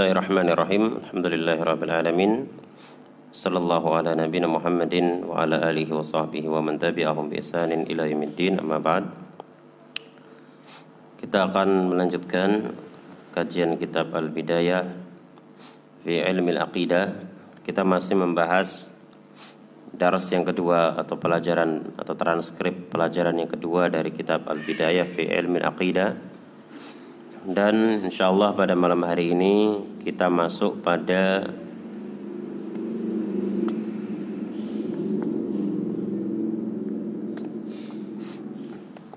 Bismillahirrahmanirrahim. 0.00 0.96
Alhamdulillahirabbil 1.04 1.92
alamin. 1.92 2.48
Sallallahu 3.36 4.00
ala 4.00 4.16
nabiyina 4.16 4.48
Muhammadin 4.48 5.28
wa 5.28 5.44
ala 5.44 5.60
alihi 5.68 5.92
wa 5.92 6.00
sahbihi 6.00 6.48
wa 6.48 6.64
man 6.64 6.80
tabi'ahum 6.80 7.28
bi 7.28 7.36
ihsanin 7.36 7.84
ila 7.84 8.08
yaumiddin. 8.08 8.56
Amma 8.64 8.80
ba'd. 8.80 9.04
Kita 11.20 11.52
akan 11.52 11.92
melanjutkan 11.92 12.72
kajian 13.36 13.76
kitab 13.76 14.16
Al-Bidayah 14.16 14.88
fi 16.00 16.24
Ilmi 16.24 16.56
Al-Aqidah 16.56 17.04
Kita 17.60 17.84
masih 17.84 18.16
membahas 18.16 18.88
dars 19.92 20.24
yang 20.32 20.48
kedua 20.48 20.96
atau 20.96 21.20
pelajaran 21.20 21.92
atau 22.00 22.16
transkrip 22.16 22.88
pelajaran 22.88 23.36
yang 23.36 23.52
kedua 23.52 23.92
dari 23.92 24.16
kitab 24.16 24.48
Al-Bidayah 24.48 25.04
fi 25.04 25.28
Ilmi 25.28 25.60
Al-Aqidah 25.60 26.29
dan 27.40 28.04
insyaallah 28.04 28.52
pada 28.52 28.76
malam 28.76 29.00
hari 29.00 29.32
ini 29.32 29.80
kita 30.04 30.28
masuk 30.28 30.84
pada 30.84 31.48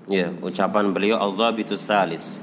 ya 0.08 0.32
ucapan 0.40 0.88
beliau 0.96 1.20
al-dhabitus 1.20 1.84
salis. 1.84 2.40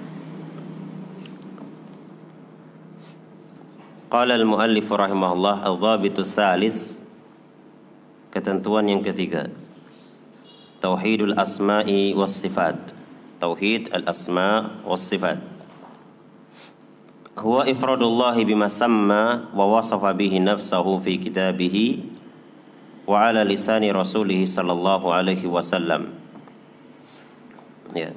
Qala 4.12 4.38
al-muallif 4.38 4.86
rahimahullah 4.86 5.66
al-dhabitus 5.66 6.30
salis 6.30 7.02
ketentuan 8.30 8.86
yang 8.86 9.02
ketiga. 9.02 9.50
Tauhidul 10.78 11.34
asma'i 11.34 12.14
was 12.14 12.38
sifat. 12.38 12.94
Tauhid 13.41 13.90
al 13.90 14.06
asma 14.06 14.78
was 14.86 15.02
sifat 15.02 15.51
huwa 17.36 17.64
ifradullah 17.69 18.36
bima 18.44 18.68
samma 18.68 19.52
wa 19.56 19.66
wasafa 19.78 20.12
bihi 20.12 20.40
nafsahu 20.44 21.00
fi 21.00 21.16
kitabih 21.19 22.03
wa 23.08 23.31
ala 23.31 23.47
lisani 23.47 23.90
rasulih 23.92 24.44
sallallahu 24.44 25.12
alaihi 25.12 25.47
wasallam 25.47 26.12
ya 27.96 28.12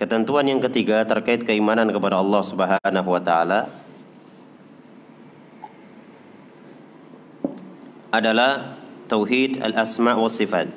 ketentuan 0.00 0.48
yang 0.48 0.60
ketiga 0.64 1.04
terkait 1.04 1.44
keimanan 1.44 1.88
kepada 1.92 2.18
Allah 2.18 2.42
Subhanahu 2.42 3.08
wa 3.12 3.22
taala 3.22 3.70
adalah 8.12 8.76
tauhid 9.08 9.64
al-asma 9.64 10.12
wa 10.12 10.28
sifat. 10.28 10.68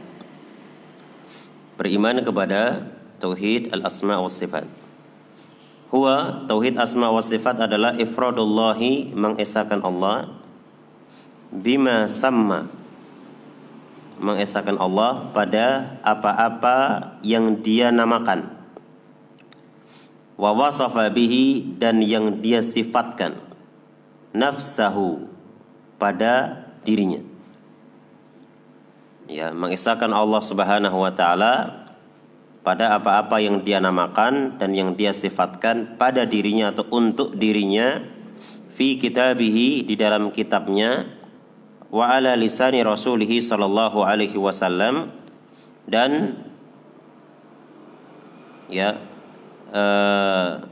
Beriman 1.76 2.24
kepada 2.24 2.88
tauhid 3.20 3.76
al-asma 3.76 4.24
wa 4.24 4.32
sifat. 4.32 4.64
Huwa 5.96 6.44
tauhid 6.44 6.76
asma 6.76 7.08
wa 7.08 7.24
sifat 7.24 7.72
adalah 7.72 7.96
ifradullahi 7.96 9.16
mengesahkan 9.16 9.80
Allah. 9.80 10.28
Bima 11.56 12.12
sama 12.12 12.68
mengesahkan 14.20 14.76
Allah 14.76 15.32
pada 15.32 15.96
apa-apa 16.04 17.16
yang 17.24 17.64
dia 17.64 17.96
namakan. 17.96 18.52
Wa 20.36 20.52
wasafa 20.52 21.08
bihi 21.08 21.64
dan 21.80 22.04
yang 22.04 22.44
dia 22.44 22.60
sifatkan. 22.60 23.40
Nafsahu 24.36 25.32
pada 25.96 26.68
dirinya. 26.84 27.24
Ya 29.32 29.56
mengisahkan 29.56 30.12
Allah 30.12 30.44
Subhanahu 30.44 31.08
wa 31.08 31.16
taala 31.16 31.85
pada 32.66 32.98
apa-apa 32.98 33.38
yang 33.38 33.62
dia 33.62 33.78
namakan 33.78 34.58
dan 34.58 34.74
yang 34.74 34.98
dia 34.98 35.14
sifatkan 35.14 35.96
pada 36.02 36.26
dirinya 36.26 36.74
atau 36.74 36.90
untuk 36.90 37.38
dirinya 37.38 38.02
fi 38.74 38.98
kitabihi 38.98 39.86
di 39.86 39.94
dalam 39.94 40.34
kitabnya 40.34 41.06
wa 41.94 42.10
ala 42.10 42.34
lisani 42.34 42.82
rasulih 42.82 43.30
sallallahu 43.30 44.02
alaihi 44.02 44.36
wasallam 44.42 45.14
dan 45.86 46.42
ya 48.66 48.98
uh, 49.70 50.66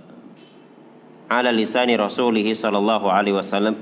ala 1.29 1.53
lisani 1.53 1.93
rasulih 1.93 2.43
sallallahu 2.57 3.05
alaihi 3.07 3.37
wasallam 3.37 3.77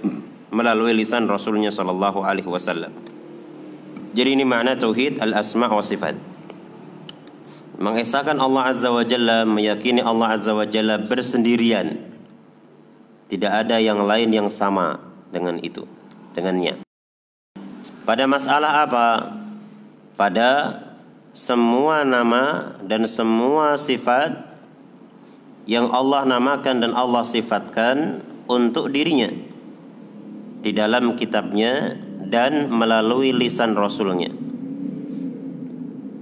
melalui 0.52 0.92
lisan 0.92 1.32
rasulnya 1.32 1.72
sallallahu 1.72 2.28
alaihi 2.28 2.52
wasallam 2.52 2.92
jadi 4.12 4.36
ini 4.36 4.44
makna 4.44 4.76
tauhid 4.76 5.24
al-asma 5.24 5.72
wa 5.72 5.80
sifat. 5.80 6.31
Mengesahkan 7.82 8.38
Allah 8.38 8.70
Azza 8.70 8.94
wa 8.94 9.02
Jalla, 9.02 9.42
meyakini 9.42 10.06
Allah 10.06 10.38
Azza 10.38 10.54
wa 10.54 10.70
Jalla 10.70 11.02
bersendirian. 11.02 11.98
Tidak 13.26 13.50
ada 13.50 13.82
yang 13.82 14.06
lain 14.06 14.30
yang 14.30 14.54
sama 14.54 15.02
dengan 15.34 15.58
itu, 15.66 15.90
dengannya. 16.38 16.78
Pada 18.06 18.30
masalah 18.30 18.86
apa? 18.86 19.08
Pada 20.14 20.78
semua 21.34 22.06
nama 22.06 22.78
dan 22.86 23.10
semua 23.10 23.74
sifat 23.82 24.38
yang 25.66 25.90
Allah 25.90 26.22
namakan 26.30 26.86
dan 26.86 26.92
Allah 26.94 27.26
sifatkan 27.26 28.22
untuk 28.46 28.94
dirinya 28.94 29.34
di 30.62 30.70
dalam 30.70 31.18
kitabnya 31.18 31.98
dan 32.30 32.70
melalui 32.70 33.34
lisan 33.34 33.74
Rasulnya. 33.74 34.51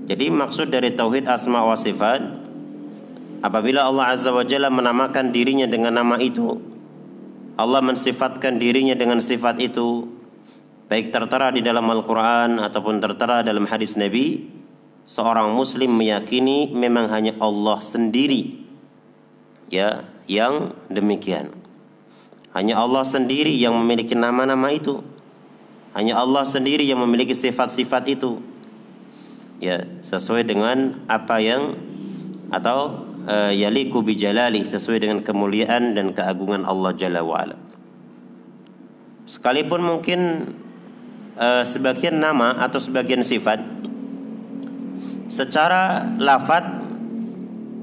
Jadi 0.09 0.25
maksud 0.33 0.73
dari 0.73 0.97
tauhid 0.97 1.29
asma 1.29 1.61
wa 1.61 1.77
sifat 1.77 2.17
apabila 3.45 3.85
Allah 3.85 4.17
Azza 4.17 4.33
wa 4.33 4.41
Jalla 4.41 4.73
menamakan 4.73 5.29
dirinya 5.29 5.69
dengan 5.69 6.01
nama 6.01 6.17
itu, 6.17 6.57
Allah 7.53 7.85
mensifatkan 7.85 8.57
dirinya 8.57 8.97
dengan 8.97 9.21
sifat 9.21 9.61
itu, 9.61 10.09
baik 10.89 11.13
tertera 11.13 11.53
di 11.53 11.61
dalam 11.61 11.85
Al-Qur'an 11.85 12.57
ataupun 12.57 12.97
tertera 12.97 13.45
dalam 13.45 13.69
hadis 13.69 13.94
Nabi, 13.94 14.50
seorang 15.06 15.53
muslim 15.53 15.94
meyakini 15.94 16.73
memang 16.73 17.06
hanya 17.13 17.38
Allah 17.38 17.77
sendiri 17.77 18.65
ya 19.69 20.09
yang 20.25 20.73
demikian. 20.89 21.53
Hanya 22.50 22.81
Allah 22.81 23.06
sendiri 23.06 23.53
yang 23.53 23.77
memiliki 23.77 24.17
nama-nama 24.17 24.73
itu. 24.73 25.06
Hanya 25.94 26.17
Allah 26.17 26.50
sendiri 26.50 26.81
yang 26.81 26.97
memiliki 26.97 27.38
sifat-sifat 27.38 28.09
itu. 28.09 28.41
Ya, 29.59 29.83
sesuai 30.00 30.47
dengan 30.47 31.03
apa 31.11 31.44
yang 31.44 31.75
atau 32.47 33.03
uh, 33.27 33.51
yaliku 33.51 34.00
bijalali 34.00 34.63
sesuai 34.63 35.03
dengan 35.03 35.19
kemuliaan 35.19 36.00
dan 36.00 36.15
keagungan 36.15 36.63
Allah 36.63 36.95
Jalla 36.95 37.21
wa. 37.27 37.44
Sekalipun 39.27 39.83
mungkin 39.83 40.19
uh, 41.35 41.67
sebagian 41.67 42.23
nama 42.23 42.56
atau 42.63 42.79
sebagian 42.79 43.19
sifat 43.21 43.59
secara 45.27 46.07
lafat 46.17 46.65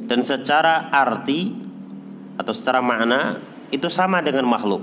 dan 0.09 0.25
secara 0.25 0.89
arti 0.89 1.55
atau 2.41 2.57
secara 2.57 2.81
makna 2.81 3.37
itu 3.69 3.93
sama 3.93 4.25
dengan 4.25 4.49
makhluk. 4.49 4.81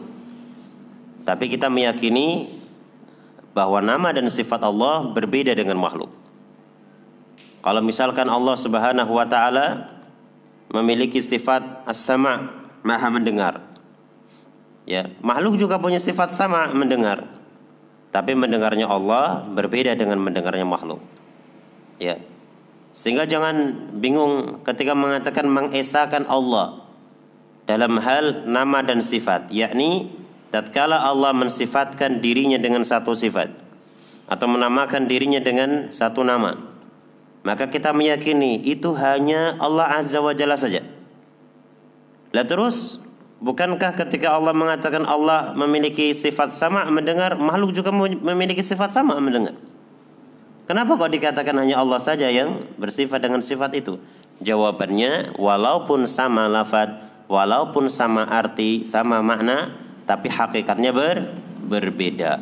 Tapi 1.26 1.50
kita 1.50 1.74
meyakini 1.74 2.54
bahwa 3.58 3.82
nama 3.82 4.14
dan 4.14 4.30
sifat 4.30 4.62
Allah 4.62 5.10
berbeda 5.10 5.58
dengan 5.58 5.82
makhluk. 5.82 6.23
Kalau 7.64 7.80
misalkan 7.80 8.28
Allah 8.28 8.60
Subhanahu 8.60 9.12
wa 9.16 9.24
taala 9.24 9.88
memiliki 10.68 11.24
sifat 11.24 11.88
as-sama, 11.88 12.52
maha 12.84 13.08
mendengar. 13.08 13.64
Ya, 14.84 15.08
makhluk 15.24 15.56
juga 15.56 15.80
punya 15.80 16.04
sifat 16.04 16.36
sama 16.36 16.68
mendengar. 16.76 17.24
Tapi 18.12 18.36
mendengarnya 18.36 18.86
Allah 18.86 19.48
berbeda 19.48 19.96
dengan 19.96 20.20
mendengarnya 20.20 20.68
makhluk. 20.68 21.00
Ya. 21.98 22.20
Sehingga 22.92 23.26
jangan 23.26 23.74
bingung 23.98 24.62
ketika 24.68 24.94
mengatakan 24.94 25.48
mengesahkan 25.50 26.28
Allah. 26.30 26.84
dalam 27.64 27.96
hal 27.96 28.44
nama 28.44 28.84
dan 28.84 29.00
sifat, 29.00 29.48
yakni 29.48 30.12
tatkala 30.52 31.00
Allah 31.00 31.32
mensifatkan 31.32 32.20
dirinya 32.20 32.60
dengan 32.60 32.84
satu 32.84 33.16
sifat 33.16 33.56
atau 34.28 34.48
menamakan 34.52 35.08
dirinya 35.08 35.40
dengan 35.40 35.88
satu 35.88 36.28
nama, 36.28 36.73
maka 37.44 37.68
kita 37.68 37.92
meyakini 37.92 38.64
itu 38.64 38.96
hanya 38.96 39.60
Allah 39.60 40.00
Azza 40.00 40.24
wa 40.24 40.32
Jalla 40.32 40.56
saja. 40.56 40.80
Lah 42.32 42.48
terus 42.48 42.98
bukankah 43.44 43.94
ketika 44.00 44.32
Allah 44.32 44.56
mengatakan 44.56 45.04
Allah 45.04 45.52
memiliki 45.54 46.16
sifat 46.16 46.56
sama 46.56 46.88
mendengar, 46.88 47.36
makhluk 47.36 47.76
juga 47.76 47.92
memiliki 47.94 48.64
sifat 48.64 48.96
sama 48.96 49.20
mendengar? 49.20 49.54
Kenapa 50.64 50.96
kok 50.96 51.12
dikatakan 51.12 51.60
hanya 51.60 51.84
Allah 51.84 52.00
saja 52.00 52.32
yang 52.32 52.64
bersifat 52.80 53.20
dengan 53.20 53.44
sifat 53.44 53.76
itu? 53.76 54.00
Jawabannya, 54.40 55.36
walaupun 55.36 56.08
sama 56.08 56.48
lafad, 56.48 57.04
walaupun 57.28 57.92
sama 57.92 58.24
arti, 58.24 58.88
sama 58.88 59.20
makna, 59.20 59.76
tapi 60.08 60.32
hakikatnya 60.32 60.96
ber, 60.96 61.36
berbeda. 61.68 62.40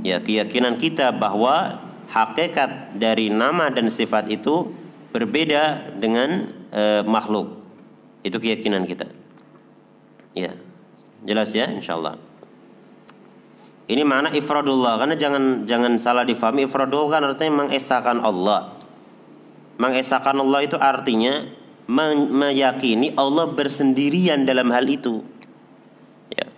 Ya, 0.00 0.20
keyakinan 0.24 0.80
kita 0.80 1.12
bahwa 1.12 1.83
hakikat 2.14 2.94
dari 2.94 3.26
nama 3.26 3.74
dan 3.74 3.90
sifat 3.90 4.30
itu 4.30 4.70
berbeda 5.10 5.94
dengan 5.98 6.46
e, 6.70 7.02
makhluk. 7.02 7.58
Itu 8.22 8.38
keyakinan 8.38 8.86
kita. 8.86 9.10
Ya, 10.32 10.54
jelas 11.26 11.50
ya, 11.50 11.66
insyaallah. 11.66 12.16
Ini 13.84 14.00
mana 14.00 14.32
ifradullah 14.32 14.96
karena 14.96 15.18
jangan 15.18 15.68
jangan 15.68 16.00
salah 16.00 16.24
difahami 16.24 16.64
ifradullah 16.64 17.10
kan 17.10 17.22
artinya 17.28 17.66
mengesahkan 17.66 18.22
Allah. 18.22 18.78
Mengesahkan 19.76 20.38
Allah 20.40 20.60
itu 20.64 20.78
artinya 20.80 21.44
meyakini 21.84 23.12
Allah 23.12 23.44
bersendirian 23.50 24.48
dalam 24.48 24.72
hal 24.72 24.88
itu. 24.88 25.20
Ya. 26.32 26.48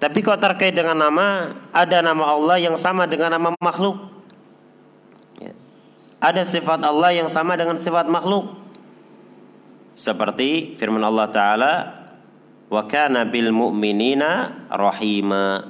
Tapi 0.00 0.24
kalau 0.24 0.40
terkait 0.40 0.72
dengan 0.72 0.96
nama, 0.96 1.52
ada 1.76 2.00
nama 2.00 2.24
Allah 2.32 2.56
yang 2.56 2.78
sama 2.80 3.04
dengan 3.04 3.36
nama 3.36 3.52
makhluk. 3.60 4.19
Ada 6.20 6.44
sifat 6.44 6.84
Allah 6.84 7.16
yang 7.16 7.32
sama 7.32 7.56
dengan 7.56 7.80
sifat 7.80 8.06
makhluk. 8.06 8.52
Seperti 9.96 10.76
firman 10.76 11.00
Allah 11.00 11.28
Ta'ala, 11.32 11.72
Wa 12.70 12.86
kana 12.86 13.26
bil 13.26 13.50
mu'minina 13.50 14.62
rahima 14.70 15.66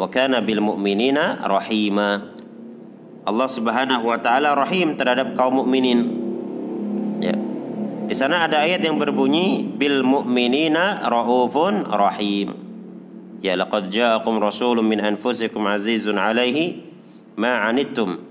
wa 0.00 0.08
kana 0.08 0.40
bil 0.40 0.64
mu'minina 0.64 1.44
rahima. 1.44 2.32
Allah 3.28 3.48
Subhanahu 3.52 4.08
wa 4.08 4.16
taala 4.16 4.56
rahim 4.56 4.96
terhadap 4.96 5.36
kaum 5.36 5.60
mukminin. 5.60 6.08
Ya. 7.20 7.36
Di 8.08 8.16
sana 8.16 8.48
ada 8.48 8.64
ayat 8.64 8.80
yang 8.80 8.96
berbunyi 8.96 9.60
bil 9.76 10.00
mu'minina 10.00 11.04
raufun 11.04 11.84
rahim. 11.84 12.56
Ya 13.44 13.60
laqad 13.60 13.92
ja'akum 13.92 14.40
rasulun 14.40 14.88
min 14.88 15.04
anfusikum 15.04 15.68
azizun 15.68 16.16
'alaihi 16.16 16.80
ma 17.36 17.68
'anittum. 17.68 18.24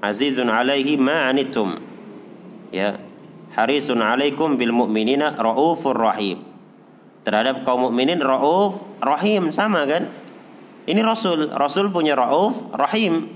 Azizun 0.00 0.50
'alaihi 0.50 0.94
ma 0.98 1.30
'anittum. 1.30 1.80
Ya. 2.70 3.00
Harisun 3.56 3.98
'alaikum 3.98 4.54
bil 4.54 4.70
mu'minina 4.70 5.34
raufur 5.34 5.98
rahim. 5.98 6.46
Terhadap 7.26 7.66
kaum 7.66 7.90
mukminin 7.90 8.22
rauf 8.22 8.80
rahim 9.02 9.50
sama 9.52 9.84
kan? 9.84 10.08
Ini 10.88 11.04
Rasul, 11.04 11.52
Rasul 11.52 11.92
punya 11.92 12.16
Rauf, 12.16 12.72
Rahim. 12.72 13.28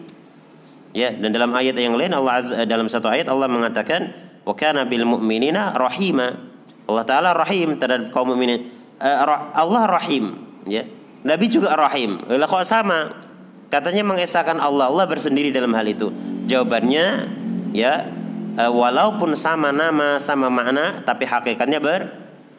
Ya, 0.97 1.12
dan 1.12 1.37
dalam 1.37 1.53
ayat 1.53 1.76
yang 1.76 2.00
lain 2.00 2.17
Allah 2.17 2.41
Azza, 2.41 2.56
dalam 2.65 2.88
satu 2.88 3.12
ayat 3.12 3.29
Allah 3.29 3.44
mengatakan 3.44 4.08
wa 4.41 4.56
kana 4.56 4.88
bil 4.88 5.05
mu'minina 5.05 5.76
rahima. 5.76 6.32
Allah 6.88 7.05
taala 7.05 7.31
rahim 7.37 7.76
terhadap 7.76 8.08
kaum 8.08 8.32
mukminin. 8.32 8.73
Uh, 8.97 9.53
Allah 9.53 9.85
rahim, 9.85 10.41
ya. 10.65 10.88
Nabi 11.29 11.47
juga 11.53 11.76
rahim. 11.76 12.25
Lah 12.25 12.49
kok 12.49 12.65
sama? 12.65 13.20
Katanya 13.72 14.04
mengesahkan 14.04 14.60
Allah, 14.60 14.92
Allah 14.92 15.08
bersendiri 15.08 15.48
dalam 15.48 15.72
hal 15.72 15.88
itu. 15.88 16.12
Jawabannya 16.44 17.32
ya 17.72 18.04
uh, 18.60 18.69
walaupun 18.69 19.32
sama 19.32 19.72
nama, 19.72 20.20
sama 20.20 20.52
makna 20.52 21.00
tapi 21.08 21.24
hakikatnya 21.24 21.80
ber, 21.80 22.12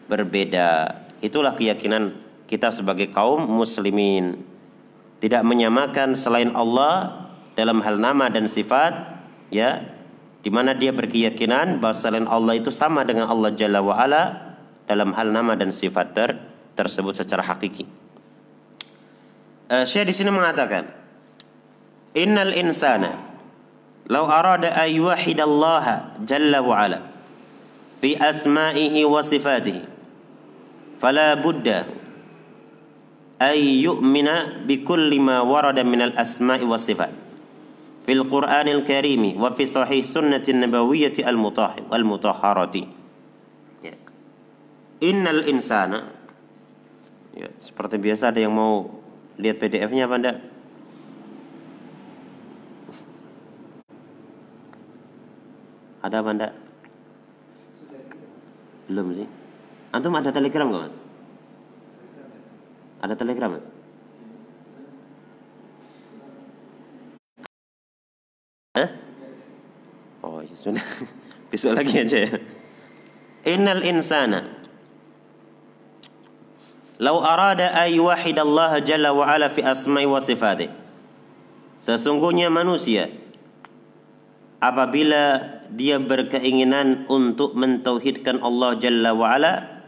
berbeda. 0.09 0.97
Itulah 1.21 1.53
keyakinan 1.53 2.17
kita 2.49 2.73
sebagai 2.73 3.13
kaum 3.13 3.45
muslimin 3.45 4.41
tidak 5.21 5.45
menyamakan 5.45 6.17
selain 6.17 6.49
Allah 6.57 7.29
dalam 7.53 7.85
hal 7.85 8.01
nama 8.01 8.33
dan 8.33 8.49
sifat 8.49 9.13
ya 9.53 9.85
di 10.41 10.49
mana 10.49 10.73
dia 10.73 10.89
berkeyakinan 10.97 11.77
bahwa 11.77 11.93
selain 11.93 12.25
Allah 12.25 12.57
itu 12.57 12.73
sama 12.73 13.05
dengan 13.05 13.29
Allah 13.29 13.53
Jalla 13.53 13.85
wa 13.85 14.01
ala 14.01 14.57
dalam 14.89 15.13
hal 15.13 15.29
nama 15.29 15.53
dan 15.53 15.69
sifat 15.69 16.17
ter 16.17 16.41
tersebut 16.73 17.21
secara 17.21 17.45
hakiki. 17.45 17.85
Uh, 19.69 19.85
Syekh 19.85 20.09
di 20.09 20.13
sini 20.17 20.33
mengatakan 20.33 21.02
Innal 22.13 22.53
insana 22.53 23.33
law 24.05 24.27
arada 24.27 24.75
ay 24.75 24.99
yuwahidallaha 24.99 26.21
jalla 26.27 26.59
wa 26.59 26.75
ala 26.75 26.99
fi 28.03 28.19
asma'ihi 28.19 29.07
wa 29.07 29.23
sifatihi 29.23 29.81
fala 30.99 31.39
budda 31.39 31.87
ay 33.39 33.83
yu'mina 33.83 34.63
bi 34.67 34.83
kulli 34.83 35.17
ma 35.23 35.41
warada 35.41 35.81
min 35.87 36.03
al 36.03 36.13
asma'i 36.19 36.67
was 36.67 36.83
sifat 36.83 37.11
fil 38.03 38.27
Qur'anil 38.27 38.83
Karimi 38.83 39.39
wa 39.39 39.55
fi 39.55 39.63
sahih 39.63 40.03
sunnati 40.03 40.51
nabawiyyati 40.51 41.23
al 41.23 41.39
mutahhir 41.39 41.87
mutahharati 41.87 42.83
ya. 43.81 43.95
innal 44.99 45.47
insana 45.47 46.11
ya 47.33 47.47
seperti 47.63 47.97
biasa 47.97 48.35
ada 48.35 48.43
yang 48.43 48.51
mau 48.53 48.91
lihat 49.39 49.57
PDF-nya 49.63 50.05
apa 50.11 50.15
enggak 50.19 50.37
ada 56.03 56.19
apa 56.19 56.29
enggak 56.35 56.53
belum 58.91 59.15
sih. 59.15 59.27
Antum 59.95 60.11
ada 60.19 60.35
telegram 60.35 60.67
enggak 60.67 60.91
mas? 60.91 60.95
Ada 62.99 63.13
telegram 63.15 63.49
mas? 63.55 63.65
Hah? 68.75 68.89
Oh 70.27 70.43
ya 70.43 70.55
sudah. 70.59 70.83
Besok 71.55 71.79
lagi 71.79 72.03
aja 72.03 72.17
ya. 72.27 72.31
Innal 73.47 73.83
insana 73.87 74.63
Lau 76.99 77.19
arada 77.19 77.75
ay 77.75 77.99
Allah 77.99 78.79
jalla 78.79 79.11
wa 79.11 79.27
ala 79.27 79.51
fi 79.51 79.59
asma'i 79.59 80.07
wa 80.07 80.23
sifati. 80.23 80.71
Sesungguhnya 81.83 82.47
manusia 82.47 83.22
apabila 84.63 85.43
dia 85.75 85.99
berkeinginan 85.99 87.03
untuk 87.11 87.51
mentauhidkan 87.51 88.39
Allah 88.39 88.79
jalla 88.79 89.11
wa 89.11 89.35
ala 89.35 89.83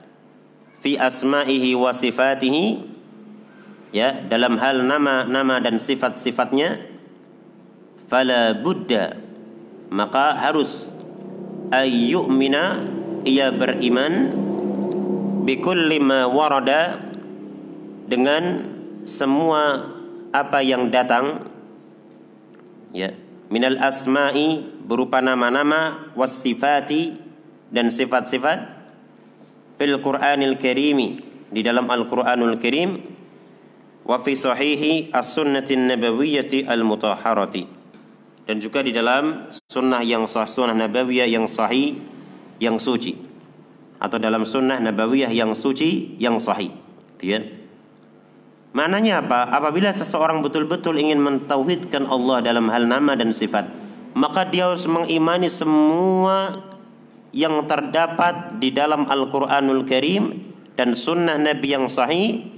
fi 0.83 0.99
asma'ihi 0.99 1.71
wa 1.79 1.95
sifatihi 1.95 2.83
ya 3.95 4.19
dalam 4.27 4.59
hal 4.59 4.83
nama-nama 4.83 5.63
dan 5.63 5.79
sifat-sifatnya 5.79 6.83
fala 8.11 8.51
buddha 8.59 9.15
maka 9.87 10.35
harus 10.35 10.91
ayyumina 11.71 12.83
ia 13.23 13.55
beriman 13.55 14.35
bikulli 15.47 16.03
ma 16.03 16.27
warada 16.27 16.99
dengan 18.11 18.67
semua 19.07 19.93
apa 20.35 20.59
yang 20.59 20.91
datang 20.91 21.47
ya 22.91 23.24
minal 23.49 23.77
asma'i 23.77 24.61
berupa 24.85 25.21
nama-nama 25.21 26.11
wasifati 26.17 27.17
dan 27.69 27.93
sifat-sifat 27.93 28.59
fil 29.77 29.97
Qur'anil 30.01 30.57
Karimi 30.57 31.21
di 31.51 31.61
dalam 31.61 31.89
Al-Qur'anul 31.89 32.57
Karim 32.57 32.97
wa 34.05 34.17
fi 34.21 34.37
sahihi 34.37 35.09
as-sunnatin 35.09 35.89
nabawiyyati 35.89 36.69
al-mutahharati 36.69 37.65
dan 38.45 38.61
juga 38.61 38.85
di 38.85 38.93
dalam 38.93 39.49
sunnah 39.65 40.05
yang 40.05 40.29
sah 40.29 40.45
sunnah 40.45 40.77
nabawiyah 40.77 41.25
yang 41.25 41.49
sahih 41.49 41.97
yang 42.61 42.77
suci 42.77 43.17
atau 43.97 44.21
dalam 44.21 44.45
sunnah 44.45 44.77
nabawiyah 44.77 45.33
yang 45.33 45.57
suci 45.57 46.17
yang 46.21 46.37
sahih 46.37 46.69
gitu 47.17 47.25
ya 47.33 47.39
Maknanya 48.75 49.23
apa? 49.23 49.47
Apabila 49.55 49.95
seseorang 49.95 50.43
betul-betul 50.43 50.99
ingin 50.99 51.23
mentauhidkan 51.23 52.11
Allah 52.11 52.43
dalam 52.43 52.67
hal 52.67 52.83
nama 52.83 53.15
dan 53.15 53.31
sifat, 53.31 53.71
maka 54.11 54.43
dia 54.43 54.67
harus 54.67 54.83
mengimani 54.83 55.47
semua 55.47 56.59
yang 57.31 57.63
terdapat 57.63 58.59
di 58.59 58.75
dalam 58.75 59.07
Al-Qur'anul 59.07 59.87
Karim 59.87 60.51
dan 60.75 60.91
sunnah 60.91 61.39
Nabi 61.39 61.71
yang 61.71 61.87
sahih 61.87 62.51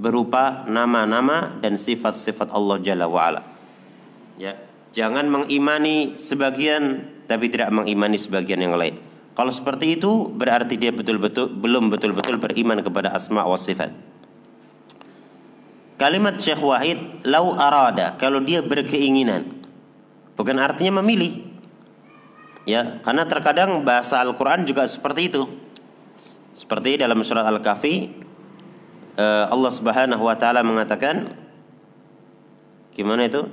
berupa 0.00 0.64
nama-nama 0.64 1.60
dan 1.60 1.76
sifat-sifat 1.76 2.48
Allah 2.48 2.80
Jalla 2.80 3.04
wa'ala. 3.04 3.44
Ya, 4.40 4.56
jangan 4.96 5.28
mengimani 5.28 6.16
sebagian 6.16 7.04
tapi 7.28 7.52
tidak 7.52 7.68
mengimani 7.68 8.16
sebagian 8.16 8.64
yang 8.64 8.80
lain. 8.80 8.96
Kalau 9.36 9.52
seperti 9.52 10.00
itu 10.00 10.24
berarti 10.32 10.80
dia 10.80 10.88
betul-betul 10.88 11.52
belum 11.52 11.92
betul-betul 11.92 12.40
beriman 12.40 12.80
kepada 12.80 13.12
asma 13.12 13.44
wa 13.44 13.60
sifat. 13.60 14.13
Kalimat 15.94 16.42
Syekh 16.42 16.58
Wahid 16.58 17.22
lau 17.22 17.54
arada 17.54 18.18
kalau 18.18 18.42
dia 18.42 18.58
berkeinginan 18.60 19.46
bukan 20.34 20.58
artinya 20.58 20.98
memilih. 21.02 21.46
Ya, 22.64 22.98
karena 23.04 23.28
terkadang 23.28 23.84
bahasa 23.84 24.18
Al-Qur'an 24.24 24.64
juga 24.64 24.88
seperti 24.88 25.28
itu. 25.28 25.44
Seperti 26.56 26.96
dalam 26.96 27.20
surat 27.20 27.44
Al-Kahfi 27.44 28.08
eh, 29.18 29.44
Allah 29.46 29.72
Subhanahu 29.74 30.22
wa 30.22 30.34
taala 30.38 30.64
mengatakan 30.64 31.34
gimana 32.94 33.28
itu? 33.28 33.46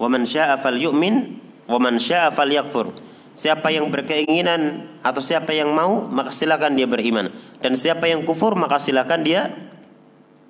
Wa 0.00 0.08
man 0.08 0.26
syaa'a 0.26 0.58
falyu'min 0.58 1.14
wa 1.68 1.78
man. 1.78 2.00
Siapa 3.32 3.72
yang 3.72 3.88
berkeinginan 3.88 4.92
atau 5.00 5.24
siapa 5.24 5.56
yang 5.56 5.72
mau 5.72 6.04
maka 6.04 6.36
silakan 6.36 6.76
dia 6.76 6.84
beriman 6.84 7.32
dan 7.64 7.72
siapa 7.80 8.04
yang 8.04 8.28
kufur 8.28 8.52
maka 8.60 8.76
silakan 8.76 9.24
dia 9.24 9.71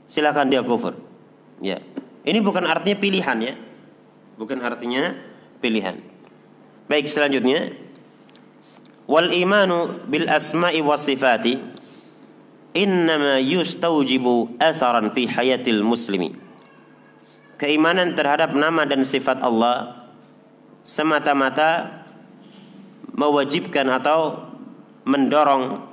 silakan 0.07 0.49
dia 0.51 0.63
kufur. 0.65 0.97
Ya. 1.63 1.83
Ini 2.23 2.39
bukan 2.43 2.67
artinya 2.67 2.97
pilihan 2.99 3.39
ya. 3.43 3.55
Bukan 4.39 4.59
artinya 4.63 5.15
pilihan. 5.63 5.99
Baik 6.91 7.07
selanjutnya 7.07 7.75
wal 9.07 9.31
imanu 9.31 9.93
bil 10.07 10.27
asma'i 10.31 10.81
was 10.81 11.05
sifati 11.07 11.59
innama 12.73 13.43
yustaujibu 13.43 14.57
atharan 14.57 15.13
fi 15.13 15.29
hayatil 15.29 15.85
muslimi 15.85 16.33
keimanan 17.61 18.17
terhadap 18.17 18.57
nama 18.57 18.89
dan 18.89 19.05
sifat 19.05 19.43
Allah 19.45 20.09
semata-mata 20.83 22.03
mewajibkan 23.13 23.87
atau 23.93 24.51
mendorong 25.05 25.85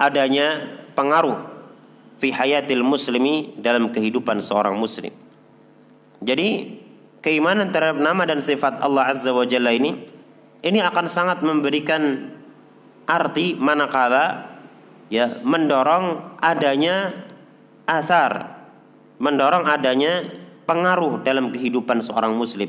adanya 0.00 0.78
pengaruh 0.96 1.57
fi 2.18 2.34
hayatil 2.34 2.82
muslimi 2.82 3.54
dalam 3.58 3.90
kehidupan 3.94 4.42
seorang 4.42 4.74
muslim. 4.74 5.14
Jadi 6.18 6.78
keimanan 7.22 7.70
terhadap 7.70 8.02
nama 8.02 8.26
dan 8.26 8.42
sifat 8.42 8.82
Allah 8.82 9.10
Azza 9.10 9.30
wa 9.30 9.46
Jalla 9.46 9.70
ini 9.70 9.94
ini 10.66 10.78
akan 10.82 11.06
sangat 11.06 11.46
memberikan 11.46 12.34
arti 13.06 13.54
manakala 13.54 14.58
ya 15.08 15.40
mendorong 15.46 16.36
adanya 16.42 17.14
asar, 17.88 18.60
mendorong 19.22 19.64
adanya 19.64 20.26
pengaruh 20.68 21.24
dalam 21.24 21.54
kehidupan 21.54 22.04
seorang 22.04 22.36
muslim. 22.36 22.68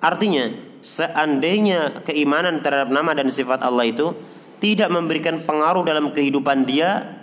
Artinya, 0.00 0.52
seandainya 0.84 2.04
keimanan 2.04 2.60
terhadap 2.60 2.92
nama 2.92 3.16
dan 3.16 3.32
sifat 3.32 3.64
Allah 3.64 3.88
itu 3.88 4.12
tidak 4.60 4.92
memberikan 4.92 5.44
pengaruh 5.48 5.84
dalam 5.88 6.12
kehidupan 6.12 6.68
dia, 6.68 7.16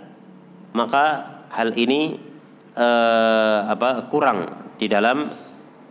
maka 0.74 1.37
hal 1.52 1.72
ini 1.76 2.16
eh, 2.76 3.58
apa 3.68 4.06
kurang 4.06 4.72
di 4.78 4.86
dalam 4.86 5.28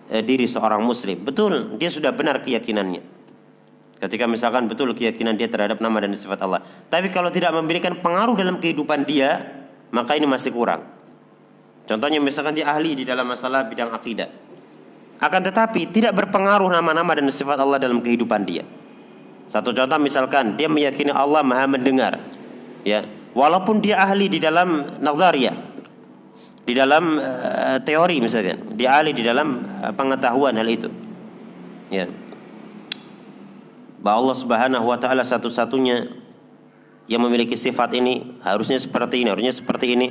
eh, 0.09 0.23
diri 0.23 0.47
seorang 0.47 0.81
muslim. 0.81 1.21
Betul, 1.21 1.77
dia 1.77 1.91
sudah 1.91 2.15
benar 2.15 2.41
keyakinannya. 2.41 3.17
Ketika 3.97 4.29
misalkan 4.29 4.69
betul 4.69 4.93
keyakinan 4.93 5.33
dia 5.33 5.49
terhadap 5.49 5.81
nama 5.81 5.97
dan 6.05 6.13
sifat 6.13 6.37
Allah. 6.45 6.61
Tapi 6.87 7.09
kalau 7.09 7.33
tidak 7.33 7.49
memberikan 7.49 7.97
pengaruh 7.97 8.37
dalam 8.37 8.61
kehidupan 8.61 9.09
dia, 9.09 9.41
maka 9.89 10.13
ini 10.13 10.29
masih 10.29 10.53
kurang. 10.53 10.85
Contohnya 11.89 12.21
misalkan 12.21 12.53
dia 12.53 12.69
ahli 12.69 12.93
di 12.93 13.03
dalam 13.07 13.25
masalah 13.25 13.65
bidang 13.65 13.89
akidah. 13.89 14.29
Akan 15.17 15.41
tetapi 15.41 15.89
tidak 15.89 16.13
berpengaruh 16.13 16.69
nama-nama 16.69 17.17
dan 17.17 17.25
sifat 17.33 17.57
Allah 17.57 17.81
dalam 17.81 17.97
kehidupan 18.05 18.45
dia. 18.45 18.61
Satu 19.49 19.73
contoh 19.73 19.97
misalkan 19.97 20.59
dia 20.59 20.69
meyakini 20.69 21.09
Allah 21.09 21.41
Maha 21.41 21.65
mendengar. 21.65 22.21
Ya, 22.85 23.07
walaupun 23.37 23.77
dia 23.85 24.01
ahli 24.01 24.25
di 24.33 24.41
dalam 24.41 24.97
nazariyah, 24.97 25.57
di 26.65 26.73
dalam 26.73 27.21
uh, 27.21 27.77
teori 27.85 28.17
misalkan, 28.17 28.73
dia 28.73 28.97
ahli 28.97 29.13
di 29.13 29.21
dalam 29.21 29.61
uh, 29.85 29.93
pengetahuan 29.93 30.57
hal 30.57 30.65
itu. 30.65 30.89
Ya 31.93 32.09
bahwa 34.01 34.23
Allah 34.23 34.37
Subhanahu 34.37 34.85
wa 34.87 34.95
taala 34.95 35.25
satu-satunya 35.25 36.07
yang 37.11 37.21
memiliki 37.23 37.59
sifat 37.59 37.91
ini 37.97 38.39
harusnya 38.39 38.77
seperti 38.79 39.23
ini, 39.23 39.29
harusnya 39.31 39.53
seperti 39.55 39.95
ini. 39.95 40.07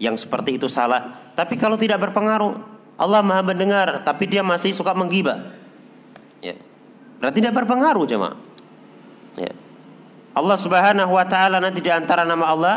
Yang 0.00 0.26
seperti 0.26 0.58
itu 0.58 0.66
salah. 0.66 1.32
Tapi 1.38 1.54
kalau 1.54 1.78
tidak 1.78 2.02
berpengaruh, 2.02 2.58
Allah 2.98 3.22
Maha 3.22 3.46
mendengar, 3.46 4.02
tapi 4.02 4.26
dia 4.26 4.42
masih 4.42 4.74
suka 4.74 4.90
menggibah. 4.90 5.54
Ya. 6.42 6.58
Berarti 7.22 7.38
tidak 7.38 7.62
berpengaruh 7.62 8.04
jemaah. 8.04 8.36
Ya. 9.38 9.54
Allah 10.34 10.58
Subhanahu 10.58 11.14
wa 11.14 11.24
taala 11.24 11.62
nanti 11.62 11.78
di 11.78 11.90
antara 11.94 12.26
nama 12.26 12.50
Allah 12.50 12.76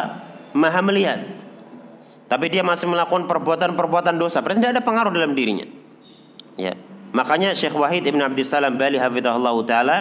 Maha 0.53 0.81
melihat. 0.85 1.19
Tapi 2.27 2.51
dia 2.51 2.61
masih 2.61 2.91
melakukan 2.91 3.25
perbuatan-perbuatan 3.25 4.19
dosa, 4.19 4.43
berarti 4.43 4.59
tidak 4.59 4.73
ada 4.79 4.83
pengaruh 4.83 5.11
dalam 5.15 5.31
dirinya. 5.31 5.63
Ya. 6.59 6.75
Makanya 7.15 7.55
Syekh 7.55 7.73
Wahid 7.73 8.03
Ibn 8.03 8.33
Abdissalam 8.33 8.75
Bali 8.75 8.99
hafizahullah 8.99 9.55
taala 9.63 9.97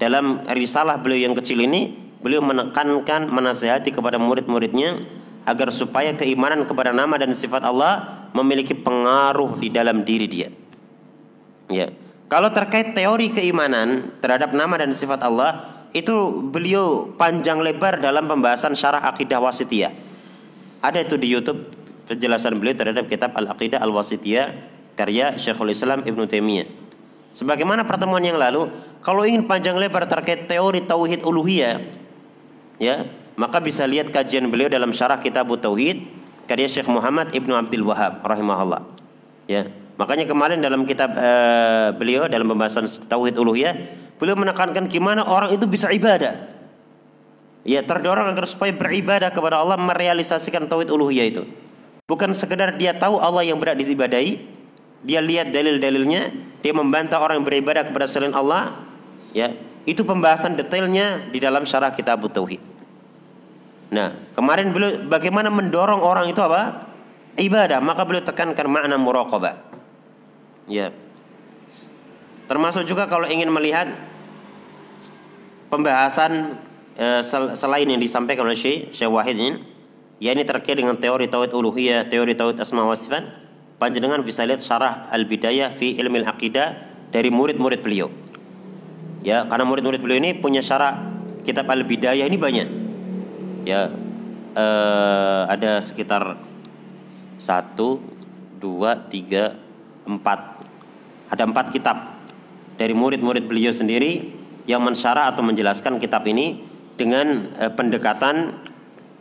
dalam 0.00 0.46
risalah 0.50 0.96
beliau 0.98 1.28
yang 1.30 1.34
kecil 1.36 1.60
ini 1.60 1.92
beliau 2.24 2.40
menekankan 2.40 3.28
menasehati 3.28 3.92
kepada 3.92 4.16
murid-muridnya 4.16 5.04
agar 5.46 5.68
supaya 5.70 6.16
keimanan 6.16 6.64
kepada 6.64 6.90
nama 6.90 7.14
dan 7.20 7.30
sifat 7.36 7.62
Allah 7.62 8.26
memiliki 8.32 8.72
pengaruh 8.72 9.60
di 9.60 9.68
dalam 9.68 10.02
diri 10.02 10.26
dia. 10.26 10.48
Ya. 11.70 11.92
Kalau 12.26 12.50
terkait 12.50 12.96
teori 12.96 13.30
keimanan 13.30 14.16
terhadap 14.18 14.50
nama 14.50 14.74
dan 14.80 14.90
sifat 14.90 15.22
Allah 15.22 15.75
itu 15.96 16.44
beliau 16.52 17.08
panjang 17.16 17.56
lebar 17.64 17.96
dalam 18.04 18.28
pembahasan 18.28 18.76
syarah 18.76 19.00
akidah 19.08 19.40
wasitiyah. 19.40 19.96
Ada 20.84 21.08
itu 21.08 21.16
di 21.16 21.32
YouTube 21.32 21.72
penjelasan 22.04 22.60
beliau 22.60 22.76
terhadap 22.76 23.08
kitab 23.08 23.32
Al-Aqidah 23.32 23.80
Al-Wasitiyah 23.80 24.46
karya 24.92 25.40
Syekhul 25.40 25.72
Islam 25.72 26.04
Ibnu 26.04 26.28
Taimiyah. 26.28 26.68
Sebagaimana 27.32 27.88
pertemuan 27.88 28.20
yang 28.20 28.36
lalu, 28.36 28.68
kalau 29.00 29.24
ingin 29.24 29.48
panjang 29.48 29.76
lebar 29.76 30.04
terkait 30.04 30.48
teori 30.48 30.84
tauhid 30.84 31.24
uluhiyah, 31.24 31.80
ya, 32.76 33.08
maka 33.36 33.60
bisa 33.60 33.84
lihat 33.84 34.12
kajian 34.12 34.48
beliau 34.52 34.68
dalam 34.68 34.92
syarah 34.92 35.20
kitab 35.20 35.48
tauhid 35.48 36.04
karya 36.44 36.68
Syekh 36.68 36.88
Muhammad 36.88 37.32
Ibnu 37.32 37.52
Abdul 37.56 37.84
Wahab 37.88 38.20
rahimahullah. 38.24 38.84
Ya. 39.48 39.68
Makanya 39.96 40.28
kemarin 40.28 40.60
dalam 40.60 40.84
kitab 40.84 41.16
uh, 41.16 41.92
beliau 41.96 42.28
dalam 42.28 42.44
pembahasan 42.52 42.84
tauhid 43.08 43.36
uluhiyah, 43.36 43.74
beliau 44.16 44.36
menekankan 44.36 44.88
gimana 44.88 45.24
orang 45.24 45.52
itu 45.52 45.64
bisa 45.68 45.88
ibadah. 45.92 46.52
Ya, 47.66 47.82
terdorong 47.82 48.30
agar 48.30 48.46
supaya 48.46 48.70
beribadah 48.70 49.34
kepada 49.34 49.58
Allah 49.58 49.74
merealisasikan 49.74 50.70
tauhid 50.70 50.86
uluhiyah 50.86 51.26
itu. 51.26 51.42
Bukan 52.06 52.30
sekedar 52.30 52.78
dia 52.78 52.94
tahu 52.94 53.18
Allah 53.18 53.42
yang 53.42 53.58
berat 53.58 53.74
diibadahi, 53.82 54.38
dia 55.02 55.18
lihat 55.18 55.50
dalil-dalilnya, 55.50 56.30
dia 56.62 56.70
membantah 56.70 57.18
orang 57.18 57.42
yang 57.42 57.46
beribadah 57.46 57.82
kepada 57.82 58.06
selain 58.06 58.30
Allah, 58.34 58.86
ya. 59.34 59.50
Itu 59.86 60.06
pembahasan 60.06 60.54
detailnya 60.58 61.30
di 61.30 61.38
dalam 61.42 61.62
syarah 61.66 61.90
kitab 61.94 62.22
tauhid. 62.26 62.58
Nah, 63.90 64.34
kemarin 64.34 64.74
beliau 64.74 65.06
bagaimana 65.06 65.46
mendorong 65.46 66.02
orang 66.02 66.26
itu 66.26 66.42
apa? 66.42 66.90
Ibadah, 67.38 67.78
maka 67.78 68.02
beliau 68.02 68.22
tekankan 68.22 68.66
makna 68.66 68.98
muraqabah. 68.98 69.54
Ya. 70.66 70.90
Termasuk 72.46 72.86
juga 72.86 73.10
kalau 73.10 73.26
ingin 73.26 73.50
melihat 73.50 73.90
pembahasan 75.66 76.62
eh, 76.94 77.22
selain 77.54 77.86
yang 77.86 77.98
disampaikan 77.98 78.46
oleh 78.46 78.54
Syekh 78.54 78.94
Syekh 78.94 79.10
Wahid 79.10 79.36
ini, 79.36 79.50
ya 80.22 80.30
ini 80.30 80.46
terkait 80.46 80.78
dengan 80.78 80.94
teori 80.94 81.26
tauhid 81.26 81.50
uluhiyah, 81.50 82.06
teori 82.06 82.38
tauhid 82.38 82.62
asma 82.62 82.86
wa 82.86 82.94
sifat 82.94 83.46
panjenengan 83.76 84.22
bisa 84.24 84.46
lihat 84.46 84.64
syarah 84.64 85.10
Al-Bidayah 85.12 85.74
fi 85.76 85.98
Ilmil 85.98 86.24
Aqidah 86.24 86.68
dari 87.12 87.28
murid-murid 87.28 87.82
beliau. 87.84 88.08
Ya, 89.26 89.42
karena 89.50 89.66
murid-murid 89.66 89.98
beliau 89.98 90.22
ini 90.22 90.38
punya 90.38 90.62
syarah 90.62 91.02
kitab 91.42 91.66
Al-Bidayah 91.66 92.24
ini 92.30 92.38
banyak. 92.38 92.68
Ya, 93.66 93.90
eh, 94.54 95.42
ada 95.50 95.82
sekitar 95.82 96.38
satu, 97.36 98.00
dua, 98.56 98.96
tiga, 99.10 99.58
empat. 100.06 100.62
Ada 101.26 101.42
empat 101.42 101.74
kitab 101.74 102.15
dari 102.76 102.92
murid-murid 102.92 103.48
beliau 103.48 103.72
sendiri 103.72 104.32
yang 104.68 104.84
mensyarah 104.84 105.32
atau 105.32 105.42
menjelaskan 105.44 105.96
kitab 106.00 106.24
ini 106.28 106.60
dengan 106.96 107.52
eh, 107.60 107.72
pendekatan 107.72 108.56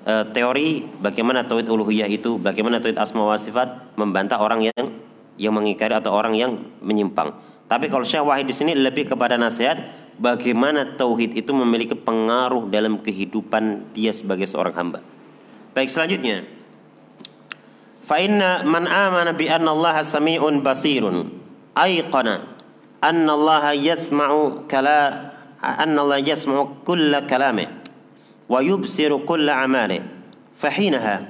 uh, 0.07 0.23
teori 0.31 0.85
bagaimana 1.01 1.43
tauhid 1.43 1.67
uluhiyah 1.67 2.07
itu, 2.07 2.39
bagaimana 2.39 2.79
tauhid 2.79 2.95
asma 2.95 3.25
wa 3.25 3.35
sifat 3.35 3.97
membantah 3.99 4.39
orang 4.39 4.63
yang 4.71 4.85
yang 5.35 5.51
mengingkari 5.51 5.91
atau 5.91 6.15
orang 6.15 6.33
yang 6.37 6.55
menyimpang. 6.79 7.35
Tapi 7.65 7.91
kalau 7.91 8.07
Syekh 8.07 8.23
Wahid 8.23 8.47
di 8.47 8.55
sini 8.55 8.71
lebih 8.77 9.11
kepada 9.11 9.35
nasihat 9.35 9.75
bagaimana 10.15 10.95
tauhid 10.95 11.35
itu 11.35 11.51
memiliki 11.51 11.97
pengaruh 11.97 12.71
dalam 12.71 13.03
kehidupan 13.03 13.91
dia 13.91 14.15
sebagai 14.15 14.47
seorang 14.47 14.73
hamba. 14.77 14.99
Baik 15.75 15.91
selanjutnya. 15.91 16.47
Fa 18.05 18.21
inna 18.21 18.61
man 18.63 18.85
amana 18.85 19.33
bi 19.33 19.49
anna 19.49 19.73
Allah 19.73 20.05
sami'un 20.05 20.61
basirun 20.61 21.33
ayqana 21.73 22.54
anna 23.01 23.31
Allah 23.33 23.75
yasma'u 23.75 24.67
kala 24.67 25.31
anna 25.59 25.99
Allah 26.03 26.19
yasma'u 26.21 26.85
kulla 26.85 27.25
kalamih 27.25 27.67
wa 28.45 28.59
yubsiru 28.61 29.25
kulla 29.25 29.63
amali 29.65 29.99
fahinaha 30.53 31.25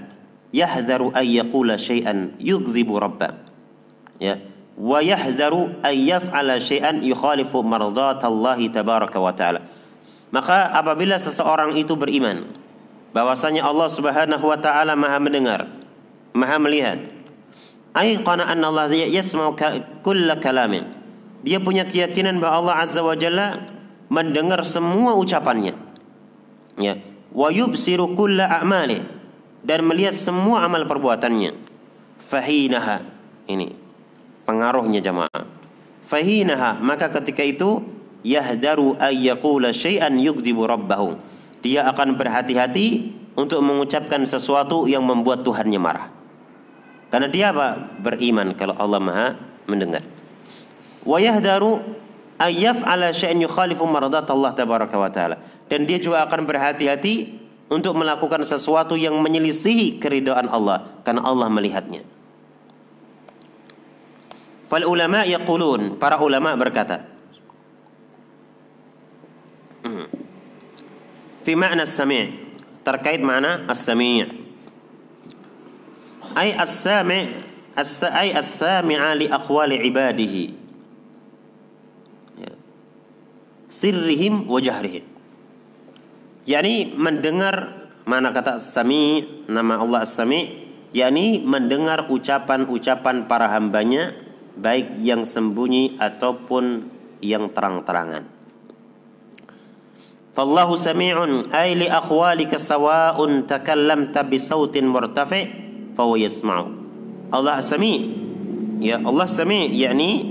yahdharu 0.52 1.12
an 1.16 1.26
yaqula 1.26 1.80
syai'an 1.80 2.36
yughdhibu 2.40 3.00
rabbah 3.00 3.36
ya 4.20 4.40
wa 4.76 5.00
yahzaru 5.00 5.80
an 5.84 5.96
yaf'ala 5.96 6.60
syai'an 6.60 7.00
yukhalifu 7.00 7.64
mardatallahi 7.64 8.72
tabaraka 8.72 9.20
wa 9.20 9.32
ta'ala 9.32 9.64
maka 10.36 10.76
apabila 10.76 11.16
seseorang 11.16 11.80
itu 11.80 11.96
beriman 11.96 12.44
bahwasanya 13.16 13.64
Allah 13.64 13.88
Subhanahu 13.88 14.44
wa 14.44 14.60
taala 14.60 15.00
Maha 15.00 15.18
mendengar 15.24 15.72
Maha 16.36 16.60
melihat 16.60 17.00
aiqana 17.96 18.52
anna 18.52 18.68
Allah 18.68 18.92
yasma'u 18.92 19.56
kulla 20.04 20.36
kalamin 20.44 20.84
dia 21.46 21.62
punya 21.62 21.86
keyakinan 21.86 22.42
bahwa 22.42 22.74
Allah 22.74 22.76
Azza 22.82 23.06
wa 23.06 23.14
Jalla 23.14 23.70
mendengar 24.10 24.66
semua 24.66 25.14
ucapannya 25.14 25.78
ya 26.82 26.98
wa 27.30 27.50
yubsiru 27.54 28.18
kulla 28.18 28.50
a'mali 28.50 29.00
dan 29.62 29.86
melihat 29.86 30.18
semua 30.18 30.66
amal 30.66 30.90
perbuatannya 30.90 31.54
fahinaha 32.18 33.06
ini 33.46 33.86
pengaruhnya 34.46 35.02
jamaah. 35.02 35.44
Fahinaha 36.06 36.78
maka 36.82 37.10
ketika 37.10 37.42
itu 37.42 37.82
yahdaru 38.22 38.96
ayyakula 39.02 39.74
syai'an 39.74 40.18
yugdibu 40.22 40.70
rabbahu. 40.70 41.18
Dia 41.66 41.90
akan 41.90 42.14
berhati-hati 42.14 43.18
untuk 43.34 43.66
mengucapkan 43.66 44.22
sesuatu 44.30 44.86
yang 44.86 45.02
membuat 45.02 45.42
Tuhannya 45.42 45.82
marah. 45.82 46.08
Karena 47.10 47.26
dia 47.26 47.50
apa? 47.50 47.98
Beriman 47.98 48.54
kalau 48.54 48.78
Allah 48.78 49.02
Maha 49.02 49.28
mendengar. 49.66 50.06
Wa 51.06 51.22
yahdaru 51.22 51.80
ayyaf'ala 52.42 53.14
syai'an 53.14 53.40
yukhalifu 53.46 53.86
maradat 53.86 54.26
Allah 54.28 54.52
tabaraka 54.58 54.98
wa 54.98 55.10
taala. 55.14 55.38
Dan 55.70 55.86
dia 55.86 56.02
juga 56.02 56.26
akan 56.26 56.50
berhati-hati 56.50 57.46
untuk 57.70 57.98
melakukan 57.98 58.42
sesuatu 58.46 58.94
yang 58.98 59.18
menyelisihi 59.22 60.02
keridhaan 60.02 60.50
Allah 60.50 60.86
karena 61.06 61.26
Allah 61.26 61.50
melihatnya. 61.50 62.06
Fal 64.66 64.86
ulama 64.86 65.22
yaqulun, 65.26 66.02
para 66.02 66.18
ulama 66.18 66.58
berkata. 66.58 67.06
Hmm. 69.86 70.10
Fi 71.46 71.54
makna 71.54 71.86
as-sami' 71.86 72.42
terkait 72.82 73.22
makna 73.22 73.70
as-sami' 73.70 74.26
ay 76.34 76.58
as-sami' 76.58 77.26
ay 78.10 78.30
as-sami'a 78.34 79.14
li 79.14 79.30
aqwali 79.30 79.78
ibadihi 79.86 80.44
ya. 82.42 82.54
Sirrihim 83.76 84.48
wa 84.48 84.64
jahrihim 84.64 85.04
yakni 86.48 86.96
mendengar 86.96 87.86
mana 88.08 88.32
kata 88.32 88.62
sami 88.62 89.26
nama 89.50 89.82
Allah 89.82 90.06
as-sami 90.06 90.70
yakni 90.96 91.44
mendengar 91.44 92.08
ucapan-ucapan 92.08 93.28
para 93.28 93.52
hambanya 93.52 94.16
baik 94.56 95.04
yang 95.04 95.28
sembunyi 95.28 96.00
ataupun 96.00 96.88
yang 97.20 97.52
terang-terangan. 97.52 98.24
Fallahu 100.36 100.76
sami'un 100.76 101.52
ay 101.52 101.80
li 101.80 101.88
akhwalika 101.88 102.60
sawa'un 102.60 103.48
takallamta 103.48 104.24
bi 104.24 104.40
sautin 104.40 104.88
murtafi 104.88 105.42
fa 105.96 106.04
yasma'u. 106.04 106.68
Allah 107.32 107.60
sami 107.60 107.94
ya 108.80 109.00
Allah 109.00 109.28
sami 109.32 109.72
yakni 109.76 110.24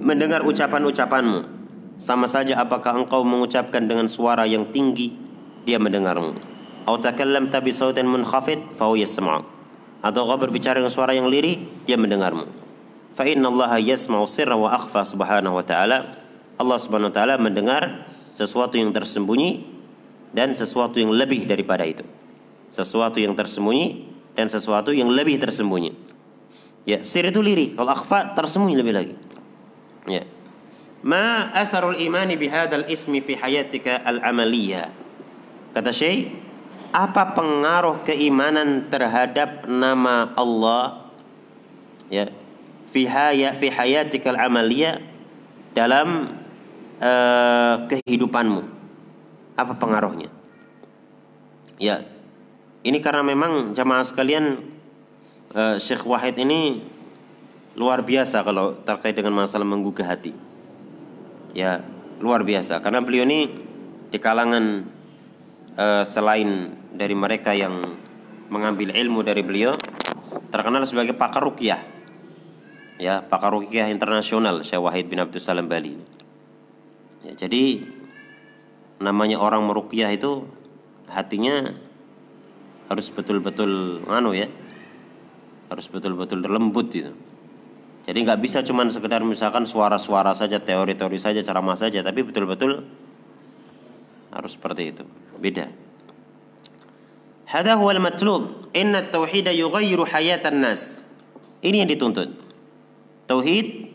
mendengar 0.00 0.44
ucapan-ucapanmu. 0.44 1.55
Sama 1.96 2.28
saja 2.28 2.60
apakah 2.60 2.92
engkau 2.92 3.24
mengucapkan 3.24 3.80
dengan 3.88 4.04
suara 4.12 4.44
yang 4.44 4.68
tinggi 4.68 5.16
dia 5.64 5.80
mendengarmu. 5.80 6.36
Atau 6.84 7.02
takallamta 7.02 7.58
bi 7.64 7.72
sautin 7.72 8.04
munkhafid 8.06 8.76
fa 8.76 8.86
yasma'u. 8.92 9.42
Atau 10.04 10.28
kau 10.28 10.38
berbicara 10.38 10.78
dengan 10.78 10.92
suara 10.92 11.16
yang 11.16 11.26
lirih 11.26 11.56
dia 11.88 11.96
mendengarmu. 11.96 12.46
Fa 13.16 13.24
inna 13.24 13.48
Allah 13.48 13.80
yasma'u 13.80 14.28
sirra 14.28 14.54
wa 14.54 14.70
akhfa 14.76 15.08
subhanahu 15.08 15.56
wa 15.56 15.64
ta'ala. 15.64 15.98
Allah 16.60 16.78
subhanahu 16.78 17.10
wa 17.10 17.16
ta'ala 17.16 17.34
mendengar 17.40 18.06
sesuatu 18.36 18.76
yang 18.76 18.92
tersembunyi 18.92 19.64
dan 20.36 20.52
sesuatu 20.52 21.00
yang 21.00 21.16
lebih 21.16 21.48
daripada 21.48 21.88
itu. 21.88 22.04
Sesuatu 22.68 23.16
yang 23.16 23.32
tersembunyi 23.32 24.04
dan 24.36 24.52
sesuatu 24.52 24.92
yang 24.92 25.08
lebih 25.08 25.40
tersembunyi. 25.40 25.96
Ya 26.84 27.00
sir 27.02 27.24
itu 27.24 27.40
lirih. 27.40 27.72
Kalau 27.72 27.88
akhfa 27.88 28.36
tersembunyi 28.36 28.76
lebih 28.76 28.92
lagi. 28.94 29.14
Ya 30.06 30.22
ma 31.06 31.54
asarul 31.54 31.94
imani 31.94 32.34
bihadal 32.34 32.82
ismi 32.90 33.22
fi 33.22 33.38
hayatika 33.38 34.02
al-amaliyah 34.02 34.90
kata 35.70 35.94
Syekh 35.94 36.34
apa 36.90 37.36
pengaruh 37.36 38.02
keimanan 38.02 38.90
terhadap 38.90 39.70
nama 39.70 40.34
Allah 40.34 41.12
ya 42.10 42.26
fi 42.90 43.06
haya 43.06 43.54
fi 43.54 43.70
hayatikal 43.70 44.34
amaliyah 44.34 45.04
dalam 45.76 46.32
uh, 47.04 47.84
kehidupanmu? 47.84 48.64
Apa 49.56 49.76
pengaruhnya? 49.76 50.32
Ya 51.76 52.08
ini 52.80 52.98
karena 53.04 53.20
memang 53.20 53.76
jamaah 53.76 54.08
sekalian 54.08 54.64
uh, 55.52 55.76
Syekh 55.76 56.08
Wahid 56.08 56.40
ini 56.40 56.80
luar 57.76 58.00
biasa 58.00 58.40
kalau 58.40 58.72
terkait 58.88 59.12
dengan 59.12 59.44
masalah 59.44 59.68
menggugah 59.68 60.08
hati 60.08 60.32
ya 61.56 61.80
luar 62.20 62.44
biasa. 62.44 62.84
Karena 62.84 63.00
beliau 63.00 63.24
ini 63.24 63.48
di 64.12 64.18
kalangan 64.20 64.84
uh, 65.80 66.04
selain 66.04 66.76
dari 66.92 67.16
mereka 67.16 67.56
yang 67.56 67.80
mengambil 68.52 68.92
ilmu 68.92 69.24
dari 69.24 69.40
beliau 69.40 69.72
terkenal 70.52 70.84
sebagai 70.84 71.16
pakar 71.16 71.42
rukyah 71.42 71.96
ya 72.96 73.20
pakar 73.24 73.52
rukyah 73.52 73.92
internasional 73.92 74.64
Syekh 74.64 74.80
Wahid 74.80 75.06
bin 75.08 75.20
Abdul 75.20 75.40
Salam 75.40 75.68
Bali. 75.68 75.96
Ya, 77.24 77.32
jadi 77.36 77.84
namanya 79.02 79.36
orang 79.36 79.64
merukyah 79.66 80.08
itu 80.12 80.48
hatinya 81.10 81.76
harus 82.86 83.10
betul-betul 83.12 84.02
nganu 84.06 84.32
ya 84.32 84.48
harus 85.68 85.90
betul-betul 85.90 86.38
lembut 86.46 86.88
gitu 86.94 87.12
jadi 88.06 88.18
nggak 88.22 88.40
bisa 88.40 88.62
cuman 88.62 88.88
sekedar 88.88 89.20
misalkan 89.26 89.66
suara-suara 89.66 90.32
saja 90.32 90.62
teori-teori 90.62 91.18
saja 91.18 91.42
ceramah 91.42 91.76
saja 91.76 92.00
tapi 92.06 92.22
betul-betul 92.22 92.86
harus 94.30 94.52
seperti 94.54 94.94
itu 94.94 95.02
beda 95.36 95.68
hada 97.50 97.76
huwa 97.76 97.90
al-matlub 97.92 98.70
inna 98.72 99.04
at-tauhid 99.04 99.50
yughayyiru 99.52 100.06
hayatan 100.06 100.62
nas 100.62 101.02
ini 101.60 101.82
yang 101.82 101.90
dituntut 101.90 102.46
Tauhid 103.26 103.90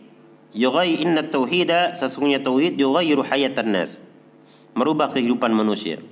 yughayy 0.51 0.99
inna 1.07 1.23
tauhida 1.23 1.95
sesungguhnya 1.95 2.43
tauhid 2.43 2.75
yughayyiru 2.75 3.23
hayatan 3.23 3.71
nas. 3.71 4.03
Merubah 4.75 5.11
kehidupan 5.11 5.55
manusia. 5.55 6.03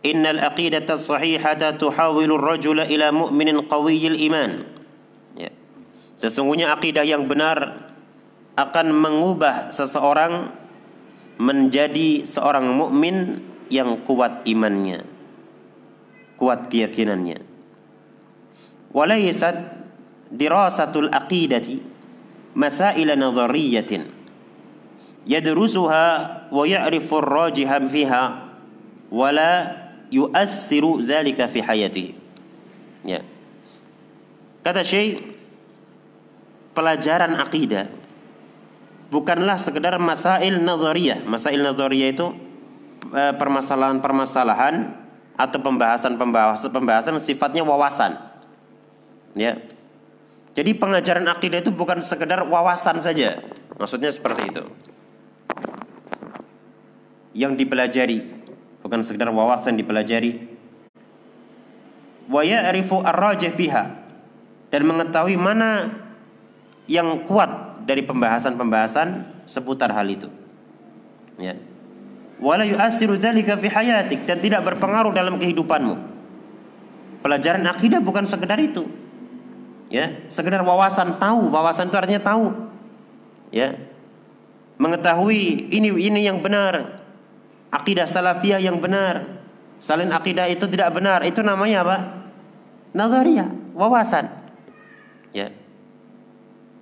Innal 0.00 0.40
aqidata 0.40 0.96
sahihata 0.96 1.76
tuhawilu 1.76 2.40
ar-rajula 2.40 2.88
ila 2.88 3.12
mu'minin 3.12 3.68
qawiyil 3.68 4.16
iman. 4.32 4.64
Sesungguhnya 6.22 6.70
akidah 6.70 7.02
yang 7.02 7.26
benar 7.26 7.90
akan 8.54 8.94
mengubah 8.94 9.74
seseorang 9.74 10.54
menjadi 11.34 12.22
seorang 12.22 12.70
mukmin 12.70 13.42
yang 13.66 13.98
kuat 14.06 14.46
imannya, 14.46 15.02
kuat 16.38 16.70
keyakinannya. 16.70 17.42
Walaysat 18.94 19.82
dirasatul 20.30 21.10
aqidati 21.10 21.82
masail 22.54 23.10
nadhariyatin 23.18 24.06
yadrusuha 25.26 26.06
wa 26.54 26.62
ya'rifu 26.62 27.18
ar-rajiha 27.18 27.76
fiha 27.90 28.22
wala 29.10 29.52
yu'assiru 30.14 31.02
dhalika 31.02 31.50
fi 31.50 31.58
hayatihi. 31.66 32.12
Ya. 33.10 33.26
Kata 34.62 34.86
Syekh 34.86 35.31
pelajaran 36.72 37.36
akidah 37.36 37.88
bukanlah 39.12 39.60
sekedar 39.60 39.96
masail 40.00 40.60
nazariyah 40.60 41.24
masail 41.24 41.60
nazariyah 41.60 42.10
itu 42.12 42.26
eh, 43.12 43.34
permasalahan-permasalahan 43.36 45.00
atau 45.36 45.58
pembahasan-pembahasan 45.60 46.70
pembahasan 46.72 47.16
sifatnya 47.20 47.64
wawasan 47.64 48.16
ya 49.36 49.56
jadi 50.52 50.76
pengajaran 50.76 51.24
akidah 51.32 51.64
itu 51.64 51.72
bukan 51.72 52.04
sekedar 52.04 52.44
wawasan 52.44 53.00
saja. 53.00 53.40
Maksudnya 53.80 54.12
seperti 54.12 54.52
itu. 54.52 54.64
Yang 57.32 57.64
dipelajari 57.64 58.18
bukan 58.84 59.00
sekedar 59.00 59.32
wawasan 59.32 59.80
dipelajari. 59.80 60.52
Wa 62.28 62.44
ya'rifu 62.44 63.00
ar 63.00 63.36
fiha 63.40 63.84
dan 64.68 64.82
mengetahui 64.84 65.36
mana 65.40 66.01
yang 66.90 67.26
kuat 67.26 67.82
dari 67.86 68.02
pembahasan-pembahasan 68.06 69.42
seputar 69.46 69.90
hal 69.90 70.06
itu. 70.06 70.28
Ya. 71.40 71.56
wala 72.42 72.66
yu'asiru 72.66 73.16
dzalika 73.16 73.54
fi 73.54 73.70
hayatik 73.70 74.26
dan 74.26 74.42
tidak 74.42 74.66
berpengaruh 74.66 75.14
dalam 75.14 75.38
kehidupanmu. 75.38 75.94
Pelajaran 77.22 77.62
akidah 77.70 78.02
bukan 78.02 78.26
sekedar 78.26 78.58
itu. 78.58 78.82
Ya, 79.92 80.26
sekedar 80.26 80.64
wawasan 80.64 81.22
tahu, 81.22 81.52
wawasan 81.52 81.92
itu 81.92 81.96
artinya 82.00 82.22
tahu. 82.22 82.50
Ya. 83.54 83.78
Mengetahui 84.80 85.70
ini 85.70 85.94
ini 86.02 86.26
yang 86.26 86.42
benar. 86.42 86.98
Akidah 87.70 88.10
salafiyah 88.10 88.58
yang 88.58 88.82
benar. 88.82 89.38
Salin 89.78 90.10
akidah 90.10 90.50
itu 90.50 90.66
tidak 90.66 90.98
benar. 90.98 91.22
Itu 91.22 91.46
namanya 91.46 91.86
apa? 91.86 91.96
Nazariyah, 92.90 93.76
wawasan. 93.78 94.26
Ya. 95.30 95.61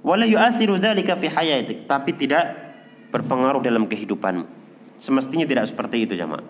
Wala 0.00 0.24
yu'asiru 0.24 0.80
dzalika 0.80 1.16
fi 1.20 1.28
hayatik, 1.28 1.84
tapi 1.84 2.16
tidak 2.16 2.56
berpengaruh 3.12 3.60
dalam 3.60 3.84
kehidupanmu. 3.84 4.48
Semestinya 4.96 5.44
tidak 5.44 5.68
seperti 5.68 6.08
itu 6.08 6.16
jamaah. 6.16 6.44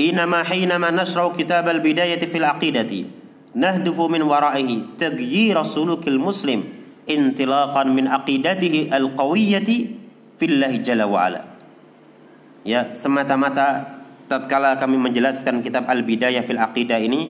Inama 0.00 0.40
hinama 0.48 0.88
nasrau 0.88 1.36
kitab 1.36 1.68
al-bidayati 1.68 2.24
fil 2.24 2.48
aqidati 2.48 3.04
nahdufu 3.52 4.08
min 4.08 4.24
wara'ihi 4.24 4.96
taghyir 4.96 5.60
sulukil 5.68 6.16
muslim 6.16 6.64
intilaqan 7.04 7.92
min 7.92 8.08
aqidatihi 8.08 8.88
al-qawiyyati 8.88 9.76
fillahi 10.40 10.80
jalla 10.80 11.04
wa 11.04 11.28
ala. 11.28 11.42
Ya, 12.64 12.96
semata-mata 12.96 14.00
tatkala 14.30 14.80
kami 14.80 14.96
menjelaskan 14.96 15.60
kitab 15.60 15.84
Al-Bidayah 15.90 16.40
fil 16.46 16.56
Aqidah 16.56 16.96
ini 17.02 17.28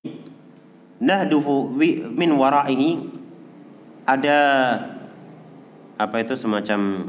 nahdufu 1.03 1.73
min 2.15 2.31
wara'ihi 2.39 3.22
ada 4.13 4.39
apa 5.97 6.17
itu 6.21 6.35
semacam 6.37 7.09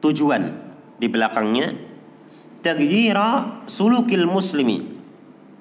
tujuan 0.00 0.42
di 0.96 1.06
belakangnya. 1.08 1.92
Tagyira 2.64 3.60
sulukil 3.68 4.24
muslimi 4.24 4.80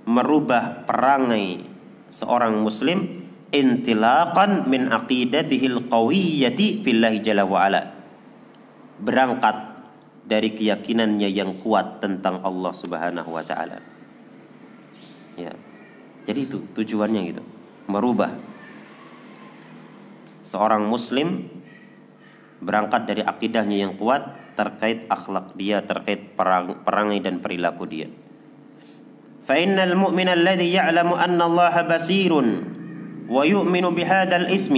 merubah 0.07 0.87
perangai 0.87 1.67
seorang 2.07 2.63
muslim 2.63 3.27
intilaqan 3.51 4.71
min 4.71 4.87
aqidatihil 4.87 5.91
qawiyyati 5.91 6.79
fillahi 6.79 7.19
jalla 7.19 7.43
wa 7.43 7.59
ala. 7.67 7.81
Berangkat 9.03 9.57
dari 10.23 10.55
keyakinannya 10.55 11.27
yang 11.27 11.59
kuat 11.59 11.99
tentang 11.99 12.39
Allah 12.39 12.71
Subhanahu 12.71 13.35
wa 13.35 13.43
taala. 13.43 13.83
Ya. 15.35 15.51
Jadi 16.23 16.39
itu 16.47 16.63
tujuannya 16.71 17.21
gitu. 17.35 17.43
Merubah 17.91 18.31
seorang 20.52 20.84
muslim 20.86 21.48
berangkat 22.58 23.06
dari 23.06 23.22
akidahnya 23.22 23.86
yang 23.86 23.94
kuat 23.94 24.54
terkait 24.58 25.06
akhlak 25.06 25.54
dia, 25.54 25.86
terkait 25.86 26.34
perang, 26.34 26.82
perangai 26.82 27.22
dan 27.22 27.38
perilaku 27.38 27.86
dia. 27.86 28.10
فإن 29.48 29.80
المؤمن 29.80 30.28
الذي 30.28 30.76
يعلم 30.76 31.08
أن 31.16 31.40
الله 31.40 31.74
بصير 31.88 32.32
ويؤمن 33.32 33.84
بهذا 33.96 34.36
الاسم 34.36 34.76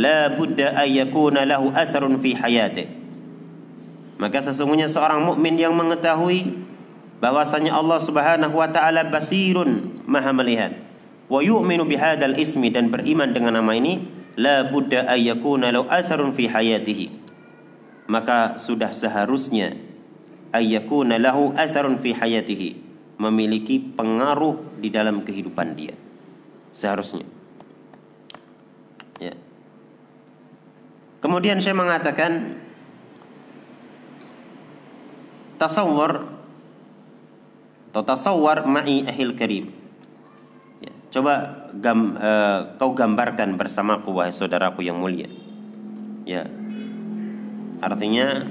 لا 0.00 0.32
بد 0.40 0.56
أن 0.56 0.88
يكون 0.88 1.36
له 1.36 1.62
أثر 1.76 2.02
في 2.16 2.32
حياته 2.32 2.88
maka 4.20 4.36
sesungguhnya 4.44 4.84
seorang 4.84 5.24
mukmin 5.24 5.56
yang 5.56 5.72
mengetahui 5.72 6.60
bahwasanya 7.24 7.72
Allah 7.72 7.96
Subhanahu 7.96 8.52
wa 8.52 8.68
taala 8.68 9.08
basirun 9.08 10.00
maha 10.04 10.28
melihat 10.36 10.76
wa 11.32 11.40
yu'minu 11.40 11.88
bihadzal 11.88 12.36
ismi 12.36 12.68
dan 12.68 12.92
beriman 12.92 13.32
dengan 13.32 13.56
nama 13.56 13.72
ini 13.72 14.13
la 14.35 14.67
budda 14.67 15.07
ayyakuna 15.11 15.71
law 15.71 15.87
asarun 15.91 16.31
fi 16.35 16.47
hayatihi. 16.47 17.23
Maka 18.05 18.61
sudah 18.61 18.93
seharusnya 18.93 19.73
ayyakuna 20.53 21.17
lahu 21.17 21.51
asarun 21.57 21.97
fi 21.97 22.13
hayatihi 22.13 22.77
memiliki 23.19 23.79
pengaruh 23.79 24.79
di 24.79 24.91
dalam 24.91 25.23
kehidupan 25.23 25.73
dia. 25.75 25.95
Seharusnya. 26.75 27.23
Ya. 29.19 29.33
Kemudian 31.23 31.63
saya 31.63 31.73
mengatakan 31.73 32.59
tasawwur 35.55 36.27
atau 37.95 38.03
tasawwur 38.03 38.67
ma'i 38.67 39.07
ahil 39.07 39.31
karim 39.39 39.71
Coba 41.15 41.71
gam, 41.79 42.19
uh, 42.19 42.75
kau 42.75 42.91
gambarkan 42.91 43.55
bersamaku 43.55 44.11
wahai 44.11 44.35
saudaraku 44.35 44.83
yang 44.83 44.99
mulia. 44.99 45.31
Ya. 46.27 46.43
Artinya 47.79 48.43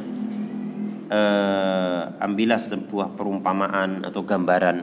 uh, 1.12 2.24
ambillah 2.24 2.56
sebuah 2.56 3.20
perumpamaan 3.20 4.08
atau 4.08 4.24
gambaran. 4.24 4.80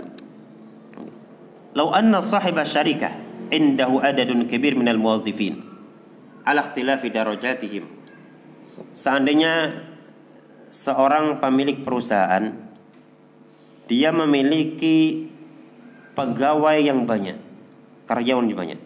Lau 1.73 1.89
anna 1.89 2.21
sahiba 2.21 2.61
syarikah 2.61 3.17
indahu 3.49 3.97
adadun 3.97 4.45
kibir 4.45 4.77
minal 4.77 5.01
muwazzifin 5.01 5.65
ala 6.45 6.69
ikhtilafi 6.69 7.09
darajatihim. 7.09 7.89
Seandainya 8.93 9.81
seorang 10.69 11.41
pemilik 11.41 11.81
perusahaan 11.81 12.45
dia 13.89 14.13
memiliki 14.13 15.33
pegawai 16.13 16.77
yang 16.77 17.09
banyak 17.09 17.50
karyawan 18.11 18.43
lebih 18.43 18.59
banyak. 18.59 18.79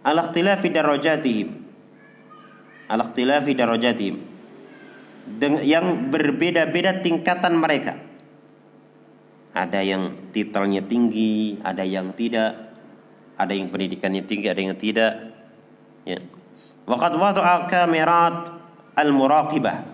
Al-ikhtilafi 0.00 0.68
darajatihim. 0.72 1.48
Al-ikhtilafi 2.88 3.52
darajatihim. 3.52 4.16
Yang 5.60 5.86
berbeda-beda 6.08 7.04
tingkatan 7.04 7.60
mereka. 7.60 8.00
Ada 9.52 9.84
yang 9.84 10.32
titelnya 10.32 10.80
tinggi, 10.80 11.60
ada 11.60 11.84
yang 11.84 12.16
tidak. 12.16 12.72
Ada 13.36 13.52
yang 13.52 13.68
pendidikannya 13.68 14.24
tinggi, 14.24 14.46
ada 14.48 14.60
yang 14.64 14.76
tidak. 14.80 15.12
Ya. 16.08 16.24
Waqad 16.88 17.16
wada'a 17.16 17.68
kamerat 17.68 18.52
al-muraqibah 18.96 19.84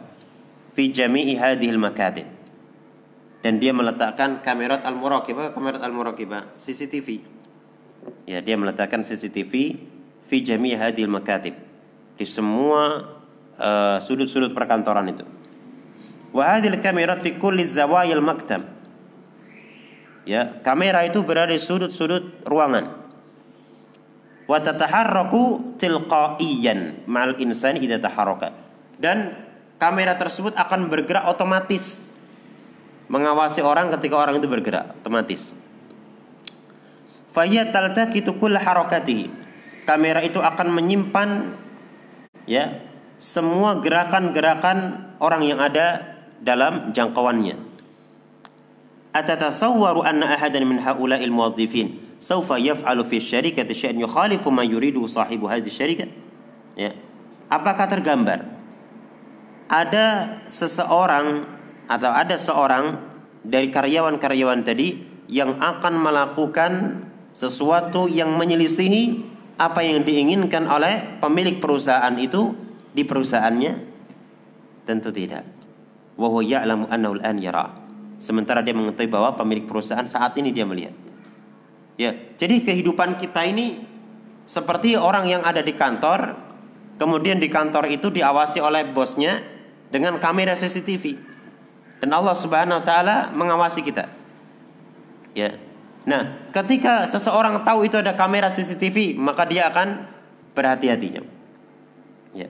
fi 0.74 0.90
jami'i 0.90 1.34
hadhihi 1.38 1.70
al-makatib. 1.74 2.26
Dan 3.40 3.56
dia 3.56 3.72
meletakkan 3.72 4.44
kamerat 4.44 4.84
al-muraqibah, 4.84 5.54
kamerat 5.56 5.80
al-muraqibah, 5.80 6.60
CCTV 6.60 7.39
ya 8.24 8.38
dia 8.40 8.56
meletakkan 8.56 9.02
CCTV 9.02 9.52
fi 10.30 10.36
jami' 10.44 10.78
hadil 10.78 11.10
makatib 11.10 11.58
di 12.14 12.26
semua 12.28 13.08
uh, 13.56 13.98
sudut-sudut 13.98 14.52
perkantoran 14.52 15.08
itu. 15.10 15.24
Wa 16.30 16.56
hadil 16.56 16.78
kamerat 16.78 17.24
fi 17.24 17.34
kulli 17.34 17.66
zawayil 17.66 18.22
maktab. 18.22 18.62
Ya, 20.28 20.60
kamera 20.62 21.02
itu 21.08 21.24
berada 21.24 21.50
di 21.50 21.58
sudut-sudut 21.58 22.44
ruangan. 22.46 22.92
Wa 24.46 24.60
tataharraku 24.60 25.74
tilqaiyan 25.80 27.08
ma'al 27.08 27.34
insani 27.40 27.82
idza 27.82 27.98
taharraka. 27.98 28.54
Dan 29.00 29.32
kamera 29.80 30.14
tersebut 30.20 30.54
akan 30.54 30.92
bergerak 30.92 31.24
otomatis 31.24 32.12
mengawasi 33.10 33.64
orang 33.64 33.90
ketika 33.98 34.14
orang 34.14 34.38
itu 34.38 34.46
bergerak 34.46 34.94
otomatis 35.02 35.50
faya 37.34 37.70
taltaqitu 37.70 38.36
kull 38.38 38.54
harakatihi. 38.54 39.30
Kamera 39.88 40.22
itu 40.22 40.38
akan 40.38 40.70
menyimpan 40.70 41.56
ya 42.46 42.78
semua 43.20 43.80
gerakan-gerakan 43.82 45.10
orang 45.18 45.42
yang 45.44 45.58
ada 45.58 46.16
dalam 46.40 46.94
jangkauannya. 46.94 47.58
Atatasawwaru 49.10 50.06
anna 50.06 50.38
ahadan 50.38 50.62
min 50.64 50.78
haula'il 50.78 51.34
muwaddifin 51.34 51.98
sawfa 52.22 52.56
yaf'alu 52.62 53.02
fi 53.10 53.18
syarikati 53.18 53.74
syai'an 53.74 53.98
yukhalifu 53.98 54.48
ma 54.54 54.62
yuridu 54.62 55.02
sahibu 55.10 55.50
hadhihi 55.50 55.74
syarikat? 55.74 56.10
Ya. 56.78 56.94
Apakah 57.50 57.90
tergambar 57.90 58.46
ada 59.66 60.38
seseorang 60.46 61.46
atau 61.90 62.10
ada 62.14 62.38
seorang 62.38 63.02
dari 63.42 63.74
karyawan-karyawan 63.74 64.62
tadi 64.62 65.02
yang 65.26 65.58
akan 65.58 65.94
melakukan 65.98 66.72
sesuatu 67.40 68.04
yang 68.04 68.36
menyelisihi 68.36 69.24
apa 69.56 69.80
yang 69.80 70.04
diinginkan 70.04 70.68
oleh 70.68 71.16
pemilik 71.24 71.56
perusahaan 71.56 72.12
itu 72.20 72.52
di 72.92 73.00
perusahaannya? 73.08 73.72
Tentu 74.84 75.08
tidak. 75.08 75.48
Sementara 78.20 78.60
dia 78.60 78.76
mengetahui 78.76 79.08
bahwa 79.08 79.32
pemilik 79.32 79.64
perusahaan 79.64 80.04
saat 80.04 80.36
ini 80.36 80.52
dia 80.52 80.68
melihat. 80.68 80.92
Ya, 81.96 82.12
jadi 82.36 82.60
kehidupan 82.60 83.16
kita 83.16 83.48
ini 83.48 83.88
seperti 84.44 85.00
orang 85.00 85.24
yang 85.24 85.40
ada 85.40 85.64
di 85.64 85.72
kantor, 85.72 86.36
kemudian 87.00 87.40
di 87.40 87.48
kantor 87.48 87.88
itu 87.88 88.12
diawasi 88.12 88.60
oleh 88.60 88.84
bosnya 88.92 89.40
dengan 89.88 90.20
kamera 90.20 90.52
CCTV. 90.52 91.16
Dan 92.04 92.12
Allah 92.12 92.36
Subhanahu 92.36 92.80
wa 92.80 92.84
taala 92.84 93.16
mengawasi 93.32 93.80
kita. 93.80 94.12
Ya, 95.32 95.56
Nah, 96.08 96.48
ketika 96.54 97.04
seseorang 97.04 97.60
tahu 97.60 97.84
itu 97.84 98.00
ada 98.00 98.16
kamera 98.16 98.48
CCTV, 98.48 99.20
maka 99.20 99.44
dia 99.44 99.68
akan 99.68 100.08
berhati-hati. 100.56 101.20
Ya. 102.32 102.48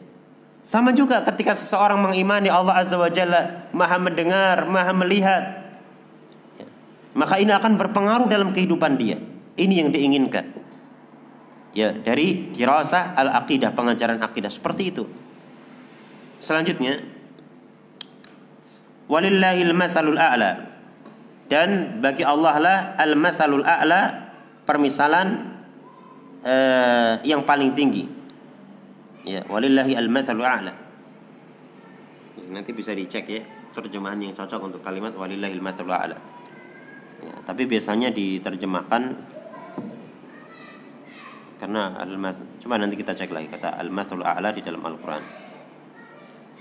Sama 0.63 0.95
juga 0.95 1.25
ketika 1.27 1.59
seseorang 1.59 1.99
mengimani 1.99 2.47
Allah 2.47 2.79
Azza 2.79 2.95
wa 2.95 3.11
Jalla 3.11 3.67
Maha 3.75 3.99
mendengar, 3.99 4.71
Maha 4.71 4.93
melihat. 4.95 5.45
Ya, 6.61 6.67
Maka 7.17 7.43
ini 7.43 7.51
akan 7.51 7.75
berpengaruh 7.75 8.31
dalam 8.31 8.55
kehidupan 8.55 8.95
dia. 9.01 9.19
Ini 9.59 9.75
yang 9.83 9.91
diinginkan. 9.91 10.47
Ya 11.71 11.95
dari 11.95 12.51
dirasah 12.51 13.15
al-aqidah 13.15 13.71
Pengajaran 13.75 14.19
akidah 14.23 14.51
seperti 14.51 14.91
itu. 14.91 15.05
Selanjutnya 16.43 16.99
Walillahil 19.11 19.75
masalul 19.75 20.19
a'la 20.19 20.70
Dan 21.51 21.99
bagi 21.99 22.23
Allah 22.23 22.55
lah 22.63 22.79
al-masalul 22.95 23.67
a'la 23.67 24.31
Permisalan 24.63 25.29
uh, 26.47 27.19
Yang 27.27 27.43
paling 27.43 27.75
tinggi 27.75 28.21
Ya, 29.29 29.45
walillahi 29.45 29.93
al-mathalu 30.01 30.43
a'la. 30.45 30.73
Nanti 32.51 32.71
bisa 32.73 32.97
dicek 32.97 33.29
ya 33.29 33.43
terjemahan 33.71 34.19
yang 34.19 34.35
cocok 34.35 34.61
untuk 34.73 34.81
kalimat 34.81 35.13
walillahi 35.13 35.53
al-mathalu 35.61 35.93
a'la. 35.93 36.19
Ya, 37.21 37.35
tapi 37.45 37.69
biasanya 37.69 38.09
diterjemahkan 38.11 39.03
karena 41.61 41.93
al-mas 42.01 42.41
cuma 42.65 42.81
nanti 42.81 42.97
kita 42.97 43.13
cek 43.13 43.29
lagi 43.29 43.53
kata 43.53 43.77
al-mathalu 43.77 44.25
a'la 44.25 44.57
di 44.57 44.65
dalam 44.65 44.81
Al-Qur'an. 44.81 45.25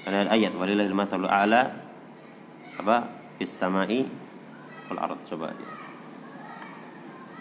Ada 0.04 0.28
ayat 0.36 0.52
walillahi 0.52 0.89
al-mathalu 0.91 1.32
a'la 1.32 1.62
apa? 2.75 2.97
Fis 3.39 3.56
sama'i 3.56 4.04
wal 4.89 4.99
ard 4.99 5.21
coba. 5.30 5.54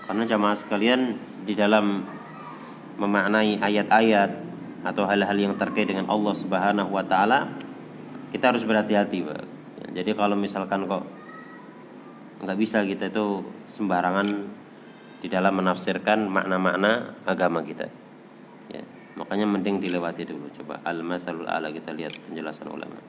Karena 0.05 0.25
jamaah 0.25 0.57
sekalian 0.57 1.17
di 1.45 1.53
dalam 1.57 2.05
memaknai 3.01 3.61
ayat-ayat 3.61 4.31
atau 4.85 5.05
hal-hal 5.09 5.37
yang 5.37 5.55
terkait 5.59 5.89
dengan 5.89 6.09
Allah 6.09 6.35
Subhanahu 6.37 6.93
wa 6.93 7.05
taala 7.05 7.51
kita 8.29 8.53
harus 8.53 8.65
berhati-hati, 8.69 9.25
Pak. 9.25 9.43
Jadi 9.97 10.11
kalau 10.13 10.37
misalkan 10.37 10.85
kok 10.85 11.05
nggak 12.45 12.59
bisa 12.61 12.85
kita 12.85 13.11
itu 13.11 13.43
sembarangan 13.73 14.29
di 15.19 15.27
dalam 15.27 15.59
menafsirkan 15.59 16.29
makna-makna 16.31 17.19
agama 17.27 17.65
kita. 17.65 17.91
Ya, 18.71 18.85
makanya 19.19 19.49
mending 19.49 19.83
dilewati 19.83 20.29
dulu. 20.29 20.47
Coba 20.55 20.79
al-masalul 20.87 21.49
ala 21.49 21.73
kita 21.73 21.91
lihat 21.97 22.15
penjelasan 22.29 22.71
ulama. 22.71 23.01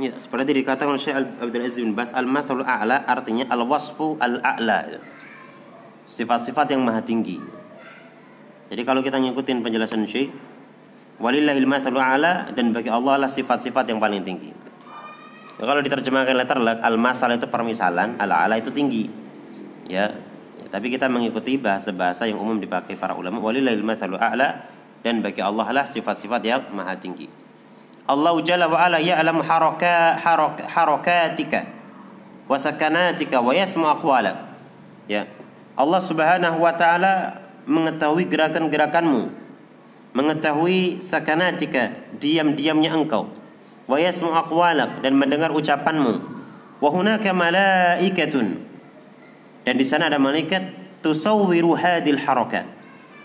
Ya, 0.00 0.16
seperti 0.30 0.62
dikatakan 0.62 0.94
oleh 0.94 1.02
Syekh 1.02 1.42
Abdul 1.42 1.62
Aziz 1.66 1.82
bin 1.82 1.90
Bas, 1.90 2.14
al-masalul 2.14 2.62
a'la 2.62 3.02
artinya 3.02 3.50
al-wasfu 3.50 4.14
al-a'la. 4.22 5.02
Sifat-sifat 6.06 6.70
yang 6.70 6.86
maha 6.86 7.02
tinggi. 7.02 7.42
Jadi 8.70 8.82
kalau 8.86 9.02
kita 9.02 9.18
ngikutin 9.18 9.58
penjelasan 9.58 10.06
Syekh, 10.06 10.30
walillahil 11.18 11.66
masalul 11.66 11.98
a'la 11.98 12.46
dan 12.54 12.70
bagi 12.70 12.86
Allah 12.86 13.26
lah 13.26 13.26
sifat-sifat 13.26 13.90
yang 13.90 13.98
paling 13.98 14.22
tinggi. 14.22 14.54
Ya, 15.58 15.66
kalau 15.66 15.82
diterjemahkan 15.82 16.38
letter 16.38 16.62
al-masal 16.62 17.34
itu 17.34 17.50
permisalan, 17.50 18.14
al-a'la 18.22 18.54
itu 18.62 18.70
tinggi. 18.70 19.10
Ya, 19.90 20.14
ya 20.62 20.66
tapi 20.70 20.94
kita 20.94 21.10
mengikuti 21.10 21.58
bahasa-bahasa 21.58 22.30
yang 22.30 22.38
umum 22.38 22.62
dipakai 22.62 22.94
para 22.94 23.18
ulama, 23.18 23.42
walillahil 23.42 23.82
masalul 23.82 24.22
a'la 24.22 24.62
dan 25.02 25.26
bagi 25.26 25.42
Allah 25.42 25.66
lah 25.74 25.90
sifat-sifat 25.90 26.46
yang 26.46 26.70
maha 26.70 26.94
tinggi. 26.94 27.49
Allah 28.10 28.34
Jalla 28.42 28.66
wa 28.66 28.74
ala 28.74 28.98
ya'lamu 28.98 29.46
haraka 29.46 30.18
haraka 30.18 30.66
harakatika 30.66 31.62
wa 32.50 32.58
sakanatika 32.58 33.38
wa 33.38 33.54
yasmu 33.54 33.86
aqwalak. 33.86 34.50
Ya. 35.06 35.30
Allah 35.78 36.02
Subhanahu 36.02 36.58
wa 36.58 36.74
taala 36.74 37.38
mengetahui 37.70 38.26
gerakan-gerakanmu, 38.26 39.30
mengetahui 40.10 40.98
sakanatika, 40.98 41.94
diam-diamnya 42.18 42.90
engkau. 42.90 43.30
Wa 43.86 44.02
yasmu 44.02 44.34
aqwalak 44.34 45.06
dan 45.06 45.14
mendengar 45.14 45.54
ucapanmu. 45.54 46.42
Wa 46.82 46.88
hunaka 46.90 47.30
malaikatun. 47.30 48.58
Dan 49.62 49.74
di 49.78 49.86
sana 49.86 50.10
ada 50.10 50.18
malaikat 50.18 50.74
tusawwiru 51.06 51.78
hadil 51.78 52.18
harakat 52.18 52.66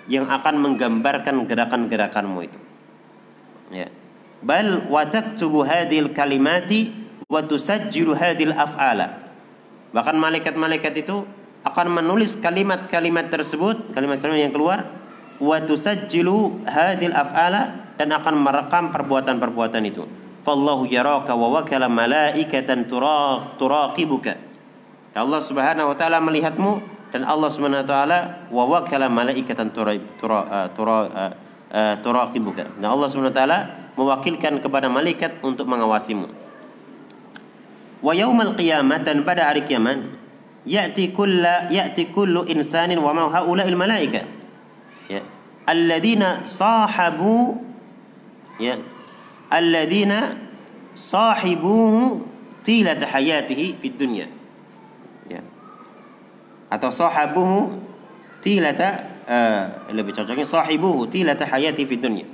yang 0.06 0.30
akan 0.30 0.62
menggambarkan 0.62 1.50
gerakan-gerakanmu 1.50 2.39
itu. 2.45 2.60
Ya 3.74 3.89
bal 4.46 4.86
wa 4.86 5.02
taktubu 5.10 5.66
hadhil 5.66 6.14
kalimati 6.14 6.94
wa 7.26 7.42
tusajjilu 7.42 8.14
hadhil 8.14 8.54
af'ala. 8.54 9.26
Bahkan 9.90 10.14
malaikat-malaikat 10.22 10.94
itu 11.02 11.26
akan 11.66 11.90
menulis 11.90 12.38
kalimat-kalimat 12.38 13.34
tersebut 13.34 13.90
kalimat-kalimat 13.98 14.38
yang 14.38 14.54
keluar 14.54 14.86
wa 15.42 15.58
tusajjilu 15.58 16.62
hadhil 16.70 17.18
af'ala 17.18 17.90
dan 17.98 18.14
akan 18.14 18.38
merekam 18.38 18.94
perbuatan-perbuatan 18.94 19.82
itu. 19.90 20.06
Fallahu 20.46 20.86
yaraka 20.86 21.34
wa 21.34 21.58
wakala 21.58 21.90
malaikatan 21.90 22.86
turaqibuka. 23.58 24.38
Allah 25.18 25.42
Subhanahu 25.42 25.90
wa 25.90 25.98
taala 25.98 26.22
melihatmu 26.22 26.86
dan 27.10 27.26
Allah 27.26 27.50
Subhanahu 27.50 27.82
wa 27.82 27.90
taala 27.90 28.46
wa 28.54 28.64
wakala 28.70 29.10
malaikatan 29.10 29.74
turaqibuka. 32.06 32.64
Nah 32.78 32.94
Allah 32.94 33.08
Subhanahu 33.10 33.34
wa 33.34 33.40
taala 33.42 33.85
mewakilkan 33.96 34.60
kepada 34.60 34.92
malaikat 34.92 35.40
untuk 35.42 35.68
mengawasimu. 35.72 36.28
Wa 38.04 38.12
yaumal 38.14 38.54
qiyamah 38.54 39.02
dan 39.02 39.24
pada 39.24 39.50
hari 39.50 39.66
kiamat 39.66 40.04
ya'ti 40.68 41.16
kulla 41.16 41.72
ya'ti 41.72 42.12
kullu 42.12 42.46
insanin 42.46 43.00
wa 43.00 43.16
ma 43.16 43.32
haula'il 43.32 43.80
malaika. 43.80 44.28
Ya. 45.10 45.24
Alladzina 45.66 46.46
sahabu 46.46 47.64
ya. 48.62 48.78
Alladzina 49.50 50.38
sahibuhu 50.94 52.28
tilat 52.68 53.02
hayatihi 53.02 53.80
fid 53.80 53.96
dunya. 53.96 54.28
Ya. 55.32 55.42
Atau 56.70 56.92
sahabuhu 56.92 57.80
tilata 58.44 59.08
uh, 59.26 59.90
lebih 59.90 60.14
cocoknya 60.14 60.46
sahibuhu 60.46 61.08
tilata 61.08 61.48
hayati 61.48 61.88
fid 61.88 62.04
dunya. 62.04 62.28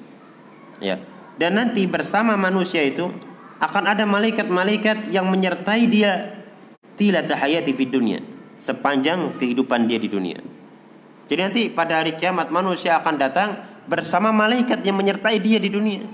Ya 0.81 0.97
dan 1.41 1.57
nanti 1.57 1.89
bersama 1.89 2.37
manusia 2.37 2.85
itu 2.85 3.09
akan 3.57 3.83
ada 3.89 4.05
malaikat-malaikat 4.05 5.09
yang 5.09 5.25
menyertai 5.25 5.89
dia 5.89 6.37
tila 6.93 7.25
tahayati 7.25 7.73
di 7.73 7.85
dunia 7.89 8.21
sepanjang 8.61 9.41
kehidupan 9.41 9.89
dia 9.89 9.97
di 9.97 10.05
dunia. 10.05 10.37
Jadi 11.25 11.41
nanti 11.41 11.61
pada 11.73 11.97
hari 11.97 12.13
kiamat 12.13 12.53
manusia 12.53 13.01
akan 13.01 13.17
datang 13.17 13.57
bersama 13.89 14.29
malaikat 14.29 14.85
yang 14.85 14.93
menyertai 15.01 15.41
dia 15.41 15.57
di 15.57 15.73
dunia. 15.73 16.05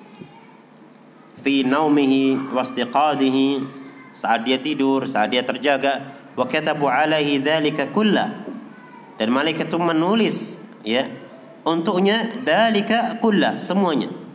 Fi 1.44 1.68
naumihi 1.68 2.56
wastiqadihi 2.56 3.68
saat 4.16 4.48
dia 4.48 4.64
tidur, 4.64 5.12
saat 5.12 5.36
dia 5.36 5.44
terjaga 5.44 6.16
wa 6.40 6.48
katabu 6.48 6.88
alaihi 6.88 7.44
dzalika 7.44 7.92
kulla. 7.92 8.48
Dan 9.20 9.36
malaikat 9.36 9.68
itu 9.68 9.76
menulis 9.76 10.56
ya 10.88 11.04
untuknya 11.68 12.32
dalika 12.48 13.20
kulla 13.20 13.60
semuanya 13.60 14.27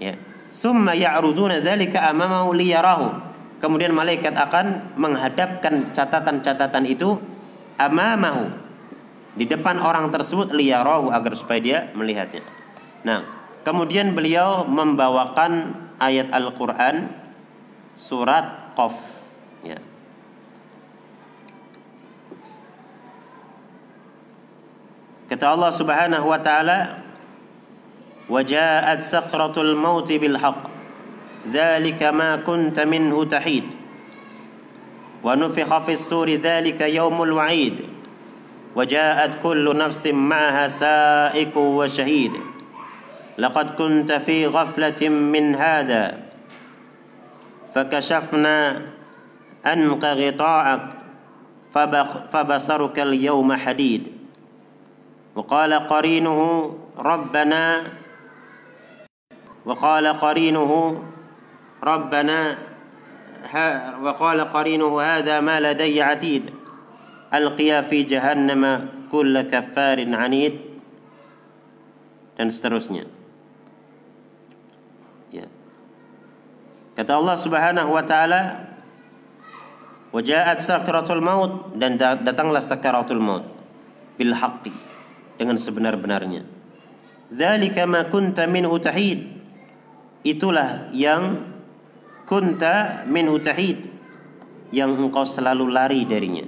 ya. 0.00 0.16
Summa 0.50 0.98
ya'ruduna 0.98 1.62
dzalika 1.62 2.10
amamahu 2.10 2.50
liyarahu. 2.56 3.08
Kemudian 3.60 3.92
malaikat 3.92 4.34
akan 4.34 4.96
menghadapkan 4.96 5.94
catatan-catatan 5.94 6.88
itu 6.88 7.20
amamahu. 7.78 8.50
Di 9.36 9.46
depan 9.46 9.78
orang 9.78 10.10
tersebut 10.10 10.50
liyarahu 10.50 11.14
agar 11.14 11.38
supaya 11.38 11.60
dia 11.62 11.78
melihatnya. 11.94 12.42
Nah 13.06 13.22
kemudian 13.62 14.16
beliau 14.16 14.66
membawakan 14.66 15.76
ayat 16.02 16.32
Al-Qur'an 16.34 17.14
surat 17.94 18.74
Qaf. 18.74 18.96
Ya. 19.62 19.78
Kata 25.30 25.54
Allah 25.54 25.70
Subhanahu 25.70 26.26
wa 26.26 26.40
taala 26.42 27.06
وجاءت 28.30 29.02
سكرة 29.02 29.52
الموت 29.56 30.12
بالحق. 30.12 30.62
ذلك 31.52 32.02
ما 32.02 32.36
كنت 32.36 32.80
منه 32.80 33.24
تحيد. 33.24 33.64
ونفخ 35.24 35.78
في 35.78 35.92
السور 35.92 36.30
ذلك 36.30 36.80
يوم 36.80 37.22
الوعيد. 37.22 37.76
وجاءت 38.76 39.42
كل 39.42 39.76
نفس 39.76 40.06
معها 40.06 40.68
سائق 40.68 41.58
وشهيد. 41.58 42.32
لقد 43.38 43.70
كنت 43.70 44.12
في 44.12 44.46
غفلة 44.46 45.08
من 45.08 45.54
هذا. 45.54 46.18
فكشفنا 47.74 48.82
أنق 49.66 50.04
غطاءك. 50.04 50.86
فبصرك 52.32 52.98
اليوم 52.98 53.52
حديد. 53.52 54.02
وقال 55.36 55.72
قرينه 55.74 56.38
ربنا 56.98 57.82
وقال 59.64 60.06
قرينه 60.08 60.70
ربنا 61.84 62.40
وقال 64.02 64.38
قرينه 64.40 65.00
هذا 65.00 65.40
ما 65.40 65.60
لدي 65.60 66.02
عتيد 66.02 66.44
ألقيا 67.34 67.80
في 67.80 68.02
جهنم 68.02 68.62
كل 69.12 69.34
كفار 69.42 69.98
عنيد 70.14 70.54
dan 72.40 72.48
seterusnya. 72.48 73.04
Ya. 75.28 75.44
Kata 76.96 77.20
Allah 77.20 77.36
Subhanahu 77.36 77.92
wa 77.92 78.00
taala, 78.00 78.64
"Wajaat 80.08 80.64
sakratul 80.64 81.20
maut" 81.20 81.76
dan 81.76 82.00
datanglah 82.00 82.64
sakaratul 82.64 83.20
maut 83.20 83.44
bil 84.16 84.32
haqqi 84.32 84.72
dengan 85.36 85.60
sebenar-benarnya. 85.60 86.48
Zalika 87.28 87.84
ma 87.84 88.08
kunta 88.08 88.48
minhu 88.48 88.80
tahid. 88.80 89.39
Itulah 90.20 90.92
yang 90.92 91.48
kunta 92.28 93.02
minhu 93.08 93.40
tahid 93.40 93.88
yang 94.70 94.94
engkau 94.94 95.26
selalu 95.26 95.66
lari 95.72 96.06
darinya. 96.06 96.46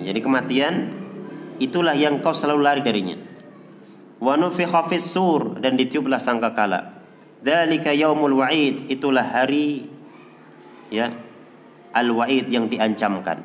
Jadi 0.00 0.20
kematian 0.20 0.74
itulah 1.60 1.92
yang 1.92 2.24
kau 2.24 2.32
selalu 2.32 2.60
lari 2.60 2.82
darinya. 2.84 3.16
Wa 4.20 4.36
nufikha 4.36 4.84
sur 5.00 5.60
dan 5.60 5.76
ditiuplah 5.76 6.20
sangkakala. 6.20 7.00
Dzalika 7.40 7.96
yaumul 7.96 8.44
wa'id, 8.44 8.92
itulah 8.92 9.24
hari 9.24 9.88
ya 10.92 11.08
al-wa'id 11.96 12.52
yang 12.52 12.68
diancamkan. 12.68 13.40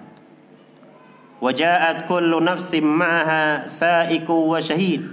Waja'at 1.39 2.08
kullu 2.08 2.44
nafsin 2.44 2.84
ma'aha 2.84 3.72
sa'iku 3.72 4.52
wa 4.52 4.60
syahid. 4.60 5.04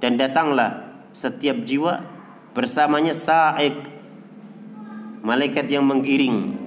Dan 0.00 0.16
datanglah 0.16 1.02
setiap 1.12 1.66
jiwa 1.68 2.00
bersamanya 2.58 3.14
sa'ik 3.14 3.86
malaikat 5.22 5.70
yang 5.70 5.86
menggiring 5.86 6.58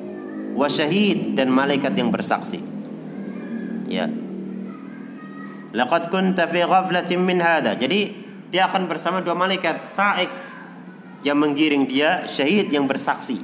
wa 0.56 0.71
syahid 0.71 1.36
dan 1.36 1.51
malaikat 1.51 1.91
yang 1.99 2.08
bersaksi. 2.08 2.63
Ya. 3.91 4.08
Laqad 5.75 6.08
kunta 6.08 6.47
fi 6.47 6.63
ghaflatin 6.63 7.19
min 7.19 7.43
hada. 7.43 7.75
Jadi 7.75 8.15
dia 8.51 8.71
akan 8.71 8.88
bersama 8.88 9.19
dua 9.19 9.36
malaikat, 9.36 9.84
Sa'ik 9.84 10.32
yang 11.27 11.39
menggiring 11.39 11.88
dia, 11.88 12.23
syahid 12.27 12.71
yang 12.71 12.88
bersaksi. 12.88 13.43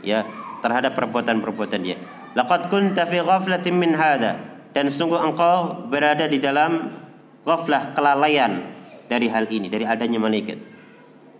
Ya, 0.00 0.24
terhadap 0.64 0.96
perbuatan-perbuatan 0.96 1.80
dia. 1.84 2.00
Laqad 2.32 2.72
kunta 2.72 3.04
fi 3.04 3.20
ghaflatin 3.20 3.76
min 3.76 3.92
hada. 3.92 4.40
Dan 4.76 4.92
sungguh 4.92 5.16
engkau 5.16 5.88
berada 5.88 6.28
di 6.28 6.36
dalam 6.36 6.92
ghaflah 7.48 7.96
kelalaian 7.96 8.60
dari 9.08 9.32
hal 9.32 9.48
ini, 9.48 9.72
dari 9.72 9.88
adanya 9.88 10.20
malaikat. 10.20 10.75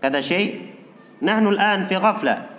Kata 0.00 0.20
Syekh, 0.20 0.76
nahnu 1.24 1.56
al-an 1.56 1.88
fi 1.88 1.96
ghaflah. 1.96 2.52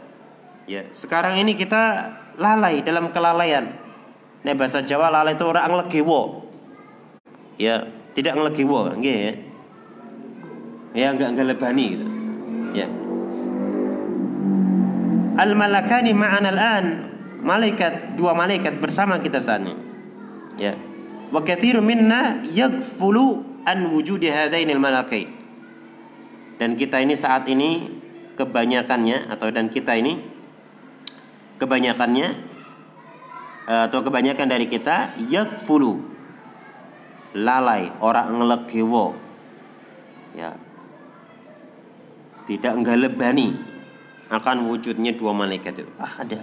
Ya, 0.67 0.83
sekarang 0.91 1.39
ini 1.39 1.55
kita 1.55 2.11
lalai 2.35 2.83
dalam 2.83 3.09
kelalaian. 3.15 3.71
Nah, 4.43 4.53
bahasa 4.53 4.83
Jawa 4.83 5.11
lalai 5.11 5.35
itu 5.35 5.43
orang 5.47 5.67
ngelegewo. 5.67 6.47
Ya 7.57 7.89
tidak 8.17 8.33
ngelegiwo 8.33 8.97
nggih 8.97 9.17
ya. 9.17 9.33
Ya 10.97 11.07
enggak 11.13 11.37
enggak 11.37 11.47
lebani 11.53 11.85
gitu. 11.93 12.07
Ya. 12.73 12.87
Al 15.37 15.53
malakani 15.53 16.17
ma'ana 16.17 16.49
al-an. 16.49 16.85
Malaikat 17.37 18.17
dua 18.17 18.33
malaikat 18.33 18.81
bersama 18.81 19.21
kita 19.21 19.37
saat 19.37 19.61
ini. 19.61 19.77
Ya. 20.57 20.73
Wa 21.29 21.45
katsiru 21.45 21.85
minna 21.85 22.41
yaghfulu 22.49 23.45
an 23.61 23.93
wujudi 23.93 24.33
hadaini 24.33 24.73
al 24.73 24.81
malakai 24.81 25.36
dan 26.57 26.77
kita 26.77 27.01
ini 27.01 27.13
saat 27.13 27.45
ini 27.49 27.89
kebanyakannya 28.37 29.29
atau 29.33 29.49
dan 29.49 29.69
kita 29.69 29.97
ini 29.97 30.21
kebanyakannya 31.57 32.27
atau 33.67 33.99
kebanyakan 33.99 34.47
dari 34.47 34.69
kita 34.69 35.17
yaghfulu 35.27 36.17
lalai, 37.37 37.93
orang 38.01 38.33
ngelegewo. 38.39 39.13
Ya. 40.33 40.57
Tidak 42.47 42.73
lebani 42.79 43.53
akan 44.31 44.71
wujudnya 44.71 45.13
dua 45.13 45.35
malaikat 45.35 45.83
itu. 45.83 45.91
Ah, 45.99 46.23
ada. 46.23 46.39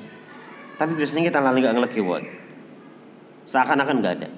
Tapi 0.76 0.92
biasanya 0.98 1.32
kita 1.32 1.38
lalai 1.40 1.64
nggak 1.64 1.76
ngelegewo. 1.80 2.20
Seakan-akan 3.48 3.96
nggak 4.04 4.14
ada. 4.20 4.28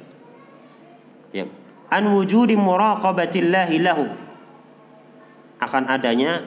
Ya. 1.35 1.45
An 1.91 2.07
wujudi 2.11 2.55
muraqabatillahi 2.55 3.77
lahu. 3.83 4.07
Akan 5.57 5.89
adanya 5.89 6.45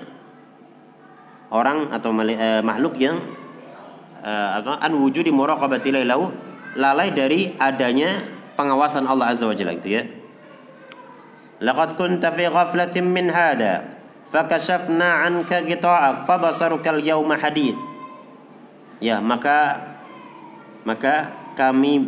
orang 1.50 1.89
atau 1.89 2.13
eh, 2.26 2.62
makhluk 2.62 2.98
yang 3.02 3.17
eh, 4.22 4.50
atau 4.62 4.78
an 4.78 4.93
wujudi 4.93 5.34
muraqabatillahi 5.34 6.06
lahu 6.06 6.30
lalai 6.78 7.10
dari 7.10 7.58
adanya 7.58 8.22
pengawasan 8.54 9.10
Allah 9.10 9.34
Azza 9.34 9.50
wa 9.50 9.56
Jalla 9.58 9.74
itu 9.74 9.89
ya. 9.89 10.04
Laqad 11.60 12.00
kunta 12.00 12.31
fi 12.31 12.48
ghaflatin 12.48 13.04
min 13.04 13.27
hada 13.34 14.00
fakashafna 14.31 15.27
anka 15.27 15.65
ghita'ak 15.65 16.23
fabasaruka 16.29 16.94
al-yawma 16.96 17.36
hadid. 17.36 17.75
Ya, 19.04 19.19
maka 19.19 19.79
maka 20.88 21.36
kami 21.60 22.08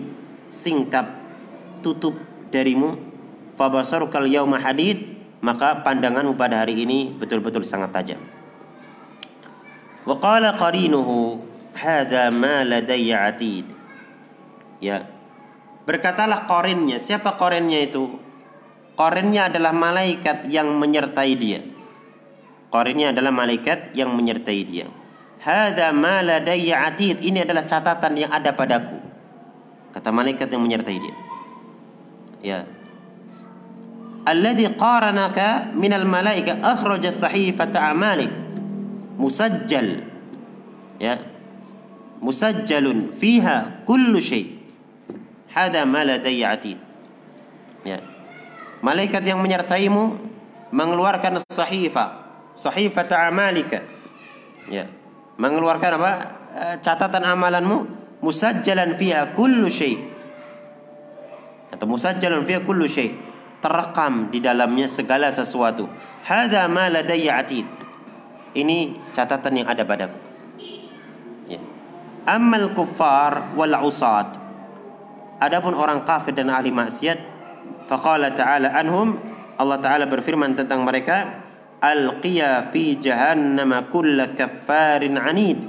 singkap 0.51 1.11
tutup 1.83 2.15
darimu 2.51 2.99
fabasaruka 3.59 4.23
al-yawma 4.23 4.59
hadid 4.59 5.10
maka 5.41 5.81
pandanganmu 5.81 6.37
pada 6.37 6.61
hari 6.61 6.85
ini 6.85 7.11
betul-betul 7.17 7.65
sangat 7.65 7.89
tajam. 7.91 8.21
Wa 10.05 10.17
qarinuhu 10.57 11.41
ladayya 12.65 13.29
atid. 13.29 13.65
Ya, 14.81 15.05
Berkatalah 15.85 16.45
korinnya. 16.45 17.01
Siapa 17.01 17.37
korinnya 17.37 17.81
itu? 17.89 18.21
Korinnya 18.93 19.49
adalah 19.49 19.73
malaikat 19.73 20.45
yang 20.47 20.77
menyertai 20.77 21.33
dia. 21.33 21.59
Korinnya 22.69 23.11
adalah 23.11 23.33
malaikat 23.33 23.97
yang 23.97 24.13
menyertai 24.13 24.61
dia. 24.63 24.87
Hada 25.41 25.89
ma 25.89 26.21
ladayya 26.21 26.85
atid. 26.85 27.25
Ini 27.25 27.49
adalah 27.49 27.65
catatan 27.65 28.13
yang 28.13 28.29
ada 28.29 28.53
padaku. 28.53 29.01
Kata 29.91 30.13
malaikat 30.13 30.47
yang 30.53 30.61
menyertai 30.61 30.97
dia. 31.01 31.15
Ya. 32.45 32.59
Alladhi 34.21 34.69
qaranaka 34.77 35.73
minal 35.73 36.05
malaika 36.05 36.61
akhraja 36.61 37.09
sahifata 37.09 37.81
amalik 37.89 38.29
musajjal 39.17 40.05
ya 41.01 41.17
musajjalun 42.21 43.17
fiha 43.17 43.81
kullu 43.89 44.21
syai' 44.21 44.61
hada 45.51 45.83
ma 45.83 46.01
ladayya 46.03 46.55
atid. 46.55 46.79
Ya. 47.83 47.99
Malaikat 48.81 49.21
yang 49.21 49.39
menyertaimu 49.39 50.17
mengeluarkan 50.73 51.43
sahifa, 51.51 52.25
sahifa 52.57 53.05
amalika. 53.21 53.85
Ya. 54.71 54.89
Mengeluarkan 55.37 55.91
apa? 56.01 56.11
Eh, 56.51 56.75
catatan 56.81 57.25
amalanmu 57.25 57.85
musajjalan 58.23 58.97
fiha 58.97 59.33
kullu 59.37 59.69
syai. 59.69 59.97
Atau 61.71 61.87
musajjalan 61.87 62.45
fiha 62.45 62.61
kullu 62.65 62.85
syai. 62.89 63.13
Terekam 63.61 64.33
di 64.33 64.41
dalamnya 64.41 64.89
segala 64.89 65.29
sesuatu. 65.29 65.85
Hada 66.25 66.65
ma 66.65 66.89
ladayya 66.89 67.37
atid. 67.37 67.69
Ini 68.57 68.97
catatan 69.13 69.63
yang 69.63 69.67
ada 69.69 69.85
padaku. 69.85 70.17
Ya. 71.47 71.61
Ammal 72.25 72.73
kuffar 72.73 73.55
wal 73.55 73.77
usad 73.85 74.41
Adapun 75.41 75.73
orang 75.73 76.05
kafir 76.05 76.37
dan 76.37 76.53
ahli 76.53 76.69
maksiat, 76.69 77.17
faqala 77.89 78.29
ta'ala 78.37 78.77
anhum, 78.77 79.17
Allah 79.57 79.81
Ta'ala 79.81 80.05
berfirman 80.05 80.53
tentang 80.53 80.85
mereka, 80.85 81.41
alqiya 81.81 82.69
fi 82.69 82.93
jahannama 83.01 83.89
kulla 83.89 84.37
kaffarin 84.37 85.17
anid. 85.17 85.65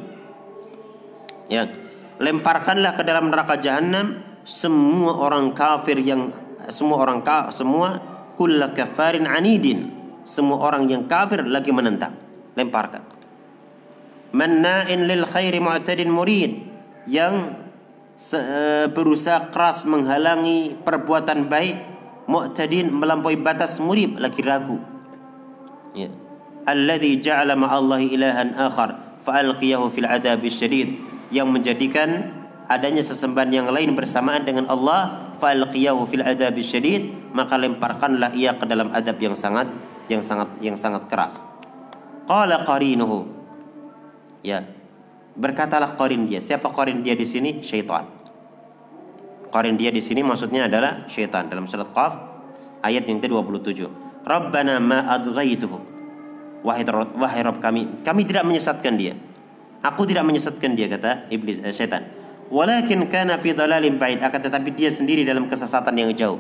Ya, 1.49 1.73
lemparkanlah 2.21 3.01
ke 3.01 3.03
dalam 3.09 3.33
neraka 3.33 3.57
jahanam 3.57 4.21
semua 4.45 5.17
orang 5.17 5.57
kafir 5.57 5.97
yang 6.05 6.37
semua 6.69 7.03
orang 7.03 7.25
ka, 7.25 7.51
semua 7.51 7.99
kulla 8.37 8.71
kaffarin 8.71 9.27
anidin. 9.27 9.91
Semua 10.23 10.63
orang 10.63 10.87
yang 10.87 11.11
kafir 11.11 11.43
lagi 11.43 11.75
menentang 11.75 12.15
lemparkan. 12.55 13.03
Manna'in 14.33 15.11
lil 15.11 15.27
khairi 15.27 15.59
mu'tadin 15.59 16.09
murid. 16.09 16.53
Yang 17.11 17.59
eh, 18.31 18.87
berusaha 18.87 19.51
keras 19.51 19.83
menghalangi 19.83 20.79
perbuatan 20.87 21.51
baik 21.51 21.77
mu'tadin 22.31 22.95
melampaui 22.95 23.35
batas 23.35 23.83
murid 23.83 24.23
lagi 24.23 24.41
ragu. 24.47 24.79
Ya. 25.93 26.09
Alladhi 26.63 27.19
ja'ala 27.19 27.59
ma'allahi 27.59 28.15
ilahan 28.15 28.55
akhar 28.55 29.19
fa'alqiyahu 29.27 29.91
fil 29.91 30.07
adabi 30.07 30.49
syadid. 30.49 31.03
Yang 31.35 31.49
menjadikan 31.51 32.09
adanya 32.71 33.03
sesembahan 33.03 33.51
yang 33.51 33.69
lain 33.69 33.93
bersamaan 33.99 34.47
dengan 34.47 34.71
Allah 34.71 35.32
fa'alqiyahu 35.43 36.07
fil 36.07 36.23
adabi 36.23 36.63
syadid 36.63 37.11
maka 37.35 37.59
lemparkanlah 37.59 38.31
ia 38.39 38.55
ke 38.55 38.63
dalam 38.71 38.95
adab 38.95 39.19
yang 39.19 39.35
sangat 39.35 39.67
yang 40.07 40.23
sangat 40.23 40.47
yang 40.63 40.79
sangat 40.79 41.11
keras 41.11 41.43
qala 42.31 42.63
qarinuhu 42.63 43.43
Ya. 44.43 44.67
Berkatalah 45.33 45.97
korin 45.97 46.29
dia. 46.29 46.43
Siapa 46.43 46.69
korin 46.75 47.01
dia 47.01 47.17
di 47.17 47.25
sini? 47.25 47.65
Syaitan. 47.65 48.05
Korin 49.49 49.79
dia 49.81 49.89
di 49.89 50.03
sini 50.05 50.21
maksudnya 50.21 50.69
adalah 50.69 51.09
syaitan. 51.09 51.49
Dalam 51.49 51.65
surat 51.65 51.89
Qaf 51.95 52.13
ayat 52.85 53.09
yang 53.09 53.23
ke-27. 53.23 53.89
Rabbana 54.27 54.77
ma 54.83 55.09
adghaituhu. 55.09 55.79
Wahai, 56.63 56.87
wahai 57.19 57.43
Rabb 57.43 57.59
kami, 57.59 58.05
kami 58.07 58.23
tidak 58.23 58.47
menyesatkan 58.47 58.95
dia. 58.95 59.19
Aku 59.83 60.07
tidak 60.07 60.23
menyesatkan 60.23 60.79
dia 60.79 60.87
kata 60.87 61.27
iblis 61.33 61.59
eh, 61.65 61.75
syaitan. 61.75 62.07
Walakin 62.53 63.09
kana 63.09 63.41
fi 63.41 63.57
dhalalin 63.57 63.97
ba'id. 63.97 64.21
Akan 64.21 64.45
tetapi 64.45 64.77
dia 64.77 64.93
sendiri 64.93 65.25
dalam 65.25 65.49
kesesatan 65.49 65.97
yang 65.97 66.13
jauh. 66.13 66.37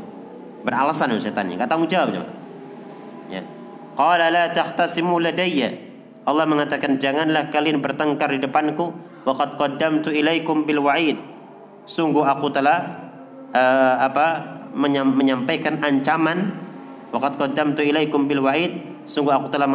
Beralasan 0.61 1.17
syaitannya, 1.17 1.57
enggak 1.57 1.73
tanggung 1.73 1.89
jawab. 1.89 2.29
Ya. 3.33 3.43
Qala 3.97 4.29
la 4.29 4.53
tahtasimu 4.53 5.17
ladayya. 5.17 5.73
Allah 6.29 6.45
mengatakan 6.45 7.01
janganlah 7.01 7.49
kalian 7.49 7.81
bertengkar 7.81 8.29
di 8.37 8.45
depanku. 8.45 8.93
Waqad 9.25 9.57
qaddamtu 9.57 10.13
ilaikum 10.13 10.69
bil 10.69 10.85
wa'id. 10.85 11.17
Sungguh 11.89 12.23
aku 12.23 12.53
telah 12.53 13.09
uh, 13.57 14.05
apa 14.05 14.61
menyampaikan 14.77 15.81
ancaman. 15.81 16.61
Waqad 17.09 17.41
qaddamtu 17.41 17.81
ilaikum 17.89 18.29
bil 18.29 18.45
wa'id. 18.45 19.03
Sungguh 19.09 19.33
aku 19.33 19.49
telah 19.49 19.67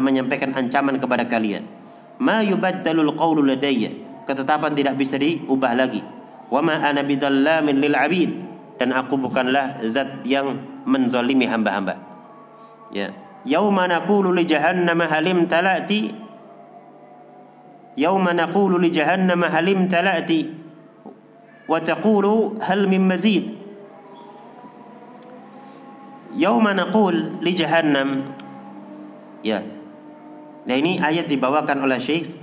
menyampaikan 0.00 0.56
ancaman 0.56 0.96
kepada 0.98 1.28
kalian. 1.28 1.68
Ma 2.18 2.42
yubaddalul 2.42 3.14
qawlu 3.14 3.46
ladayya 3.46 4.01
ketetapan 4.28 4.72
tidak 4.76 4.94
bisa 4.98 5.18
diubah 5.18 5.72
lagi. 5.74 6.02
Wa 6.52 6.60
ma 6.60 6.78
ana 6.78 7.00
bidallamin 7.02 7.80
lil 7.80 7.96
abid. 7.96 8.30
Dan 8.80 8.90
aku 8.90 9.14
bukanlah 9.14 9.84
zat 9.86 10.26
yang 10.26 10.58
menzalimi 10.82 11.46
hamba-hamba. 11.46 12.00
Ya. 12.90 13.14
Yauma 13.46 13.86
naqulu 13.86 14.34
li 14.34 14.46
jahannam 14.46 15.02
halim 15.02 15.46
talati 15.50 16.14
yauma 17.98 18.32
naqulu 18.32 18.80
li 18.80 18.88
jahannam 18.88 19.42
halim 19.44 19.90
talati 19.90 20.48
wa 21.68 21.78
taqulu 21.78 22.58
hal 22.62 22.86
min 22.90 23.02
mazid? 23.06 23.44
Yauma 26.32 26.72
naqul 26.72 27.38
li 27.44 27.52
jahannam? 27.52 28.32
Ya. 29.44 29.60
Nah 30.62 30.76
ini 30.78 31.02
ayat 31.02 31.28
dibawakan 31.28 31.84
oleh 31.84 31.98
Syekh 31.98 32.41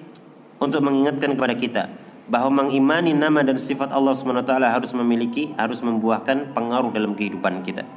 untuk 0.59 0.83
mengingatkan 0.83 1.33
kepada 1.33 1.55
kita 1.55 1.83
bahwa 2.29 2.63
mengimani 2.63 3.15
nama 3.15 3.41
dan 3.41 3.57
sifat 3.57 3.89
Allah 3.89 4.13
SWT 4.13 4.51
harus 4.53 4.91
memiliki 4.93 5.55
harus 5.57 5.81
membuahkan 5.81 6.53
pengaruh 6.53 6.93
dalam 6.93 7.17
kehidupan 7.17 7.65
kita 7.65 7.87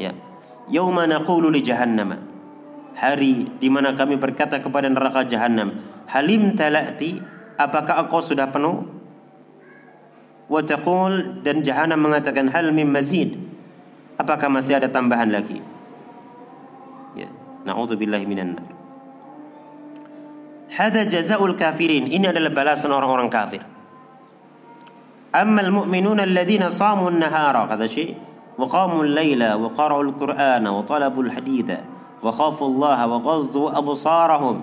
ya 0.00 0.10
yauma 0.66 1.06
naqulu 1.06 1.52
li 1.52 1.62
jahannam 1.62 2.36
hari 2.96 3.52
di 3.60 3.68
mana 3.68 3.92
kami 3.92 4.16
berkata 4.16 4.58
kepada 4.58 4.88
neraka 4.88 5.22
jahanam, 5.28 5.84
"Halim 6.08 6.56
talati, 6.56 7.20
apakah 7.60 8.08
engkau 8.08 8.24
sudah 8.24 8.48
penuh?" 8.48 8.88
Wa 10.48 10.64
taqul 10.64 11.44
dan 11.44 11.60
jahanam 11.60 12.00
mengatakan, 12.00 12.48
"Hal 12.48 12.72
min 12.72 12.88
mazid?" 12.88 13.36
Apakah 14.16 14.48
masih 14.48 14.80
ada 14.80 14.88
tambahan 14.88 15.28
lagi? 15.28 15.60
Ya, 17.12 17.28
naudzubillahi 17.68 18.24
minan 18.24 18.56
nar. 18.56 18.64
Hada 20.76 21.08
jazaul 21.08 21.56
kafirin. 21.56 22.12
Ini 22.12 22.36
adalah 22.36 22.52
balasan 22.52 22.92
orang-orang 22.92 23.32
kafir. 23.32 23.64
Amma 25.32 25.64
al-mu'minuna 25.64 26.28
alladhina 26.28 26.68
samu 26.68 27.08
an-nahara 27.08 27.64
kata 27.64 27.88
Syekh, 27.88 28.16
wa 28.60 28.68
qara'u 28.68 30.00
al-Qur'ana 30.04 30.68
wa 30.68 30.84
talabu 30.84 31.24
al-haditha 31.24 31.96
وخافوا 32.26 32.68
الله 32.68 32.98
وغضوا 33.06 33.78
أبصارهم 33.78 34.56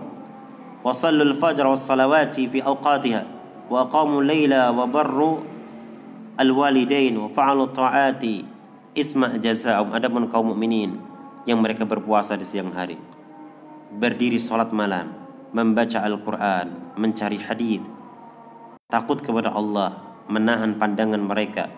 وصلوا 0.83 1.25
الفجر 1.25 1.65
والصلوات 1.67 2.35
في 2.35 2.59
أوقاتها 2.65 3.23
وأقاموا 3.69 4.21
الليل 4.21 4.53
وبروا 4.69 5.35
الوالدين 6.39 7.13
وفعلوا 7.17 7.65
الطاعات 7.65 8.23
اسمع 8.97 9.29
جزاءهم 9.39 9.89
adapun 9.95 10.27
kaum 10.27 10.51
mukminin 10.51 10.97
yang 11.47 11.61
mereka 11.61 11.87
berpuasa 11.87 12.35
di 12.35 12.43
siang 12.43 12.73
hari 12.75 12.99
berdiri 13.95 14.41
salat 14.41 14.73
malam 14.75 15.22
membaca 15.53 16.01
Al-Qur'an 16.01 16.97
mencari 16.97 17.37
hadis 17.37 17.85
takut 18.89 19.21
kepada 19.21 19.53
Allah 19.53 19.97
menahan 20.29 20.77
pandangan 20.77 21.21
mereka. 21.21 21.69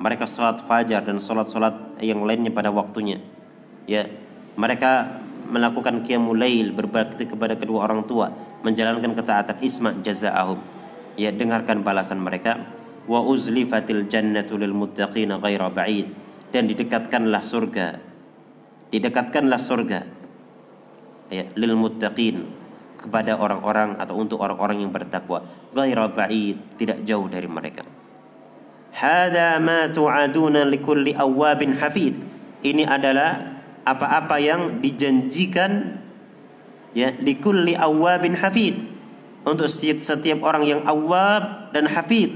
Mereka 0.00 0.24
salat 0.24 0.64
fajar 0.64 1.04
dan 1.04 1.20
salat-salat 1.20 2.00
yang 2.00 2.24
lainnya 2.24 2.52
pada 2.52 2.68
waktunya. 2.72 3.20
Ya 3.88 4.08
mereka 4.56 5.20
melakukan 5.48 6.00
qiyamul 6.04 6.38
lail 6.38 6.72
berbakti 6.72 7.28
kepada 7.28 7.56
kedua 7.60 7.84
orang 7.84 8.08
tua 8.08 8.32
menjalankan 8.64 9.12
ketaatan 9.12 9.60
isma 9.60 9.92
jazaahum. 10.00 10.58
Ya 11.16 11.28
dengarkan 11.28 11.84
balasan 11.84 12.24
mereka. 12.24 12.56
Wa 13.04 13.20
uzlifatil 13.20 14.08
jannatu 14.08 14.56
lil 14.56 14.72
muttaqin 14.72 15.28
ghaira 15.28 15.68
ba'id. 15.68 16.08
Dan 16.52 16.68
didekatkanlah 16.68 17.44
surga. 17.44 18.00
Didekatkanlah 18.90 19.60
surga. 19.60 20.00
Ya 21.30 21.46
lil 21.52 21.74
muttaqin 21.76 22.61
kepada 23.02 23.34
orang-orang 23.34 23.98
atau 23.98 24.14
untuk 24.14 24.38
orang-orang 24.38 24.86
yang 24.86 24.94
bertakwa. 24.94 25.42
Ghaira 25.74 26.06
ba'id 26.06 26.78
tidak 26.78 27.02
jauh 27.02 27.26
dari 27.26 27.50
mereka. 27.50 27.82
Hada 28.94 29.58
ma 29.58 29.90
tu'aduna 29.90 30.62
likulli 30.62 31.10
awabin 31.18 31.74
hafid. 31.82 32.14
Ini 32.62 32.86
adalah 32.86 33.58
apa-apa 33.82 34.38
yang 34.38 34.78
dijanjikan 34.78 35.98
ya 36.94 37.10
likulli 37.18 37.74
awabin 37.74 38.38
hafid. 38.38 38.94
Untuk 39.42 39.66
setiap 39.66 40.38
orang 40.46 40.62
yang 40.62 40.80
awab 40.86 41.74
dan 41.74 41.90
hafid. 41.90 42.30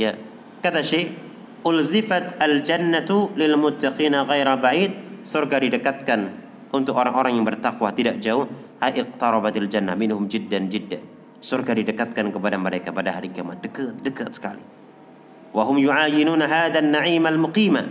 Ya 0.00 0.16
kata 0.64 0.80
Syekh 0.80 1.12
ulzifat 1.60 2.40
al 2.40 2.64
jannatu 2.64 3.36
lil 3.36 3.52
muttaqina 3.60 4.24
ghaira 4.24 4.56
ba'id. 4.56 5.20
Surga 5.28 5.60
didekatkan 5.60 6.32
untuk 6.72 6.96
orang-orang 6.96 7.36
yang 7.36 7.44
bertakwa 7.44 7.92
tidak 7.92 8.16
jauh 8.24 8.48
iqtarabatil 8.86 9.66
jannah 9.66 9.98
minhum 9.98 10.30
jiddan 10.30 10.70
jiddan 10.70 11.02
surga 11.38 11.74
didekatkan 11.74 12.34
kepada 12.34 12.58
mereka 12.58 12.90
pada 12.90 13.14
hari 13.14 13.30
kiamat. 13.30 13.62
Dekat 13.62 13.98
dekat 14.02 14.30
sekali. 14.34 14.62
Wa 15.54 15.64
hum 15.64 15.78
yu'ayinuna 15.78 16.44
hadzal 16.46 16.86
na'im 16.86 17.24
al 17.24 17.38
muqima 17.40 17.82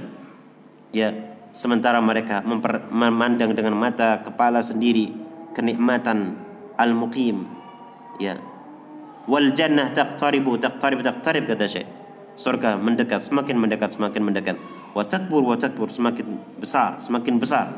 ya 0.94 1.12
sementara 1.52 2.00
mereka 2.00 2.46
memandang 2.94 3.52
dengan 3.58 3.76
mata 3.76 4.22
kepala 4.22 4.62
sendiri 4.62 5.12
kenikmatan 5.58 6.38
al-muqim. 6.78 7.50
Ya. 8.22 8.38
Wal 9.26 9.52
jannah 9.58 9.92
taqtaribu 9.92 10.56
taqtarib 10.62 11.02
taqtarib 11.02 11.50
kata 11.50 11.66
Syekh. 11.68 11.90
Surga 12.38 12.78
mendekat 12.78 13.26
semakin 13.26 13.58
mendekat 13.58 13.98
semakin 13.98 14.22
mendekat. 14.22 14.56
Wa 14.94 15.02
takbur 15.04 15.42
wa 15.42 15.58
takbur 15.58 15.90
semakin 15.90 16.38
besar 16.62 17.02
semakin 17.02 17.42
besar. 17.42 17.74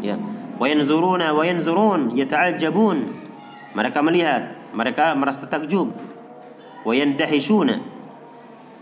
Ya 0.00 0.16
wa 0.60 0.66
yanzuruna 0.68 1.32
wa 1.32 1.40
yanzurun 1.40 2.12
yata'ajjabun 2.20 2.96
mereka 3.72 4.04
melihat 4.04 4.60
mereka 4.76 5.16
merasa 5.16 5.48
takjub. 5.48 5.90
wa 6.80 6.92
yandahishuna 6.92 7.80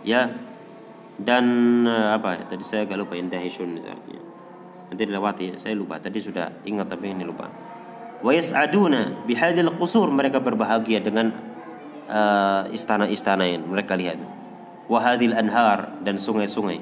ya. 0.02 0.30
Dan 1.18 1.46
uh, 1.82 2.14
apa 2.14 2.38
ya 2.38 2.42
tadi 2.46 2.62
saya 2.62 2.86
agak 2.86 2.94
lupa 2.94 3.18
indahishun 3.18 3.74
artinya. 3.82 4.22
Nanti 4.86 5.02
dilewati 5.02 5.44
saya 5.58 5.74
lupa. 5.74 5.98
Tadi 5.98 6.22
sudah 6.22 6.62
ingat 6.62 6.86
tapi 6.86 7.10
ini 7.10 7.26
lupa. 7.26 7.50
wa 8.18 8.30
yas'aduna 8.30 9.26
bihadil 9.26 9.70
qusur 9.78 10.10
mereka 10.14 10.38
berbahagia 10.38 11.02
dengan 11.02 11.34
uh, 12.06 12.70
istana-istana 12.70 13.46
yang 13.46 13.66
mereka 13.66 13.94
lihat. 13.98 14.18
wahadil 14.88 15.36
anhar 15.36 16.00
dan 16.06 16.16
sungai-sungai. 16.22 16.80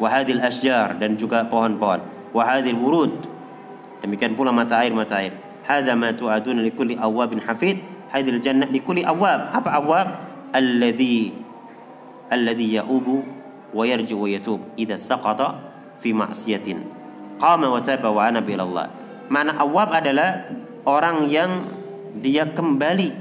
wahadil 0.00 0.40
asjar 0.40 0.96
dan 0.96 1.20
juga 1.20 1.44
pohon-pohon. 1.44 2.32
wahadil 2.32 2.80
wurud 2.80 3.31
Demikian 4.02 4.34
pula 4.34 4.50
mata 4.50 4.82
air 4.82 4.90
mata 4.90 5.22
air. 5.22 5.38
Hada 5.62 5.94
ma 5.94 6.10
tu'aduna 6.10 6.60
likulli 6.60 6.98
awabin 6.98 7.38
hafid. 7.42 7.78
Hadil 8.10 8.42
jannah 8.42 8.68
likulli 8.68 9.06
awab. 9.06 9.54
Apa 9.54 9.70
awab? 9.78 10.06
Alladhi 10.52 11.32
alladhi 12.28 12.76
ya'ubu 12.76 13.24
wa 13.72 13.82
yarji 13.84 14.12
wa 14.12 14.28
yatub 14.28 14.60
idza 14.76 14.96
saqata 14.96 15.60
fi 16.00 16.12
ma'siyatin. 16.12 16.80
Qama 17.40 17.68
wa 17.72 17.80
taba 17.80 18.08
wa 18.12 18.24
ana 18.24 18.40
Allah. 18.40 18.86
Mana 19.32 19.56
awab 19.56 19.96
adalah 19.96 20.48
orang 20.84 21.28
yang 21.28 21.72
dia 22.20 22.44
kembali 22.48 23.14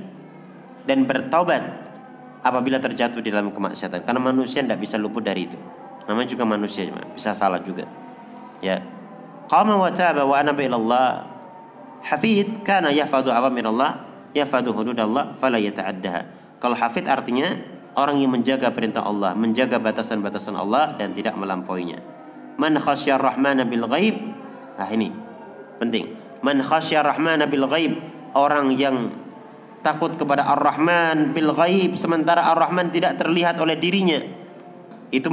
dan 0.84 1.08
bertaubat 1.08 1.64
apabila 2.42 2.82
terjatuh 2.82 3.22
di 3.22 3.30
dalam 3.32 3.54
kemaksiatan. 3.54 4.04
Karena 4.04 4.20
manusia 4.20 4.66
tidak 4.66 4.82
bisa 4.82 4.98
luput 4.98 5.24
dari 5.24 5.48
itu. 5.48 5.58
Namanya 6.10 6.28
juga 6.34 6.44
manusia, 6.44 6.90
bisa 7.14 7.32
salah 7.32 7.62
juga. 7.62 7.86
Ya 8.60 8.82
qama 9.52 9.76
wa 9.76 9.92
taba 9.92 10.24
wa 10.24 10.40
ana 10.40 10.56
Allah 10.56 11.28
hafid 12.08 12.64
kana 12.64 12.96
yahfadhu 12.96 13.28
awamir 13.28 13.68
Allah 13.68 14.08
yahfadhu 14.32 14.72
hududallah 14.72 15.36
fala 15.36 15.60
yata'addaha 15.60 16.56
kalau 16.64 16.80
hafid 16.80 17.12
artinya 17.12 17.60
orang 18.00 18.24
yang 18.24 18.32
menjaga 18.32 18.72
perintah 18.72 19.04
Allah 19.04 19.36
menjaga 19.36 19.76
batasan-batasan 19.76 20.56
Allah 20.56 20.96
dan 20.96 21.12
tidak 21.12 21.36
melampauinya 21.36 22.00
man 22.56 22.80
khasyar 22.80 23.20
rahmana 23.20 23.68
bil 23.68 23.84
ghaib 23.92 24.16
nah 24.80 24.88
ini 24.88 25.12
penting 25.84 26.16
man 26.40 26.64
khasyar 26.64 27.04
rahmana 27.04 27.52
bil 27.52 27.68
ghaib 27.68 28.00
orang 28.32 28.72
yang 28.80 29.12
takut 29.82 30.14
kepada 30.16 30.46
Ar-Rahman 30.46 31.34
bil 31.34 31.52
ghaib 31.52 31.98
sementara 31.98 32.46
Ar-Rahman 32.54 32.94
tidak 32.94 33.18
terlihat 33.18 33.58
oleh 33.58 33.76
dirinya. 33.76 34.22
Itu 35.12 35.28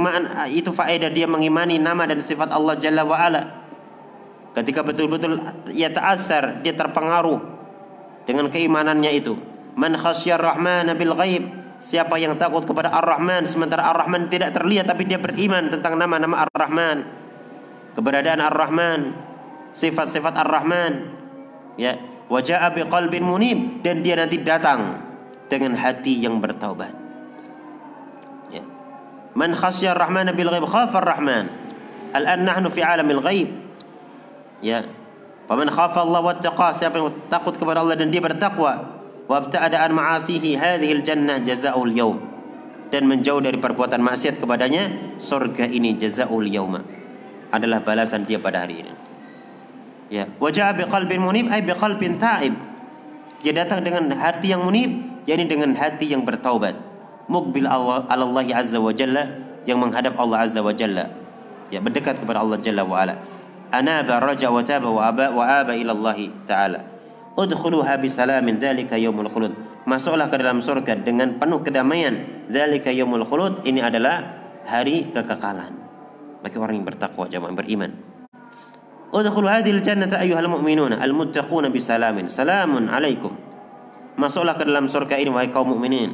itu 0.51 0.69
faedah 0.75 1.07
dia 1.13 1.23
mengimani 1.29 1.79
nama 1.79 2.03
dan 2.03 2.19
sifat 2.19 2.51
Allah 2.51 2.75
Jalla 2.75 3.07
wa. 3.07 3.15
Ketika 4.53 4.81
betul-betul 4.81 5.39
ia 5.69 5.93
ta'assar, 5.93 6.65
dia 6.65 6.73
terpengaruh 6.73 7.37
dengan 8.25 8.49
keimanannya 8.49 9.11
itu. 9.13 9.37
Man 9.77 9.95
khasyar 9.95 10.41
rahman 10.41 10.89
bil 10.97 11.13
ghaib. 11.13 11.43
Siapa 11.79 12.19
yang 12.19 12.35
takut 12.35 12.67
kepada 12.67 12.91
Ar-Rahman 12.91 13.47
sementara 13.47 13.87
Ar-Rahman 13.87 14.27
tidak 14.27 14.51
terlihat 14.51 14.83
tapi 14.83 15.07
dia 15.07 15.15
beriman 15.15 15.71
tentang 15.71 15.95
nama-nama 15.95 16.43
Ar-Rahman. 16.43 17.07
Keberadaan 17.95 18.43
Ar-Rahman, 18.43 19.15
sifat-sifat 19.71 20.35
Ar-Rahman. 20.43 21.07
Ya, 21.79 21.95
wajah 22.27 22.67
abi 22.67 22.83
qalbin 22.83 23.23
munib 23.23 23.79
dan 23.79 24.03
dia 24.03 24.19
nanti 24.19 24.43
datang 24.43 24.99
dengan 25.47 25.79
hati 25.79 26.19
yang 26.19 26.43
bertaubat. 26.43 26.91
Ya. 28.51 28.63
Man 29.31 29.55
khasyar 29.55 29.95
rahman 29.95 30.35
bil 30.35 30.51
ghaib 30.51 30.67
khafar 30.67 31.07
rahman. 31.07 31.47
Al-an 32.11 32.43
nahnu 32.43 32.67
fi 32.75 32.83
alamil 32.83 33.23
ghaib. 33.23 33.49
Ya. 34.59 34.87
Faman 35.49 35.71
khafa 35.71 36.05
Allah 36.05 36.21
wattaqa 36.21 36.75
siapa 36.75 37.01
yang 37.01 37.09
takut 37.31 37.57
kepada 37.57 37.81
Allah 37.81 37.97
dan 37.97 38.13
dia 38.13 38.21
bertakwa 38.21 39.01
wabta'ada 39.25 39.81
an 39.81 39.97
ma'asihi 39.97 40.53
hadhihi 40.53 41.01
al-jannah 41.01 41.41
jazaa'ul 41.41 41.93
yaum 41.93 42.17
dan 42.93 43.05
menjauh 43.05 43.41
dari 43.41 43.57
perbuatan 43.57 44.01
maksiat 44.01 44.41
kepadanya 44.41 45.17
surga 45.17 45.69
ini 45.69 45.97
jazaa'ul 45.97 46.45
yauma 46.49 46.85
adalah 47.49 47.81
balasan 47.81 48.25
dia 48.25 48.37
pada 48.37 48.65
hari 48.65 48.85
ini. 48.85 48.93
Ya, 50.09 50.25
wajah 50.41 50.73
biqalbin 50.73 51.21
munib 51.21 51.53
ay 51.53 51.61
biqalbin 51.61 52.17
ta'ib. 52.17 52.53
Dia 53.45 53.53
datang 53.53 53.85
dengan 53.85 54.09
hati 54.13 54.51
yang 54.51 54.65
munib, 54.65 55.21
yakni 55.29 55.45
dengan 55.45 55.77
hati 55.77 56.09
yang 56.09 56.25
bertaubat. 56.25 56.75
Mukbil 57.29 57.69
Allah 57.69 58.09
Allah 58.09 58.45
azza 58.57 58.81
wa 58.81 58.89
jalla 58.89 59.29
yang 59.69 59.77
menghadap 59.77 60.17
Allah 60.17 60.49
azza 60.49 60.65
wa 60.65 60.73
jalla. 60.73 61.13
Ya, 61.69 61.77
berdekat 61.77 62.17
kepada 62.21 62.41
Allah 62.41 62.57
jalla 62.57 62.81
wa 62.81 62.97
ala. 62.97 63.21
Anaba 63.69 64.17
raja 64.17 64.49
wa 64.49 64.65
taba 64.65 64.89
wa 64.89 65.01
aba 65.05 65.29
wa 65.29 65.45
aba 65.45 65.77
ila 65.77 65.93
Allah 65.93 66.17
taala. 66.49 66.79
Udkhuluha 67.37 68.01
bisalamin 68.01 68.57
dzalika 68.57 68.97
yaumul 68.97 69.29
khulud. 69.29 69.53
Masuklah 69.85 70.27
ke 70.27 70.41
dalam 70.41 70.59
surga 70.59 70.97
dengan 71.05 71.37
penuh 71.37 71.61
kedamaian. 71.61 72.45
Dzalika 72.49 72.89
yaumul 72.89 73.23
khulud 73.29 73.61
ini 73.69 73.79
adalah 73.79 74.25
hari 74.65 75.13
kekekalan. 75.13 75.77
Bagi 76.41 76.57
orang 76.57 76.81
yang 76.81 76.87
bertakwa 76.89 77.29
jamaah 77.29 77.53
beriman. 77.53 77.93
Udkhulu 79.09 79.49
hadhil 79.49 79.81
jannata 79.81 80.21
ayyuhal 80.21 80.49
mu'minuna 80.49 81.01
al-muttaquna 81.01 81.69
bisalamin. 81.69 82.29
Salamun 82.29 82.89
alaikum. 82.89 83.33
Masuklah 84.19 84.59
ke 84.59 84.67
dalam 84.67 84.91
surga 84.91 85.15
ini 85.15 85.31
wahai 85.31 85.47
kaum 85.47 85.71
mukminin 85.71 86.11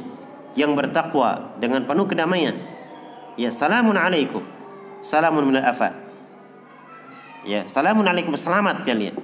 yang 0.54 0.78
bertakwa 0.78 1.58
dengan 1.58 1.84
penuh 1.84 2.06
kedamaian. 2.06 2.54
Ya, 3.34 3.50
salamun 3.52 3.98
alaikum. 3.98 4.46
Salamun 5.02 5.44
minal 5.44 5.66
afat. 5.66 6.05
Ya, 7.46 7.62
salamun 7.70 8.02
alaikum 8.02 8.34
selamat 8.34 8.82
kalian. 8.82 9.14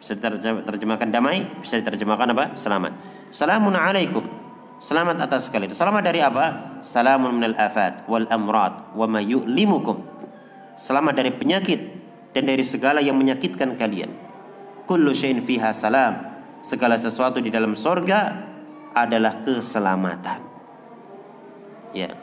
Bisa 0.00 0.16
diterjemahkan 0.16 1.12
damai, 1.12 1.44
bisa 1.60 1.76
diterjemahkan 1.76 2.32
apa? 2.32 2.44
Selamat. 2.56 2.96
Salamun 3.28 3.76
alaikum. 3.76 4.24
Selamat 4.80 5.20
atas 5.20 5.52
kalian. 5.52 5.76
Selamat 5.76 6.00
dari 6.00 6.24
apa? 6.24 6.78
Salamun 6.80 7.36
minal 7.36 7.52
afat 7.60 8.08
wal 8.08 8.24
amrad 8.32 8.96
wa 8.96 9.04
ma 9.04 9.20
yu'limukum. 9.20 10.00
Selamat 10.80 11.20
dari 11.20 11.34
penyakit 11.34 11.80
dan 12.32 12.48
dari 12.48 12.64
segala 12.64 13.04
yang 13.04 13.20
menyakitkan 13.20 13.76
kalian. 13.76 14.16
Kullu 14.88 15.12
syai'in 15.12 15.44
fiha 15.44 15.76
salam. 15.76 16.40
Segala 16.64 16.96
sesuatu 16.96 17.42
di 17.42 17.52
dalam 17.52 17.76
sorga 17.76 18.48
adalah 18.96 19.44
keselamatan. 19.44 20.40
Ya. 21.92 22.16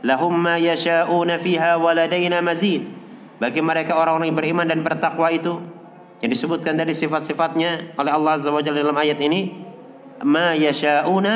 Lahum 0.00 0.32
ma 0.32 0.56
yasha'una 0.56 1.36
fiha 1.36 1.76
waladaina 1.76 2.40
mazid. 2.40 2.99
Bagi 3.40 3.64
mereka 3.64 3.96
orang-orang 3.96 4.28
yang 4.28 4.38
beriman 4.38 4.66
dan 4.68 4.84
bertakwa 4.84 5.32
itu 5.32 5.64
yang 6.20 6.28
disebutkan 6.28 6.76
dari 6.76 6.92
sifat-sifatnya 6.92 7.96
oleh 7.96 8.12
Allah 8.12 8.36
Azza 8.36 8.52
wa 8.52 8.60
dalam 8.60 8.92
ayat 8.92 9.16
ini 9.24 9.56
ma 10.20 10.52
yasha'una 10.52 11.34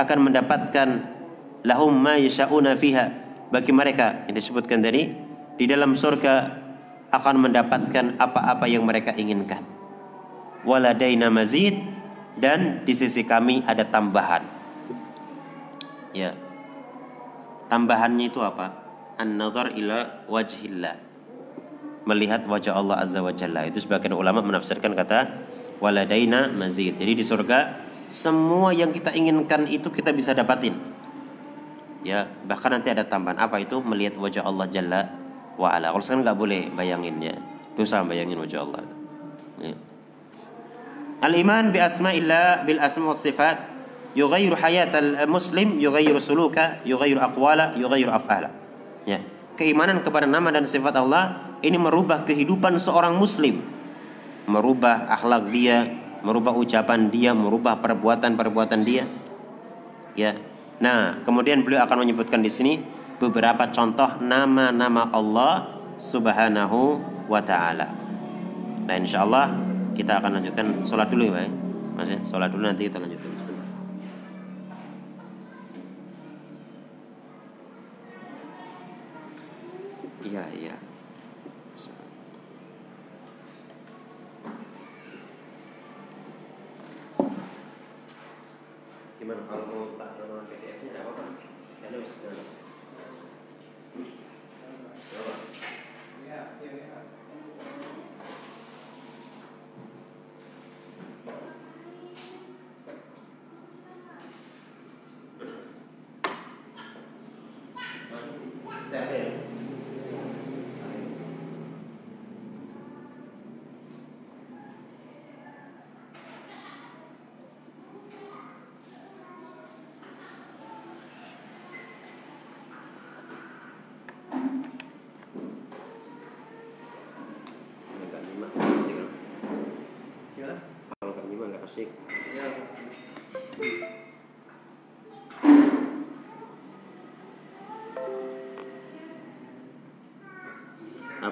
akan 0.00 0.18
mendapatkan 0.24 0.88
lahum 1.60 1.92
ma 1.92 2.16
yasha'una 2.16 2.72
fiha 2.80 3.12
bagi 3.52 3.68
mereka 3.76 4.24
yang 4.24 4.34
disebutkan 4.40 4.80
dari 4.80 5.12
di 5.60 5.64
dalam 5.68 5.92
surga 5.92 6.64
akan 7.12 7.36
mendapatkan 7.48 8.16
apa-apa 8.16 8.64
yang 8.64 8.82
mereka 8.88 9.12
inginkan. 9.12 9.62
Waladaina 10.66 11.30
mazid 11.30 11.78
dan 12.40 12.82
di 12.82 12.92
sisi 12.96 13.22
kami 13.22 13.62
ada 13.68 13.86
tambahan. 13.86 14.42
Ya. 16.16 16.32
Tambahannya 17.68 18.32
itu 18.32 18.40
apa? 18.42 18.72
An-nazar 19.20 19.76
ila 19.76 20.26
wajhillah. 20.26 21.05
Melihat 22.06 22.46
wajah 22.46 22.78
Allah 22.78 23.02
Azza 23.02 23.18
wa 23.18 23.34
Jalla. 23.34 23.66
Itu 23.66 23.82
sebagian 23.82 24.14
ulama 24.14 24.38
menafsirkan 24.40 24.94
kata 24.94 25.46
waladaina 25.82 26.48
mazid. 26.54 26.96
Jadi 26.96 27.18
di 27.18 27.24
surga 27.26 27.82
semua 28.08 28.70
yang 28.70 28.94
kita 28.94 29.10
inginkan 29.10 29.66
itu 29.66 29.90
kita 29.90 30.14
bisa 30.14 30.30
dapatin. 30.30 30.78
Ya, 32.06 32.30
bahkan 32.46 32.70
nanti 32.70 32.94
ada 32.94 33.02
tambahan 33.02 33.42
apa 33.42 33.58
itu 33.58 33.82
melihat 33.82 34.14
wajah 34.22 34.46
Allah 34.46 34.70
Jalla 34.70 35.00
wa 35.58 35.74
ala. 35.74 35.90
Kalau 35.90 36.04
sekarang 36.06 36.22
nggak 36.22 36.38
boleh 36.38 36.62
bayanginnya. 36.70 37.34
Dosa 37.74 38.06
bayangin 38.06 38.38
wajah 38.38 38.62
Allah. 38.62 38.80
Ya. 39.58 39.74
Al-iman 41.26 41.74
bi 41.74 41.82
asma'illah 41.82 42.62
bil 42.62 42.78
asma 42.78 43.10
was 43.10 43.24
sifat 43.24 43.76
hayat 44.16 44.96
al-muslim, 44.96 45.76
yughayyiru 45.76 46.16
suluka, 46.16 46.80
yughayyiru 46.88 47.20
aqwala, 47.20 47.76
yughayyiru 47.76 48.08
af'ala. 48.08 48.48
Ya. 49.04 49.20
Keimanan 49.56 50.00
kepada 50.00 50.24
nama 50.24 50.48
dan 50.52 50.64
sifat 50.64 50.96
Allah 50.96 51.55
ini 51.66 51.76
merubah 51.76 52.22
kehidupan 52.22 52.78
seorang 52.78 53.18
muslim. 53.18 53.58
Merubah 54.46 55.10
akhlak 55.10 55.50
dia, 55.50 55.82
merubah 56.22 56.54
ucapan 56.54 57.10
dia, 57.10 57.34
merubah 57.34 57.82
perbuatan-perbuatan 57.82 58.80
dia. 58.86 59.04
Ya. 60.14 60.38
Nah, 60.78 61.20
kemudian 61.26 61.66
beliau 61.66 61.82
akan 61.82 62.06
menyebutkan 62.06 62.40
di 62.40 62.52
sini 62.52 62.78
beberapa 63.18 63.66
contoh 63.74 64.22
nama-nama 64.22 65.10
Allah 65.10 65.82
Subhanahu 65.98 67.02
wa 67.26 67.40
taala. 67.42 67.90
Nah, 68.86 68.94
insyaallah 68.94 69.46
kita 69.98 70.22
akan 70.22 70.40
lanjutkan 70.40 70.66
sholat 70.86 71.10
dulu 71.10 71.32
ya, 71.32 71.48
Mas. 71.96 72.06
Ya, 72.06 72.18
sholat 72.22 72.52
dulu 72.52 72.70
nanti 72.70 72.86
kita 72.86 73.02
lanjutkan. 73.02 73.34
Iya, 80.26 80.44
iya. 80.58 80.65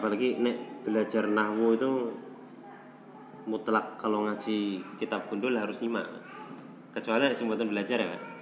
Apalagi 0.05 0.37
nek 0.37 0.85
belajar 0.85 1.25
nahwu 1.25 1.81
itu 1.81 2.13
mutlak 3.49 3.97
kalau 3.97 4.29
ngaji 4.29 4.85
kitab 5.01 5.25
gundul 5.33 5.57
harus 5.57 5.81
nyimak. 5.81 6.05
Kecuali 6.93 7.25
nek 7.25 7.41
belajar 7.73 8.05
ya 8.05 8.13
Pak 8.13 8.34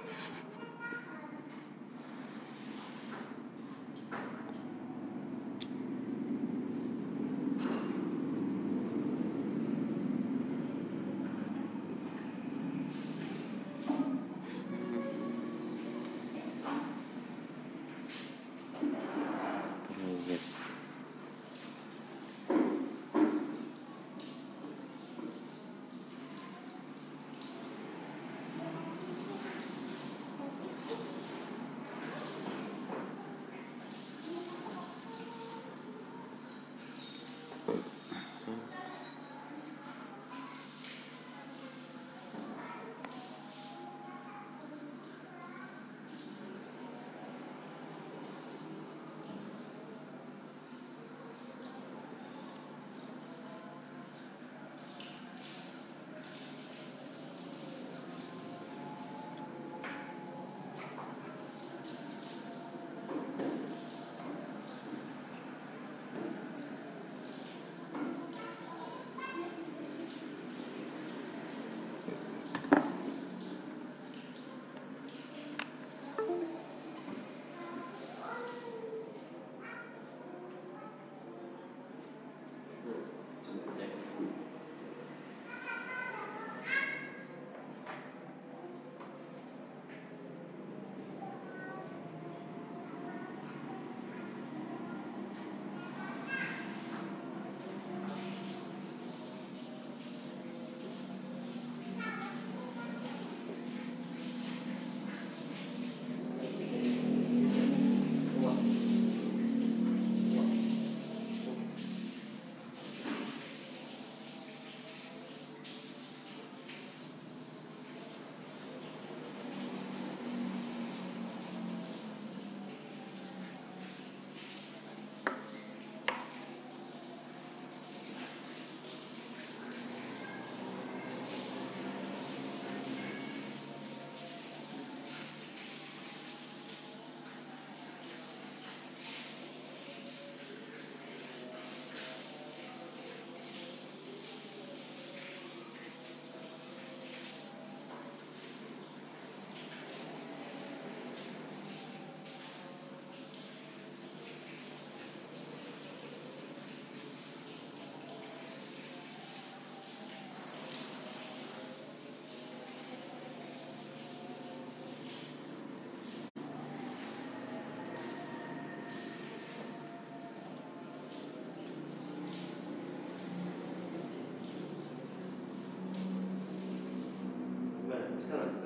Teraz. 178.32 178.61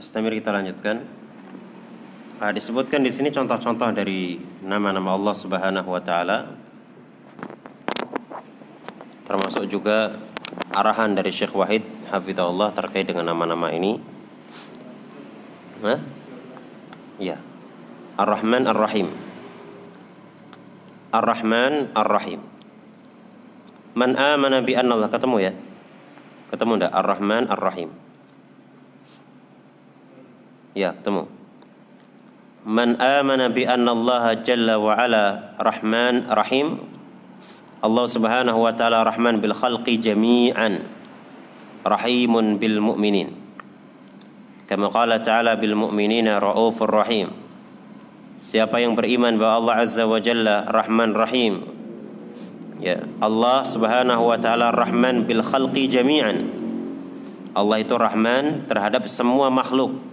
Nastamir 0.00 0.32
kita 0.32 0.48
lanjutkan. 0.48 1.04
Nah, 2.40 2.56
disebutkan 2.56 3.04
di 3.04 3.12
sini 3.12 3.28
contoh-contoh 3.28 3.92
dari 3.92 4.40
nama-nama 4.64 5.12
Allah 5.12 5.36
Subhanahu 5.36 5.92
wa 5.92 6.00
taala. 6.00 6.56
Termasuk 9.28 9.68
juga 9.68 10.16
arahan 10.72 11.12
dari 11.12 11.28
Syekh 11.28 11.52
Wahid 11.52 11.84
Hafizahullah 12.08 12.72
terkait 12.72 13.12
dengan 13.12 13.28
nama-nama 13.28 13.68
ini. 13.76 14.00
Hah? 15.84 16.00
Ya. 17.20 17.36
Ar-Rahman 18.16 18.72
Ar-Rahim. 18.72 19.12
Ar-Rahman 21.12 21.92
Ar-Rahim. 21.92 22.40
Man 23.92 24.16
amana 24.16 24.64
bi 24.64 24.72
anna 24.80 24.96
Allah 24.96 25.12
ketemu 25.12 25.36
ya? 25.44 25.52
Ketemu 26.48 26.80
enggak? 26.80 26.92
Ar-Rahman 26.96 27.52
Ar-Rahim. 27.52 28.09
Ya, 30.74 30.94
ketemu. 30.94 31.26
Man 32.62 33.00
amana 33.00 33.48
bi 33.48 33.64
anna 33.64 33.96
Allah 33.96 34.36
jalla 34.44 34.76
wa 34.76 34.92
ala 34.94 35.56
Rahman 35.56 36.28
Rahim. 36.28 36.86
Allah 37.80 38.06
Subhanahu 38.06 38.60
wa 38.60 38.72
taala 38.76 39.00
Rahman 39.02 39.40
bil 39.40 39.56
khalqi 39.56 39.96
jami'an. 39.96 40.84
Rahimun 41.80 42.60
bil 42.60 42.78
mu'minin. 42.84 43.32
Kama 44.68 44.86
qala 44.92 45.18
ta'ala 45.18 45.58
bil 45.58 45.74
mu'minina 45.74 46.38
raufur 46.38 46.86
rahim. 46.86 47.34
Siapa 48.38 48.78
yang 48.78 48.94
beriman 48.94 49.34
bahwa 49.34 49.58
Allah 49.58 49.74
Azza 49.82 50.06
wa 50.06 50.22
Jalla 50.22 50.62
Rahman 50.70 51.10
Rahim. 51.10 51.66
Ya, 52.78 53.02
Allah 53.18 53.66
Subhanahu 53.66 54.30
wa 54.30 54.38
taala 54.38 54.70
Rahman 54.70 55.26
bil 55.26 55.42
khalqi 55.42 55.90
jami'an. 55.90 56.46
Allah 57.50 57.82
itu 57.82 57.98
Rahman 57.98 58.70
terhadap 58.70 59.10
semua 59.10 59.50
makhluk 59.50 60.09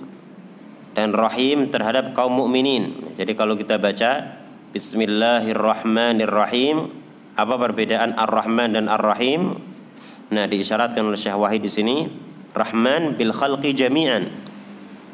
dan 0.97 1.13
Rahim 1.13 1.69
terhadap 1.69 2.17
kaum 2.17 2.33
mukminin. 2.33 3.13
Jadi 3.13 3.37
kalau 3.37 3.53
kita 3.53 3.77
baca 3.77 4.41
Bismillahirrahmanirrahim, 4.73 6.89
apa 7.37 7.53
perbedaan 7.53 8.17
Ar-Rahman 8.17 8.73
dan 8.73 8.89
Ar-Rahim? 8.89 9.61
Nah, 10.33 10.49
diisyaratkan 10.49 11.05
oleh 11.05 11.21
Syekh 11.21 11.37
Wahid 11.37 11.61
di 11.61 11.69
sini, 11.69 12.09
Rahman 12.57 13.13
bil 13.13 13.29
khalqi 13.29 13.77
jami'an. 13.77 14.33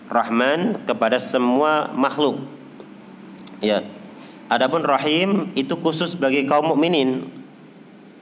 Rahman 0.08 0.88
kepada 0.88 1.20
semua 1.20 1.92
makhluk. 1.92 2.40
Ya. 3.60 3.84
Adapun 4.48 4.88
Rahim 4.88 5.52
itu 5.52 5.76
khusus 5.76 6.16
bagi 6.16 6.48
kaum 6.48 6.72
mukminin. 6.72 7.28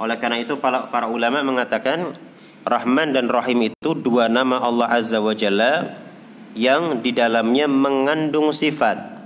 Oleh 0.01 0.18
karena 0.18 0.41
itu 0.41 0.57
para, 0.57 0.89
para 0.89 1.05
ulama 1.05 1.45
mengatakan 1.45 2.18
Rahman 2.66 3.14
dan 3.14 3.30
Rahim 3.30 3.70
itu 3.70 3.93
dua 3.93 4.34
nama 4.34 4.57
Allah 4.57 4.97
Azza 4.97 5.22
wa 5.22 5.38
Jalla 5.38 6.09
yang 6.56 6.99
di 6.99 7.16
dalamnya 7.16 7.68
mengandung 7.68 8.52
sifat. 8.52 9.24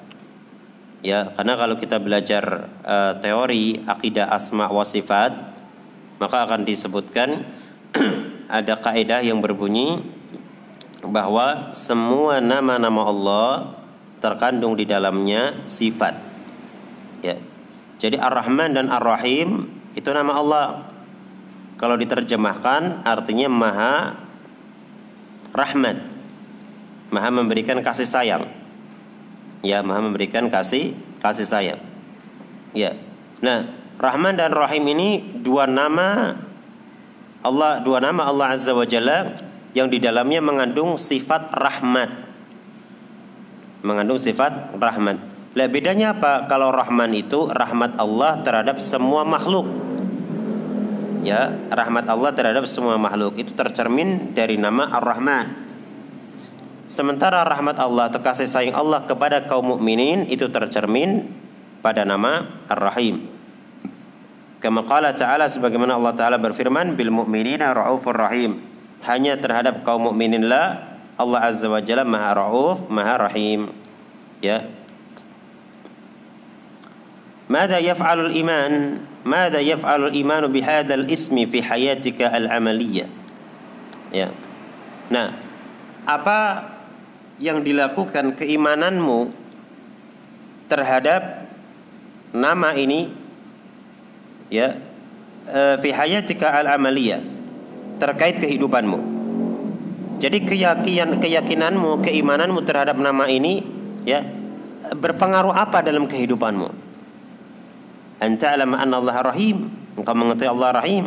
Ya, 1.06 1.30
karena 1.38 1.54
kalau 1.54 1.78
kita 1.78 2.02
belajar 2.02 2.70
uh, 2.82 3.14
teori 3.22 3.86
akidah 3.86 4.26
asma 4.34 4.66
wa 4.70 4.82
sifat, 4.82 5.38
maka 6.18 6.50
akan 6.50 6.66
disebutkan 6.66 7.46
ada 8.50 8.74
kaidah 8.82 9.22
yang 9.22 9.38
berbunyi 9.38 10.02
bahwa 11.06 11.70
semua 11.78 12.42
nama-nama 12.42 13.06
Allah 13.06 13.50
terkandung 14.18 14.74
di 14.74 14.90
dalamnya 14.90 15.62
sifat. 15.70 16.18
Ya. 17.22 17.38
Jadi 18.02 18.18
Ar-Rahman 18.18 18.74
dan 18.74 18.90
Ar-Rahim 18.90 19.70
itu 19.94 20.10
nama 20.10 20.42
Allah. 20.42 20.68
Kalau 21.78 22.00
diterjemahkan 22.00 23.06
artinya 23.06 23.52
Maha 23.52 23.96
Rahmat 25.54 26.15
Maha 27.14 27.30
memberikan 27.30 27.78
kasih 27.82 28.08
sayang. 28.08 28.50
Ya, 29.66 29.82
Maha 29.82 30.02
memberikan 30.02 30.50
kasih 30.50 30.94
kasih 31.22 31.46
sayang. 31.50 31.82
Ya. 32.78 32.94
Nah, 33.42 33.72
Rahman 33.98 34.36
dan 34.36 34.52
Rahim 34.52 34.86
ini 34.92 35.42
dua 35.42 35.66
nama 35.66 36.38
Allah, 37.46 37.82
dua 37.82 38.02
nama 38.02 38.28
Allah 38.28 38.58
Azza 38.58 38.74
wa 38.74 38.84
Jalla 38.84 39.38
yang 39.78 39.88
di 39.92 40.02
dalamnya 40.02 40.42
mengandung 40.42 40.98
sifat 41.00 41.54
rahmat. 41.54 42.10
Mengandung 43.86 44.18
sifat 44.18 44.76
rahmat. 44.76 45.18
Lah 45.56 45.68
bedanya 45.72 46.12
apa? 46.12 46.52
Kalau 46.52 46.68
Rahman 46.74 47.16
itu 47.16 47.48
rahmat 47.48 47.96
Allah 47.96 48.44
terhadap 48.44 48.84
semua 48.84 49.24
makhluk. 49.24 49.68
Ya, 51.24 51.50
rahmat 51.72 52.06
Allah 52.06 52.36
terhadap 52.38 52.70
semua 52.70 53.02
makhluk 53.02 53.40
itu 53.40 53.56
tercermin 53.56 54.36
dari 54.36 54.62
nama 54.62 54.92
Ar-Rahman. 55.00 55.65
Sementara 56.91 57.47
rahmat 57.47 57.79
Allah 57.79 58.11
atau 58.11 58.19
kasih 58.19 58.51
sayang 58.51 58.75
Allah 58.75 59.07
kepada 59.07 59.47
kaum 59.47 59.79
mukminin 59.79 60.27
itu 60.27 60.51
tercermin 60.51 61.31
pada 61.87 62.03
nama 62.03 62.51
Ar-Rahim. 62.67 63.31
Kama 64.59 64.85
qala 64.85 65.15
ta'ala 65.17 65.49
sebagaimana 65.49 65.97
Allah 65.97 66.13
taala 66.13 66.37
berfirman 66.37 66.99
bil 66.99 67.09
mu'minina 67.15 67.73
raufur 67.73 68.13
rahim. 68.13 68.61
Hanya 69.07 69.41
terhadap 69.41 69.87
kaum 69.87 70.13
mukmininlah 70.13 70.99
Allah 71.17 71.41
Azza 71.49 71.71
wa 71.73 71.81
Jalla 71.81 72.05
Maha 72.05 72.37
Rauf, 72.37 72.85
Maha 72.93 73.31
Rahim. 73.31 73.73
Ya. 74.45 74.69
ماذا 77.51 77.83
يفعل 77.83 78.31
الإيمان 78.31 78.73
ماذا 79.27 79.59
يفعل 79.59 80.01
الإيمان 80.07 80.47
بهذا 80.55 80.95
الاسم 80.95 81.35
في 81.51 81.59
حياتك 81.67 82.23
العملية 82.23 83.11
ya 84.15 84.31
nah 85.11 85.35
apa 86.07 86.39
yang 87.40 87.64
dilakukan 87.64 88.36
keimananmu 88.40 89.32
terhadap 90.72 91.46
nama 92.32 92.74
ini 92.76 93.12
ya 94.52 94.80
e, 95.46 95.62
fi 95.84 95.90
hayatika 95.92 96.52
al 96.52 96.68
amaliyah 96.80 97.22
terkait 98.00 98.40
kehidupanmu. 98.40 99.16
Jadi 100.16 100.48
keyakinan 100.48 101.20
keyakinanmu, 101.20 102.00
keimananmu 102.00 102.64
terhadap 102.64 102.96
nama 102.96 103.28
ini 103.28 103.68
ya 104.08 104.24
berpengaruh 104.96 105.52
apa 105.52 105.84
dalam 105.84 106.08
kehidupanmu? 106.08 106.72
Anta 108.24 108.56
alam 108.56 108.72
anna 108.80 108.96
Allah 109.04 109.18
rahim, 109.28 109.68
engkau 110.00 110.16
mengetahui 110.16 110.52
Allah 110.56 110.72
rahim. 110.80 111.06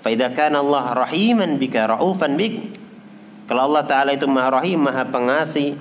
Fa 0.00 0.08
idza 0.08 0.32
kana 0.32 0.64
Allah 0.64 0.96
rahiman 0.96 1.60
bika 1.60 1.92
raufan 1.92 2.40
bik, 2.40 2.81
kalau 3.52 3.68
Allah 3.68 3.84
Ta'ala 3.84 4.16
itu 4.16 4.24
maha 4.24 4.64
rahim, 4.64 4.80
maha 4.80 5.04
pengasih 5.04 5.76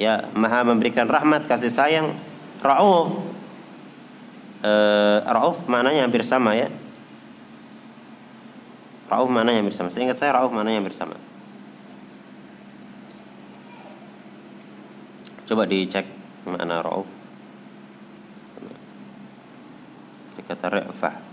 Ya, 0.00 0.32
maha 0.32 0.64
memberikan 0.64 1.04
rahmat, 1.04 1.44
kasih 1.44 1.68
sayang 1.68 2.16
Ra'uf. 2.64 3.20
Uh, 4.64 5.20
Ra'uf 5.28 5.68
maknanya 5.68 6.08
hampir 6.08 6.24
sama 6.24 6.56
ya. 6.56 6.72
Ra'uf 9.12 9.28
maknanya 9.28 9.60
hampir 9.60 9.76
sama. 9.76 9.92
Seingat 9.92 10.16
saya 10.16 10.32
Ra'uf 10.38 10.48
maknanya 10.48 10.80
hampir 10.80 10.96
sama. 10.96 11.20
Coba 15.44 15.68
dicek 15.68 16.08
mana 16.48 16.80
Ra'uf. 16.80 17.10
Kata 20.48 20.72
Ra'fah 20.72 21.27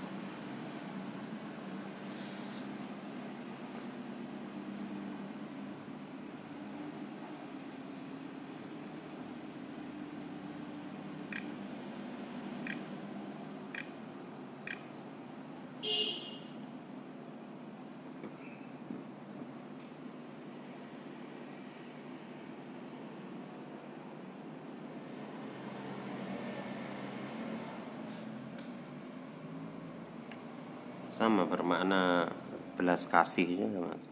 sama 31.16 31.48
bermakna 31.48 32.28
belas 32.76 33.08
kasih 33.08 33.48
mas. 33.80 34.04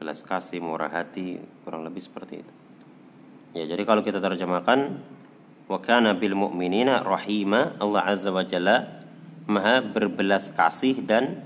Belas 0.00 0.24
kasih 0.24 0.64
murah 0.64 0.88
hati 0.88 1.36
kurang 1.68 1.84
lebih 1.84 2.00
seperti 2.00 2.40
itu. 2.40 2.54
Ya 3.52 3.68
jadi 3.68 3.84
kalau 3.84 4.00
kita 4.00 4.16
terjemahkan 4.16 4.96
wa 5.68 5.78
kana 5.84 6.16
bil 6.16 6.32
mu'minina 6.32 7.04
rahima 7.04 7.76
Allah 7.76 8.08
azza 8.08 8.32
wa 8.32 8.40
jalla 8.40 9.04
maha 9.44 9.84
berbelas 9.84 10.48
kasih 10.56 11.04
dan 11.04 11.44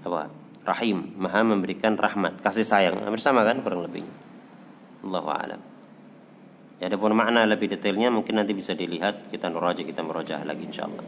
apa? 0.00 0.32
Rahim 0.64 1.12
maha 1.20 1.44
memberikan 1.44 1.92
rahmat 2.00 2.40
kasih 2.40 2.64
sayang. 2.64 3.04
Hampir 3.04 3.20
sama 3.20 3.44
kan 3.44 3.60
kurang 3.60 3.84
lebihnya? 3.84 4.10
Allahu 5.04 5.28
a'lam. 5.28 5.60
Ya 6.80 6.88
ada 6.88 6.96
pun 6.96 7.12
makna 7.12 7.44
lebih 7.44 7.68
detailnya 7.68 8.08
mungkin 8.08 8.40
nanti 8.40 8.56
bisa 8.56 8.72
dilihat 8.72 9.28
kita 9.28 9.52
nuraja 9.52 9.84
kita 9.84 10.00
merojah 10.00 10.40
lagi 10.44 10.68
insyaallah 10.68 11.04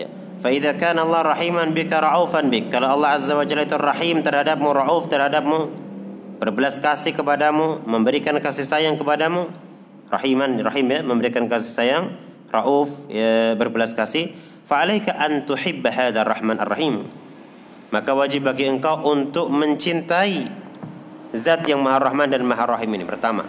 ya 0.00 0.08
Faida 0.44 0.76
kan 0.76 1.00
Allah 1.00 1.24
rahiman 1.24 1.72
bika 1.72 2.04
ra'ufan 2.04 2.52
bik. 2.52 2.68
Kalau 2.68 2.92
Allah 2.92 3.16
Azza 3.16 3.32
wa 3.32 3.48
Jalla 3.48 3.64
itu 3.64 3.80
rahim 3.80 4.20
terhadapmu, 4.20 4.76
ra'uf 4.76 5.08
terhadapmu, 5.08 5.72
berbelas 6.36 6.76
kasih 6.76 7.16
kepadamu, 7.16 7.80
memberikan 7.88 8.36
kasih 8.36 8.68
sayang 8.68 9.00
kepadamu, 9.00 9.48
rahiman 10.12 10.60
rahim 10.60 10.84
ya, 10.92 11.00
memberikan 11.00 11.48
kasih 11.48 11.72
sayang, 11.72 12.04
rauf 12.52 12.92
ya, 13.08 13.56
berbelas 13.56 13.96
kasih, 13.96 14.36
fa'alaika 14.68 15.16
an 15.16 15.48
tuhibba 15.48 16.12
rahman 16.12 16.60
ar-rahim. 16.60 17.08
Maka 17.88 18.12
wajib 18.12 18.44
bagi 18.44 18.68
engkau 18.68 19.00
untuk 19.00 19.48
mencintai 19.48 20.44
zat 21.32 21.64
yang 21.64 21.80
Maha 21.80 22.04
Rahman 22.12 22.28
dan 22.28 22.44
Maha 22.44 22.68
Rahim 22.76 22.92
ini 22.92 23.08
pertama. 23.08 23.48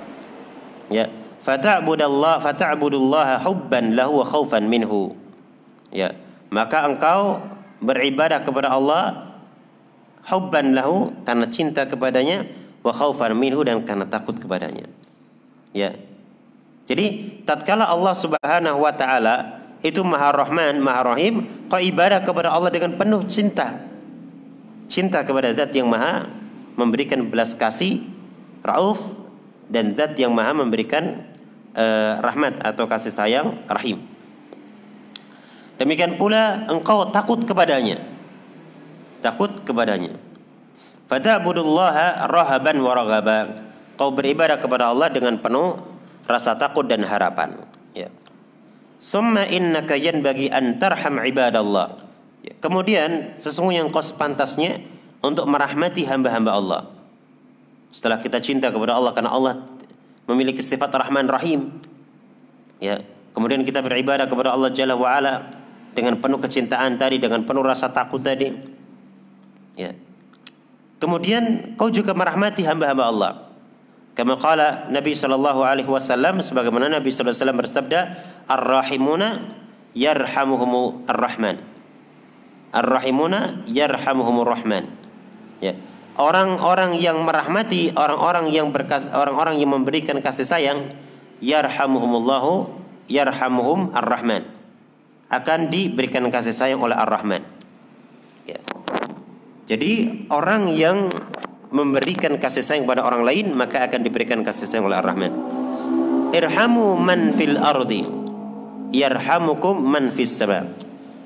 Ya, 0.88 1.12
fata'budallah 1.44 2.40
fata'budullaha 2.40 3.44
hubban 3.44 4.00
lahu 4.00 4.22
wa 4.22 4.26
khaufan 4.26 4.70
minhu. 4.70 5.18
Ya, 5.92 6.16
maka 6.56 6.88
engkau 6.88 7.44
beribadah 7.84 8.40
kepada 8.40 8.72
Allah 8.72 9.36
hubban 10.32 10.72
lahu 10.72 11.12
karena 11.28 11.52
cinta 11.52 11.84
kepadanya 11.84 12.48
wa 12.80 12.96
khaufan 12.96 13.36
minhu 13.36 13.60
dan 13.68 13.84
karena 13.84 14.08
takut 14.08 14.40
kepadanya. 14.40 14.88
Ya. 15.76 16.00
Jadi 16.88 17.42
tatkala 17.44 17.92
Allah 17.92 18.16
Subhanahu 18.16 18.80
wa 18.80 18.94
taala 18.96 19.68
itu 19.84 20.00
Maha 20.08 20.32
Rahman, 20.32 20.80
Maha 20.80 21.12
Rahim, 21.12 21.68
kau 21.68 21.82
ibadah 21.82 22.24
kepada 22.24 22.56
Allah 22.56 22.72
dengan 22.72 22.96
penuh 22.96 23.28
cinta. 23.28 23.84
Cinta 24.88 25.28
kepada 25.28 25.52
zat 25.52 25.76
yang 25.76 25.92
Maha 25.92 26.30
memberikan 26.80 27.28
belas 27.28 27.52
kasih, 27.52 28.00
rauf 28.64 29.02
dan 29.68 29.92
zat 29.98 30.16
yang 30.16 30.32
Maha 30.32 30.56
memberikan 30.56 31.26
uh, 31.76 32.24
rahmat 32.24 32.64
atau 32.64 32.88
kasih 32.88 33.12
sayang, 33.12 33.60
rahim. 33.68 34.15
Demikian 35.76 36.16
pula 36.16 36.64
engkau 36.72 37.12
takut 37.12 37.44
kepadanya. 37.44 38.00
Takut 39.20 39.52
kepadanya. 39.68 40.16
Fata'budullaha 41.12 42.26
rahaban 42.32 42.80
wa 42.80 42.92
raghaba. 42.96 43.40
Kau 43.96 44.12
beribadah 44.12 44.60
kepada 44.60 44.92
Allah 44.92 45.08
dengan 45.12 45.40
penuh 45.40 45.80
rasa 46.28 46.56
takut 46.56 46.84
dan 46.88 47.04
harapan. 47.04 47.60
Ya. 47.96 48.12
Summa 49.00 49.48
innaka 49.48 49.96
yanbaghi 49.96 50.52
an 50.52 50.82
tarham 50.82 51.22
ibadallah. 51.22 52.04
Ya. 52.44 52.54
Kemudian 52.60 53.38
sesungguhnya 53.40 53.86
engkau 53.86 54.04
sepantasnya 54.04 54.84
untuk 55.24 55.48
merahmati 55.48 56.04
hamba-hamba 56.08 56.52
Allah. 56.52 56.82
Setelah 57.92 58.20
kita 58.20 58.44
cinta 58.44 58.72
kepada 58.72 58.96
Allah 58.96 59.16
karena 59.16 59.32
Allah 59.32 59.64
memiliki 60.28 60.60
sifat 60.60 60.92
Rahman 60.92 61.28
Rahim. 61.32 61.80
Ya. 62.84 63.04
Kemudian 63.32 63.64
kita 63.68 63.84
beribadah 63.84 64.28
kepada 64.28 64.56
Allah 64.56 64.72
Jalla 64.72 64.96
wa 64.96 65.12
ala 65.12 65.65
dengan 65.96 66.20
penuh 66.20 66.38
kecintaan 66.44 67.00
tadi, 67.00 67.18
dengan 67.18 67.48
penuh 67.48 67.64
rasa 67.64 67.88
takut 67.90 68.20
tadi. 68.20 68.52
Ya. 69.80 69.96
Kemudian 71.00 71.76
kau 71.80 71.88
juga 71.88 72.12
merahmati 72.12 72.68
hamba-hamba 72.68 73.06
Allah. 73.08 73.32
Kama 74.16 74.40
qala 74.40 74.88
Nabi 74.88 75.12
sallallahu 75.12 75.60
alaihi 75.64 75.92
wasallam 75.92 76.40
sebagaimana 76.40 76.88
Nabi 76.88 77.12
sallallahu 77.12 77.36
alaihi 77.36 77.44
wasallam 77.44 77.60
bersabda, 77.60 78.00
"Ar-rahimuna 78.48 79.28
yarhamuhumur 79.92 81.04
rahman." 81.12 81.60
Ar-rahimuna 82.72 83.68
yarhamuhumur 83.68 84.48
rahman. 84.48 84.88
Ya. 85.60 85.76
Orang-orang 86.16 86.96
yang 86.96 87.20
merahmati, 87.28 87.92
orang-orang 87.92 88.48
yang 88.48 88.72
berkas 88.72 89.04
orang-orang 89.12 89.60
yang 89.60 89.76
memberikan 89.76 90.16
kasih 90.24 90.48
sayang, 90.48 90.96
yarhamuhumullahu 91.44 92.72
yarhamuhum 93.12 93.92
ar-rahman. 93.92 94.55
Akan 95.32 95.74
diberikan 95.74 96.26
kasih 96.30 96.54
sayang 96.54 96.82
oleh 96.82 96.94
ar-rahman. 96.94 97.42
Ya. 98.46 98.62
Jadi 99.66 100.26
orang 100.30 100.70
yang 100.74 101.10
memberikan 101.74 102.38
kasih 102.38 102.62
sayang 102.62 102.86
kepada 102.86 103.04
orang 103.04 103.26
lain 103.26 103.52
maka 103.52 103.84
akan 103.84 104.00
diberikan 104.06 104.40
kasih 104.46 104.70
sayang 104.70 104.86
oleh 104.88 104.96
Ar-Rahman. 105.02 105.34
Irhamu 106.32 106.96
man 106.96 107.36
fil 107.36 107.60
ardi 107.60 108.06
yarhamukum 108.96 109.76
man 109.76 110.14
fis 110.16 110.40
sama. 110.40 110.64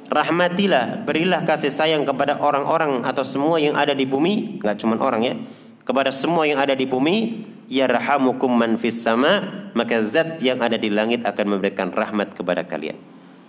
Rahmatilah, 0.09 1.05
berilah 1.05 1.45
kasih 1.45 1.69
sayang 1.69 2.01
kepada 2.01 2.41
orang-orang 2.41 3.05
atau 3.05 3.21
semua 3.21 3.61
yang 3.61 3.77
ada 3.77 3.93
di 3.93 4.09
bumi, 4.09 4.57
nggak 4.57 4.81
cuma 4.81 4.97
orang 4.97 5.21
ya. 5.21 5.37
Kepada 5.85 6.09
semua 6.09 6.49
yang 6.49 6.57
ada 6.57 6.73
di 6.73 6.89
bumi, 6.89 7.45
yarhamukum 7.69 8.49
man 8.49 8.81
fis 8.81 9.05
sama, 9.05 9.69
maka 9.77 10.01
zat 10.01 10.41
yang 10.41 10.65
ada 10.65 10.81
di 10.81 10.89
langit 10.89 11.21
akan 11.29 11.45
memberikan 11.57 11.93
rahmat 11.93 12.33
kepada 12.33 12.65
kalian. 12.65 12.97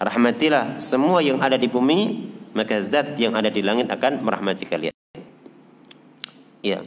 Rahmatilah 0.01 0.81
semua 0.81 1.21
yang 1.21 1.45
ada 1.45 1.61
di 1.61 1.69
bumi, 1.69 2.33
maka 2.57 2.81
zat 2.81 3.21
yang 3.21 3.37
ada 3.37 3.53
di 3.53 3.61
langit 3.61 3.93
akan 3.93 4.25
merahmati 4.25 4.65
kalian. 4.65 4.97
Ya. 6.65 6.81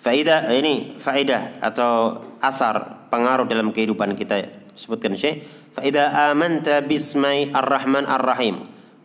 Faidah 0.00 0.48
ini 0.52 0.96
faidah 0.96 1.60
atau 1.60 2.24
asar 2.40 3.08
pengaruh 3.12 3.44
dalam 3.44 3.68
kehidupan 3.72 4.16
kita 4.16 4.48
sebutkan 4.72 5.12
Syekh. 5.12 5.44
Faidah 5.76 6.32
amanta 6.32 6.80
bismai 6.80 7.52
ar-Rahman 7.52 8.08
ar-Rahim. 8.08 8.64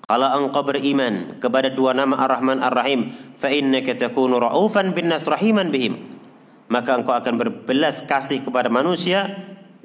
Kalau 0.09 0.25
engkau 0.39 0.65
beriman 0.65 1.37
kepada 1.37 1.69
dua 1.69 1.93
nama 1.93 2.17
Ar-Rahman 2.25 2.65
Ar-Rahim, 2.65 3.13
fa 3.37 3.53
innaka 3.53 3.93
takunu 3.93 4.41
ra'ufan 4.41 4.89
bin 4.97 5.05
nas 5.05 5.29
rahiman 5.29 5.69
bihim. 5.69 6.17
Maka 6.65 6.97
engkau 6.97 7.13
akan 7.13 7.37
berbelas 7.37 8.01
kasih 8.09 8.41
kepada 8.41 8.73
manusia, 8.73 9.29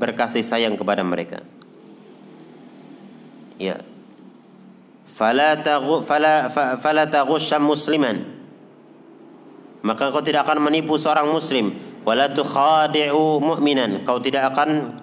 berkasih 0.01 0.40
sayang 0.40 0.80
kepada 0.80 1.05
mereka. 1.05 1.45
Ya, 3.65 3.81
fala 5.09 5.57
taghu 5.57 6.05
fala 6.05 6.53
fala 6.53 7.09
taghusha 7.09 7.57
musliman. 7.57 8.29
Maka 9.81 10.12
kau 10.12 10.21
tidak 10.21 10.45
akan 10.45 10.69
menipu 10.69 11.01
seorang 11.01 11.33
muslim. 11.33 11.77
Wala 12.05 12.29
tukhadi'u 12.29 13.41
mu'minan. 13.41 14.05
Kau 14.05 14.21
tidak 14.21 14.53
akan 14.53 15.01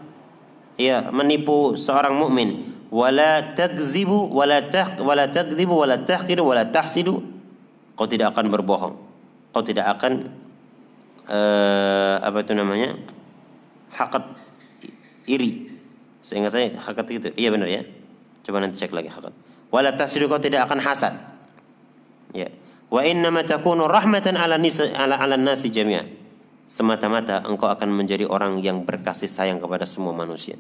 ya 0.78 1.10
menipu 1.10 1.74
seorang 1.74 2.14
mukmin 2.14 2.70
wala 2.94 3.56
takzibu 3.58 4.30
wala 4.30 4.68
taq 4.70 5.02
wala 5.02 5.30
takdzibu 5.30 5.74
wala 5.74 6.02
tahqiru 6.06 6.46
wala 6.46 6.70
tahsidu. 6.70 7.24
Kau 7.98 8.06
tidak 8.06 8.38
akan 8.38 8.54
berbohong. 8.54 8.94
Kau 9.54 9.64
tidak 9.66 9.90
akan 9.98 10.30
uh, 11.26 12.22
apa 12.22 12.46
itu 12.46 12.54
namanya? 12.54 12.98
Hakat 13.94 14.26
iri. 15.26 15.74
Sehingga 16.22 16.54
saya 16.54 16.78
hakat 16.78 17.06
itu. 17.10 17.30
Iya 17.34 17.50
benar 17.54 17.70
ya 17.70 18.01
coba 18.42 18.58
nanti 18.62 18.82
cek 18.82 18.94
lagi 18.94 19.10
hakat 19.10 19.34
wala 19.72 19.96
kau 19.96 20.40
tidak 20.44 20.68
akan 20.68 20.80
hasad. 20.84 21.16
Ya. 22.36 22.52
Wa 22.92 23.08
innama 23.08 23.48
takunu 23.48 23.88
rahmatan 23.88 24.36
ala 24.36 24.60
nisa, 24.60 24.92
ala, 24.92 25.16
ala 25.16 25.40
nasi 25.40 25.72
jami'a. 25.72 26.04
Semata-mata 26.68 27.44
engkau 27.48 27.72
akan 27.72 27.88
menjadi 27.92 28.28
orang 28.28 28.60
yang 28.60 28.84
berkasih 28.84 29.32
sayang 29.32 29.64
kepada 29.64 29.88
semua 29.88 30.12
manusia. 30.12 30.60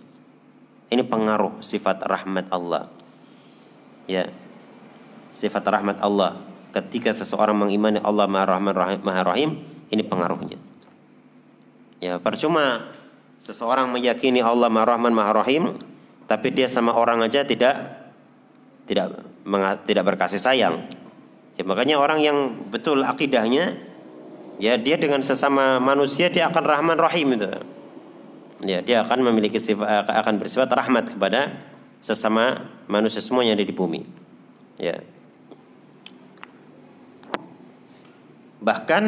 Ini 0.91 1.03
pengaruh 1.07 1.59
sifat 1.59 2.03
rahmat 2.07 2.51
Allah. 2.51 2.87
Ya. 4.07 4.31
Sifat 5.31 5.63
rahmat 5.63 5.99
Allah 6.03 6.39
ketika 6.71 7.11
seseorang 7.11 7.55
mengimani 7.55 7.99
Allah 8.03 8.27
Maha 8.27 8.55
Rahman 8.55 8.75
Rahim, 8.75 8.99
Maha 9.03 9.21
Rahim, 9.27 9.49
ini 9.91 10.03
pengaruhnya. 10.03 10.59
Ya, 12.03 12.19
percuma 12.19 12.91
seseorang 13.39 13.87
meyakini 13.91 14.43
Allah 14.43 14.67
Maha 14.67 14.95
Rahman 14.95 15.15
Maha 15.15 15.31
Rahim, 15.43 15.79
tapi 16.31 16.55
dia 16.55 16.71
sama 16.71 16.95
orang 16.95 17.19
aja 17.27 17.43
tidak 17.43 17.75
tidak 18.87 19.19
tidak 19.83 20.03
berkasih 20.07 20.39
sayang. 20.39 20.87
Ya, 21.59 21.67
makanya 21.67 21.99
orang 21.99 22.23
yang 22.23 22.71
betul 22.71 23.03
akidahnya 23.03 23.75
ya 24.55 24.79
dia 24.79 24.95
dengan 24.95 25.19
sesama 25.19 25.83
manusia 25.83 26.31
dia 26.31 26.47
akan 26.47 26.63
rahman 26.63 26.95
rahim 26.95 27.35
itu. 27.35 27.51
Ya, 28.63 28.79
dia 28.79 29.03
akan 29.03 29.27
memiliki 29.27 29.59
sifat 29.59 30.07
akan 30.07 30.39
bersifat 30.39 30.71
rahmat 30.71 31.19
kepada 31.19 31.67
sesama 31.99 32.71
manusia 32.87 33.19
semuanya 33.19 33.59
ada 33.59 33.67
di 33.67 33.75
bumi. 33.75 34.07
Ya. 34.79 35.03
Bahkan 38.63 39.03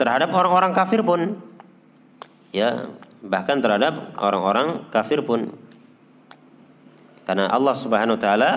terhadap 0.00 0.32
orang-orang 0.32 0.72
kafir 0.72 1.04
pun 1.04 1.36
ya, 2.48 2.88
bahkan 3.20 3.60
terhadap 3.60 4.16
orang-orang 4.16 4.88
kafir 4.88 5.20
pun 5.20 5.61
karena 7.32 7.48
Allah 7.48 7.72
Subhanahu 7.72 8.20
wa 8.20 8.22
taala 8.28 8.50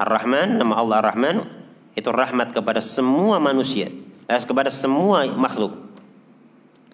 Ar-Rahman, 0.00 0.56
nama 0.56 0.80
Allah 0.80 1.04
Ar-Rahman 1.04 1.44
itu 1.92 2.08
rahmat 2.08 2.48
kepada 2.48 2.80
semua 2.80 3.36
manusia, 3.36 3.92
eh, 4.24 4.40
kepada 4.40 4.72
semua 4.72 5.28
makhluk. 5.36 5.76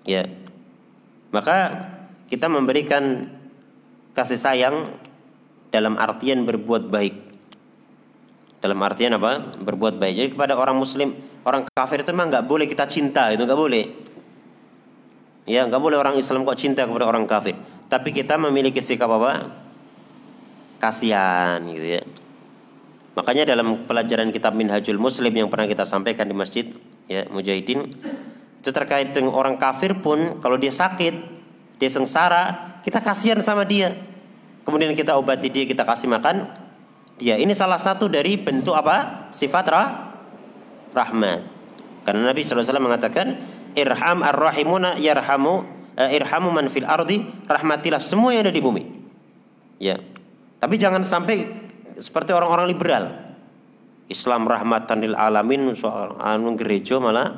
Ya. 0.03 0.27
Maka 1.31 1.87
kita 2.27 2.51
memberikan 2.51 3.31
kasih 4.19 4.35
sayang 4.35 4.99
dalam 5.71 5.95
artian 5.95 6.43
berbuat 6.43 6.91
baik. 6.91 7.15
Dalam 8.59 8.83
artian 8.83 9.15
apa? 9.15 9.55
Berbuat 9.63 10.03
baik. 10.03 10.15
Jadi 10.19 10.29
kepada 10.35 10.59
orang 10.59 10.75
muslim, 10.75 11.15
orang 11.47 11.71
kafir 11.71 12.03
itu 12.03 12.11
memang 12.11 12.35
nggak 12.35 12.51
boleh 12.51 12.67
kita 12.67 12.91
cinta, 12.91 13.31
itu 13.31 13.47
nggak 13.47 13.63
boleh. 13.63 13.85
Ya, 15.47 15.71
nggak 15.71 15.79
boleh 15.79 16.03
orang 16.03 16.19
Islam 16.19 16.43
kok 16.43 16.59
cinta 16.59 16.83
kepada 16.83 17.07
orang 17.07 17.31
kafir. 17.31 17.55
Tapi 17.87 18.11
kita 18.11 18.35
memiliki 18.43 18.83
sikap 18.83 19.07
apa? 19.07 19.62
Kasihan 20.83 21.63
gitu 21.71 21.99
ya. 21.99 22.03
Makanya 23.15 23.47
dalam 23.47 23.87
pelajaran 23.87 24.35
kitab 24.35 24.59
Minhajul 24.59 24.99
Muslim 24.99 25.31
yang 25.31 25.47
pernah 25.47 25.71
kita 25.71 25.87
sampaikan 25.87 26.27
di 26.27 26.35
masjid 26.35 26.65
ya 27.07 27.29
Mujahidin 27.29 27.93
Itu 28.59 28.71
terkait 28.73 29.15
dengan 29.15 29.37
orang 29.37 29.61
kafir 29.61 29.95
pun 30.03 30.43
kalau 30.43 30.59
dia 30.59 30.75
sakit, 30.75 31.15
dia 31.79 31.91
sengsara, 31.91 32.79
kita 32.83 32.99
kasihan 33.03 33.39
sama 33.43 33.63
dia. 33.67 33.95
Kemudian 34.63 34.95
kita 34.95 35.19
obati 35.19 35.51
dia, 35.51 35.67
kita 35.67 35.83
kasih 35.83 36.07
makan 36.07 36.47
dia. 37.19 37.35
Ini 37.39 37.51
salah 37.59 37.79
satu 37.79 38.07
dari 38.07 38.39
bentuk 38.39 38.75
apa? 38.75 39.29
Sifat 39.35 39.67
rah 39.67 39.89
rahmat. 40.95 41.43
Karena 42.07 42.31
Nabi 42.31 42.47
SAW 42.47 42.79
mengatakan, 42.79 43.39
Irham 43.75 44.23
ar-rahimuna 44.23 44.95
yarhamu 45.03 45.67
uh, 45.97 46.11
irhamu 46.13 46.53
man 46.53 46.69
fil 46.69 46.87
ardi 46.87 47.25
rahmatilah 47.49 48.01
semua 48.01 48.31
yang 48.37 48.47
ada 48.47 48.55
di 48.55 48.63
bumi. 48.63 48.83
Ya. 49.83 49.99
Tapi 50.63 50.79
jangan 50.79 51.03
sampai 51.03 51.43
seperti 51.99 52.31
orang-orang 52.31 52.71
liberal. 52.71 53.05
Islam 54.07 54.47
rahmatan 54.47 55.03
lil 55.03 55.19
alamin 55.19 55.75
soal 55.75 56.15
anu 56.23 56.55
gereja 56.55 57.03
malah 57.03 57.35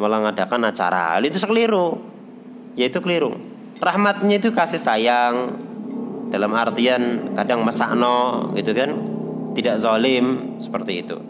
malah 0.00 0.24
ngadakan 0.24 0.72
acara. 0.72 1.20
Hal 1.20 1.28
itu 1.28 1.36
sekeliru. 1.36 2.00
Yaitu 2.72 3.04
keliru. 3.04 3.36
Rahmatnya 3.84 4.40
itu 4.40 4.48
kasih 4.48 4.80
sayang 4.80 5.60
dalam 6.32 6.56
artian 6.56 7.36
kadang 7.36 7.60
masakno 7.60 8.48
gitu 8.56 8.72
kan. 8.72 8.96
Tidak 9.52 9.76
zalim 9.76 10.56
seperti 10.56 11.04
itu. 11.04 11.20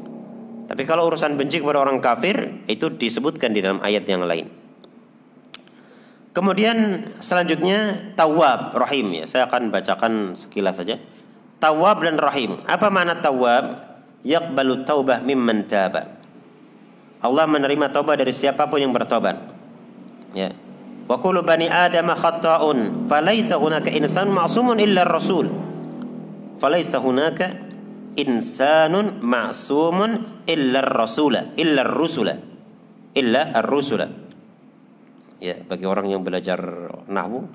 Tapi 0.71 0.87
kalau 0.87 1.11
urusan 1.11 1.35
benci 1.35 1.59
kepada 1.59 1.83
orang 1.83 1.99
kafir 1.99 2.63
itu 2.71 2.95
disebutkan 2.95 3.51
di 3.51 3.59
dalam 3.59 3.83
ayat 3.83 4.07
yang 4.07 4.23
lain. 4.23 4.62
Kemudian 6.33 7.09
selanjutnya 7.21 8.13
tawab 8.17 8.73
rahim 8.73 9.13
ya. 9.13 9.29
Saya 9.29 9.45
akan 9.49 9.69
bacakan 9.69 10.33
sekilas 10.33 10.81
saja. 10.81 10.97
Tawab 11.61 12.03
dan 12.09 12.17
rahim. 12.17 12.57
Apa 12.65 12.89
makna 12.89 13.21
tawab? 13.21 13.93
Yaqbalu 14.25 14.89
taubah 14.89 15.21
mimman 15.21 15.69
taba. 15.69 16.19
Allah 17.23 17.47
menerima 17.47 17.93
taubat 17.93 18.19
dari 18.19 18.33
siapa 18.35 18.67
pun 18.67 18.83
yang 18.83 18.91
bertobat. 18.91 19.39
Ya. 20.35 20.57
Wa 21.07 21.21
kullu 21.21 21.45
bani 21.45 21.69
Adam 21.71 22.11
khata'un, 22.15 23.07
falaysa 23.07 23.61
hunaka 23.61 23.93
insanun 23.93 24.33
ma'sumun 24.35 24.79
illa 24.81 25.07
ar-rasul. 25.07 25.51
Falaysa 26.59 26.99
hunaka 26.99 27.53
insanun 28.17 29.21
ma'sumun 29.21 30.43
illa 30.49 30.83
ar-rasula, 30.83 31.53
illa 31.59 31.83
ar-rusula. 31.87 32.35
Illa 33.13 33.53
ar-rusula. 33.55 34.07
Ya, 35.43 35.59
bagi 35.59 35.91
orang 35.91 36.07
yang 36.07 36.23
belajar 36.23 36.63
nahwu, 37.11 37.51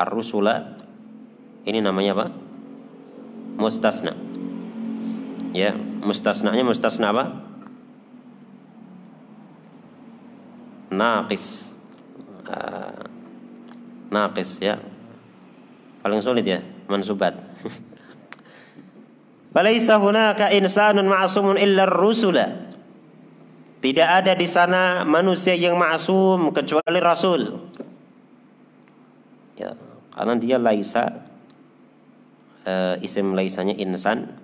ar-rusula 0.00 0.80
ini 1.68 1.84
namanya 1.84 2.16
apa? 2.16 2.26
Mustasna. 3.60 4.16
Ya, 5.52 5.76
mustasnanya 5.76 6.64
mustasna 6.64 7.12
apa? 7.12 7.50
naqis 10.90 11.78
uh, 12.50 13.06
naqis 14.10 14.58
ya 14.58 14.76
paling 16.02 16.20
sulit 16.20 16.44
ya 16.44 16.60
mansubat 16.90 17.38
Falaisa 19.50 19.98
hunaka 19.98 20.54
insanun 20.54 21.10
ma'sumun 21.10 21.58
illa 21.58 21.82
rusula 21.82 22.69
Tidak 23.80 24.08
ada 24.08 24.36
di 24.36 24.44
sana 24.44 25.08
manusia 25.08 25.56
yang 25.56 25.80
ma'sum 25.80 26.52
kecuali 26.52 27.00
rasul. 27.00 27.72
Ya, 29.56 29.72
karena 30.12 30.34
dia 30.36 30.56
laisa 30.60 31.24
uh, 32.68 33.00
isim 33.00 33.32
laisanya 33.32 33.72
insan. 33.80 34.36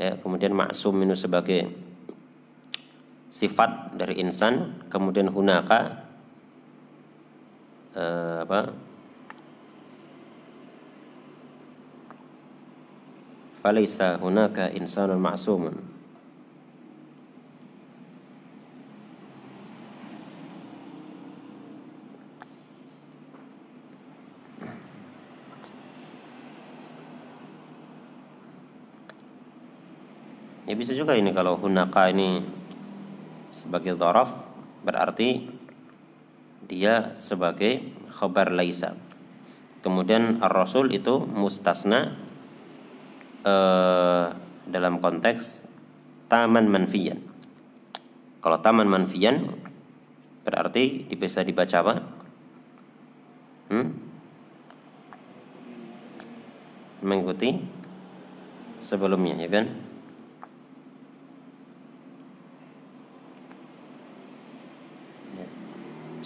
Ya, 0.00 0.16
kemudian 0.16 0.56
ma'sum 0.56 0.96
itu 1.04 1.28
sebagai 1.28 1.68
sifat 3.28 3.92
dari 3.92 4.16
insan 4.24 4.80
kemudian 4.88 5.28
hunaka 5.28 6.00
eh, 7.92 8.38
apa 8.40 8.72
falaisa 13.60 14.16
hunaka 14.16 14.72
insanun 14.72 15.20
ma'sumun 15.20 15.76
Ya 30.68 30.76
bisa 30.76 30.92
juga 30.92 31.16
ini 31.16 31.32
kalau 31.32 31.56
hunaka 31.56 32.12
ini 32.12 32.44
sebagai 33.48 33.96
dhoraf 33.96 34.28
berarti 34.84 35.48
dia 36.68 37.16
sebagai 37.16 37.88
khabar 38.12 38.52
laisa. 38.52 38.92
Kemudian 39.80 40.44
ar-rasul 40.44 40.92
itu 40.92 41.24
mustasna 41.24 42.12
eh, 43.48 44.26
dalam 44.68 45.00
konteks 45.00 45.64
taman 46.28 46.68
manfiyan. 46.68 47.16
Kalau 48.44 48.60
taman 48.60 48.92
manfiyan 48.92 49.48
berarti 50.44 51.08
bisa 51.16 51.40
dibaca 51.48 51.80
apa? 51.80 51.94
Hmm? 53.72 53.88
Mengikuti 57.00 57.56
sebelumnya 58.84 59.40
ya 59.40 59.48
kan? 59.48 59.87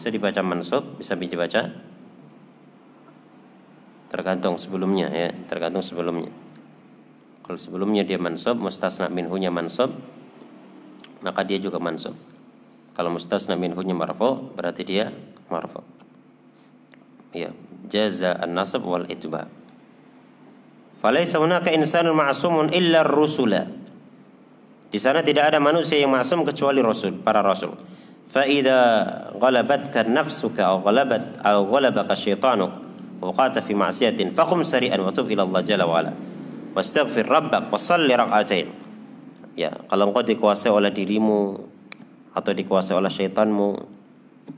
Bisa 0.03 0.11
dibaca 0.11 0.43
mansub, 0.43 0.99
bisa 0.99 1.15
dibaca 1.15 1.71
tergantung 4.11 4.59
sebelumnya 4.59 5.07
ya, 5.07 5.31
tergantung 5.47 5.79
sebelumnya. 5.79 6.27
Kalau 7.47 7.55
sebelumnya 7.55 8.03
dia 8.03 8.19
mansub, 8.19 8.59
mustasna 8.59 9.07
minhunya 9.07 9.55
mansub, 9.55 9.95
maka 11.23 11.47
dia 11.47 11.63
juga 11.63 11.79
mansub. 11.79 12.19
Kalau 12.99 13.15
mustasna 13.15 13.55
minhunya 13.55 13.95
marfu, 13.95 14.51
berarti 14.59 14.83
dia 14.83 15.15
marfu. 15.47 15.87
Ya, 17.31 17.55
jaza 17.87 18.35
an-nasab 18.43 18.83
wal 18.83 19.07
itba. 19.07 19.47
Falaisa 20.99 21.39
hunaka 21.39 21.71
insanun 21.71 22.19
ma'sumun 22.19 22.75
illa 22.75 23.07
rusula. 23.07 23.71
Di 24.91 24.99
sana 24.99 25.23
tidak 25.23 25.55
ada 25.55 25.63
manusia 25.63 25.95
yang 25.95 26.11
ma'sum 26.11 26.43
kecuali 26.43 26.83
rasul, 26.83 27.23
para 27.23 27.39
rasul. 27.39 27.92
فإذا 28.32 28.80
غلبتك 29.40 29.96
نفسك 29.98 30.60
أو 30.60 30.84
غلبت 30.84 31.26
أو 31.42 31.60
غلبك 31.72 32.10
شيطانك 32.14 32.72
وقعت 33.22 33.56
في 33.66 33.74
معصية 33.74 34.20
فقم 34.36 34.64
سريعا 34.64 34.98
وتب 35.02 35.32
إلى 35.32 35.44
الله 35.44 35.62
جل 35.62 35.82
وعلا 35.84 36.14
واستغفر 36.76 37.26
ربك 37.26 37.74
وصل 37.74 38.06
ركعتين 38.06 38.68
ya 39.58 39.74
kalau 39.90 40.14
engkau 40.14 40.22
dikuasai 40.22 40.70
oleh 40.70 40.94
dirimu 40.94 41.58
atau 42.38 42.54
dikuasai 42.54 42.94
oleh 42.94 43.10
syaitanmu 43.10 43.70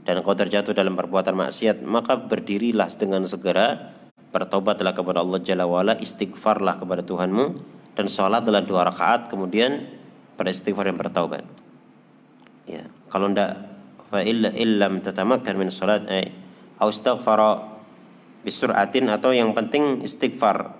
dan 0.03 0.19
engkau 0.19 0.35
terjatuh 0.35 0.75
dalam 0.75 0.99
perbuatan 0.99 1.39
maksiat 1.39 1.79
maka 1.87 2.19
berdirilah 2.19 2.91
dengan 2.99 3.23
segera 3.23 3.95
bertobatlah 4.35 4.91
kepada 4.91 5.23
Allah 5.23 5.39
Jalla 5.39 5.65
wa'ala 5.65 5.95
istighfarlah 6.03 6.77
kepada 6.83 7.01
Tuhanmu 7.01 7.45
dan 7.95 8.05
sholatlah 8.11 8.59
dua 8.59 8.91
rakaat 8.91 9.31
kemudian 9.31 9.87
beristighfar 10.35 10.91
yang 10.91 10.99
bertaubat 10.99 11.47
ya 12.67 12.83
kalau 13.14 13.30
ndak 13.30 13.50
fa 14.10 14.26
illa 14.26 14.50
illam 14.58 14.98
tatamakkan 14.98 15.54
min 15.54 15.70
salat 15.70 16.02
eh 16.10 16.34
au 16.82 16.90
istighfara 16.90 17.78
bisur'atin 18.42 19.06
atau 19.06 19.30
yang 19.30 19.54
penting 19.54 20.02
istighfar 20.02 20.74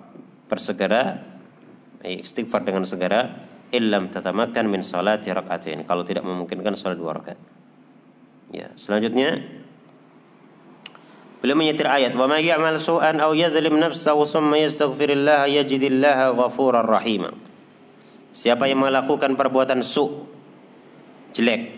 bersegera 0.51 1.23
eh, 2.03 2.19
istighfar 2.19 2.67
dengan 2.67 2.83
segera 2.83 3.47
illam 3.71 4.11
tatamakkan 4.11 4.67
min 4.67 4.83
salati 4.83 5.31
rakaatain 5.31 5.87
kalau 5.87 6.03
tidak 6.03 6.27
memungkinkan 6.27 6.75
salat 6.77 6.99
dua 6.99 7.17
rakaat. 7.17 7.39
Ya 8.53 8.69
selanjutnya 8.77 9.41
beliau 11.41 11.57
menyetir 11.57 11.87
ayat 11.89 12.13
wa 12.13 12.29
may 12.29 12.45
ya'mal 12.45 12.77
su'an 12.77 13.17
aw 13.23 13.33
yazlim 13.33 13.79
nafsahu 13.79 14.27
thumma 14.27 14.61
yastaghfirillah 14.61 15.49
yajidillaha 15.49 16.35
ghafurar 16.37 16.85
rahima. 16.85 17.33
Siapa 18.35 18.67
yang 18.67 18.83
melakukan 18.83 19.33
perbuatan 19.39 19.79
su 19.81 20.27
jelek 21.33 21.74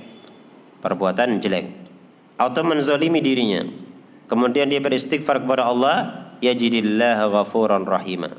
perbuatan 0.82 1.42
jelek. 1.42 1.68
Atau 2.38 2.62
menzalimi 2.62 3.18
dirinya. 3.18 3.66
Kemudian 4.28 4.70
dia 4.70 4.78
beristighfar 4.78 5.42
kepada 5.42 5.66
Allah 5.66 6.30
yajidillah 6.44 7.26
ghafuran 7.32 7.88
rahima. 7.88 8.36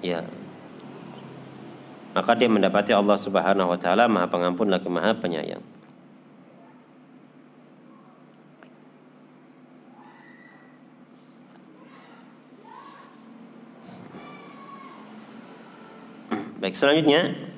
Ya. 0.00 0.24
Maka 2.12 2.36
dia 2.36 2.48
mendapati 2.48 2.92
Allah 2.92 3.16
Subhanahu 3.16 3.72
wa 3.72 3.78
taala 3.80 4.04
Maha 4.08 4.28
Pengampun 4.28 4.68
lagi 4.68 4.88
Maha 4.88 5.16
Penyayang. 5.16 5.64
Baik 16.62 16.78
selanjutnya 16.78 17.51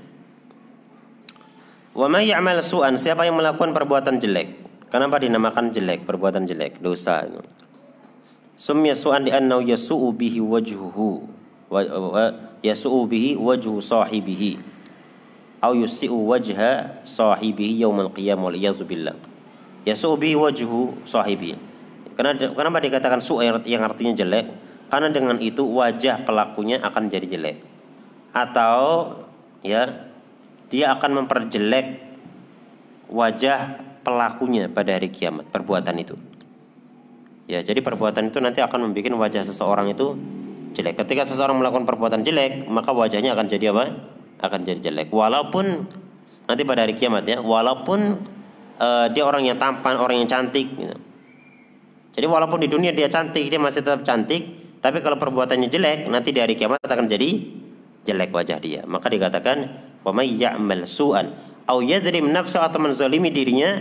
Wa 1.95 2.11
may 2.11 2.27
ya'mal 2.27 2.59
su'an, 2.59 2.99
siapa 2.99 3.23
yang 3.23 3.39
melakukan 3.39 3.71
perbuatan 3.71 4.19
jelek? 4.19 4.67
Kenapa 4.91 5.23
dinamakan 5.23 5.71
jelek, 5.71 6.03
perbuatan 6.03 6.43
jelek, 6.43 6.83
dosa? 6.83 7.23
Sumya 8.59 8.99
su'an 8.99 9.23
li'annahu 9.23 9.63
yasu'u 9.63 10.11
bihi 10.11 10.43
wajhuhu 10.43 11.23
wa, 11.71 11.81
yasu'u 12.67 13.07
bihi 13.07 13.39
wajhu 13.39 13.79
sahibihi 13.79 14.59
au 15.63 15.73
yusi'u 15.75 16.15
wajha 16.29 17.03
sahibihi 17.07 17.81
yaumal 17.81 18.11
qiyamah 18.11 18.51
wal 18.51 18.59
billah. 18.85 19.17
Yasu'u 19.87 20.19
bihi 20.19 20.35
wajhu 20.35 20.99
sahibihi. 21.07 21.57
Kenapa, 22.15 22.55
kenapa 22.55 22.79
dikatakan 22.83 23.19
su' 23.23 23.43
yang 23.43 23.87
artinya 23.87 24.15
jelek? 24.15 24.47
Karena 24.91 25.11
dengan 25.11 25.39
itu 25.43 25.67
wajah 25.67 26.23
pelakunya 26.23 26.79
akan 26.79 27.11
jadi 27.11 27.27
jelek. 27.27 27.59
Atau 28.31 29.15
ya 29.67 30.14
dia 30.75 30.91
akan 30.91 31.23
memperjelek 31.23 32.03
wajah 33.07 33.79
pelakunya 34.03 34.67
pada 34.67 34.99
hari 34.99 35.15
kiamat 35.15 35.47
perbuatan 35.55 35.95
itu. 36.03 36.19
Ya, 37.47 37.63
jadi 37.63 37.79
perbuatan 37.79 38.35
itu 38.35 38.43
nanti 38.43 38.59
akan 38.59 38.91
membuat 38.91 39.31
wajah 39.31 39.47
seseorang 39.47 39.95
itu 39.95 40.19
jelek. 40.75 40.99
Ketika 40.99 41.23
seseorang 41.23 41.63
melakukan 41.63 41.87
perbuatan 41.87 42.27
jelek, 42.27 42.67
maka 42.67 42.91
wajahnya 42.91 43.39
akan 43.39 43.47
jadi 43.47 43.71
apa? 43.71 43.95
Akan 44.43 44.67
jadi 44.67 44.91
jelek. 44.91 45.15
Walaupun 45.15 45.87
nanti 46.51 46.63
pada 46.67 46.83
hari 46.83 46.99
kiamat 46.99 47.23
ya, 47.23 47.39
walaupun 47.39 48.19
uh, 48.83 49.07
dia 49.15 49.23
orang 49.23 49.47
yang 49.47 49.55
tampan, 49.55 49.95
orang 49.95 50.27
yang 50.27 50.29
cantik. 50.29 50.75
Gitu. 50.75 50.97
Jadi 52.19 52.27
walaupun 52.27 52.59
di 52.59 52.67
dunia 52.67 52.91
dia 52.91 53.07
cantik, 53.07 53.47
dia 53.47 53.63
masih 53.63 53.87
tetap 53.87 54.03
cantik. 54.03 54.43
Tapi 54.83 54.99
kalau 55.07 55.17
perbuatannya 55.23 55.71
jelek, 55.71 56.11
nanti 56.11 56.35
di 56.35 56.43
hari 56.43 56.59
kiamat 56.59 56.83
akan 56.83 57.07
jadi 57.07 57.31
jelek 58.05 58.35
wajah 58.35 58.59
dia. 58.59 58.83
Maka 58.85 59.07
dikatakan 59.07 59.57
wa 60.05 60.13
may 60.13 60.29
ya'mal 60.37 60.85
su'an 60.85 61.33
au 61.65 61.81
yadrim 61.81 62.29
nafsa 62.29 62.61
atau 62.61 62.79
menzalimi 62.79 63.33
dirinya 63.33 63.81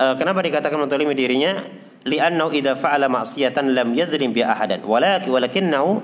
uh, 0.00 0.14
kenapa 0.16 0.42
dikatakan 0.42 0.80
menzalimi 0.80 1.12
dirinya? 1.12 1.60
Li'annahu 2.00 2.56
idza 2.56 2.80
fa'ala 2.80 3.12
ma'siyatan 3.12 3.76
lam 3.76 3.92
yazlim 3.92 4.32
bi 4.32 4.40
ahadan 4.40 4.80
walakin 4.88 5.28
walakinnahu 5.28 6.00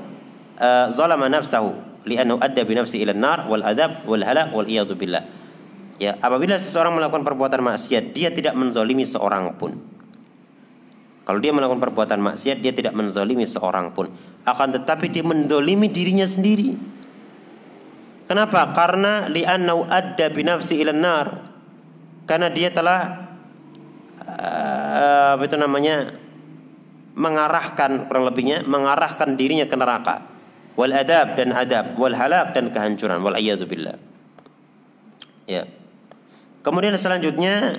uh, 0.60 0.92
zalama 0.92 1.24
nafsahu 1.32 1.72
li'annahu 2.04 2.36
adda 2.36 2.68
bi 2.68 2.76
nafsi 2.76 3.00
ila 3.00 3.16
an-nar 3.16 3.48
wal 3.48 3.64
adab 3.64 4.04
wal 4.04 4.20
halak 4.20 4.52
wal 4.52 4.68
iyadu 4.68 4.92
billah. 4.92 5.24
Ya 5.96 6.20
apabila 6.20 6.60
seseorang 6.60 6.92
melakukan 6.92 7.24
perbuatan 7.24 7.64
maksiat 7.64 8.12
dia 8.12 8.28
tidak 8.28 8.52
menzalimi 8.52 9.08
seorang 9.08 9.56
pun. 9.56 9.80
Kalau 11.24 11.40
dia 11.40 11.56
melakukan 11.56 11.80
perbuatan 11.80 12.20
maksiat 12.20 12.60
dia 12.60 12.76
tidak 12.76 12.92
menzalimi 12.92 13.48
seorang 13.48 13.96
pun. 13.96 14.12
Akan 14.44 14.76
tetapi 14.76 15.08
dia 15.08 15.24
menzalimi 15.24 15.88
dirinya 15.88 16.28
sendiri 16.28 16.76
Kenapa? 18.26 18.74
Karena 18.74 19.30
li'annau 19.30 19.86
adda 19.86 20.26
binafsi 20.34 20.82
ilan 20.82 20.98
nar. 20.98 21.26
Karena 22.26 22.50
dia 22.50 22.74
telah 22.74 23.30
uh, 24.26 25.38
apa 25.38 25.42
itu 25.46 25.54
namanya 25.54 26.10
mengarahkan 27.14 28.10
kurang 28.10 28.26
lebihnya 28.26 28.66
mengarahkan 28.66 29.38
dirinya 29.38 29.70
ke 29.70 29.78
neraka. 29.78 30.26
Wal 30.74 30.92
adab 30.92 31.38
dan 31.38 31.54
adab 31.54 31.94
wal 31.94 32.12
halak 32.18 32.50
dan 32.52 32.74
kehancuran 32.74 33.22
wal 33.22 33.38
billah. 33.38 33.96
Ya. 35.46 35.70
Kemudian 36.66 36.98
selanjutnya 36.98 37.78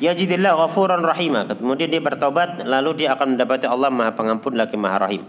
yajidillah 0.00 0.56
ghafuran 0.56 1.04
rahimah 1.04 1.52
kemudian 1.52 1.92
dia 1.92 2.00
bertobat 2.00 2.64
lalu 2.64 3.04
dia 3.04 3.12
akan 3.12 3.36
mendapati 3.36 3.68
Allah 3.68 3.92
Maha 3.92 4.16
Pengampun 4.16 4.56
lagi 4.56 4.80
Maha 4.80 5.04
Rahim. 5.04 5.22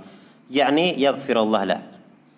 Yakni 0.47 0.95
yaghfirullah 0.95 1.63
lah 1.67 1.92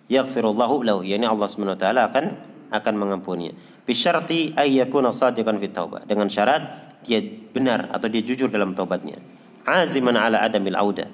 yaghfirullahu 0.10 0.86
lahu 0.86 1.00
yakni 1.02 1.26
Allah 1.26 1.48
Subhanahu 1.50 1.78
wa 1.78 1.82
taala 1.82 2.02
akan 2.10 2.26
akan 2.74 2.94
mengampuninya. 2.98 3.54
Bisyarti 3.86 4.58
ay 4.58 4.82
yakuna 4.82 5.14
sadiqan 5.14 5.62
fi 5.62 5.70
taubah. 5.70 6.02
Dengan 6.10 6.26
syarat 6.26 6.62
dia 7.06 7.22
benar 7.54 7.94
atau 7.94 8.10
dia 8.10 8.26
jujur 8.26 8.50
dalam 8.50 8.74
taubatnya. 8.74 9.22
Aziman 9.66 10.18
ala 10.18 10.42
adamil 10.42 10.74
auda. 10.78 11.06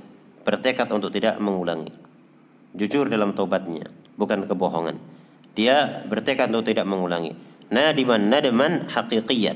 Bertekad 0.42 0.88
untuk 0.90 1.12
tidak 1.12 1.38
mengulangi. 1.38 1.92
Jujur 2.72 3.12
dalam 3.12 3.36
taubatnya 3.36 3.92
bukan 4.16 4.48
kebohongan. 4.48 4.96
Dia 5.52 6.08
bertekad 6.08 6.48
untuk 6.48 6.72
tidak 6.72 6.88
mengulangi. 6.88 7.36
Nadiman 7.72 8.32
nadaman 8.32 8.88
haqiqiyan 8.88 9.56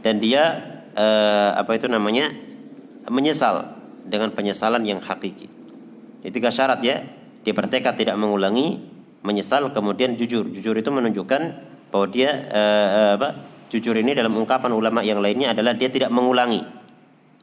dan 0.00 0.20
dia 0.20 0.60
uh, 0.96 1.56
apa 1.56 1.76
itu 1.76 1.88
namanya 1.88 2.32
menyesal 3.08 3.76
dengan 4.04 4.32
penyesalan 4.32 4.84
yang 4.84 5.00
hakiki. 5.00 5.48
Ini 6.20 6.30
tiga 6.32 6.52
syarat 6.52 6.80
ya 6.84 7.00
dia 7.40 7.52
bertekad 7.56 7.96
tidak 7.96 8.16
mengulangi, 8.20 8.80
menyesal 9.24 9.72
kemudian 9.72 10.16
jujur. 10.16 10.48
Jujur 10.52 10.76
itu 10.76 10.90
menunjukkan 10.92 11.40
bahwa 11.88 12.06
dia 12.12 12.30
uh, 12.52 13.16
apa? 13.16 13.28
Jujur 13.70 13.94
ini 13.94 14.12
dalam 14.12 14.34
ungkapan 14.34 14.74
ulama 14.74 15.00
yang 15.00 15.22
lainnya 15.22 15.54
adalah 15.54 15.72
dia 15.78 15.88
tidak 15.88 16.10
mengulangi. 16.10 16.60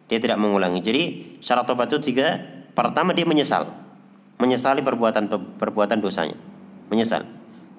Dia 0.08 0.20
tidak 0.20 0.38
mengulangi. 0.40 0.80
Jadi 0.84 1.04
syarat 1.40 1.66
tobat 1.66 1.88
itu 1.92 2.14
tiga. 2.14 2.40
Pertama 2.78 3.10
dia 3.10 3.26
menyesal, 3.26 3.74
menyesali 4.38 4.86
perbuatan 4.86 5.26
perbuatan 5.58 5.98
dosanya, 5.98 6.38
menyesal. 6.94 7.26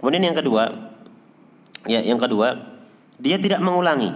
Kemudian 0.03 0.27
yang 0.27 0.35
kedua, 0.35 0.91
ya 1.87 2.03
yang 2.03 2.19
kedua 2.19 2.79
dia 3.23 3.39
tidak 3.39 3.63
mengulangi. 3.63 4.11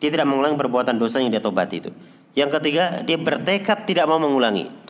Dia 0.00 0.08
tidak 0.08 0.24
mengulangi 0.24 0.56
perbuatan 0.56 0.96
dosa 0.96 1.20
yang 1.20 1.28
dia 1.30 1.44
tobat 1.44 1.68
itu. 1.70 1.92
Yang 2.32 2.58
ketiga, 2.58 3.04
dia 3.04 3.20
bertekad 3.20 3.84
tidak 3.84 4.08
mau 4.08 4.16
mengulangi. 4.16 4.81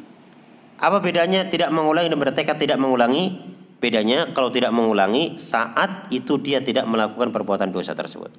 Apa 0.82 0.98
bedanya 0.98 1.46
tidak 1.46 1.70
mengulangi 1.70 2.10
dan 2.10 2.18
bertekad 2.18 2.58
tidak 2.58 2.74
mengulangi? 2.82 3.38
Bedanya 3.78 4.34
kalau 4.34 4.50
tidak 4.50 4.74
mengulangi 4.74 5.38
saat 5.38 6.10
itu 6.10 6.38
dia 6.42 6.58
tidak 6.62 6.86
melakukan 6.90 7.30
perbuatan 7.30 7.70
dosa 7.70 7.94
tersebut. 7.94 8.34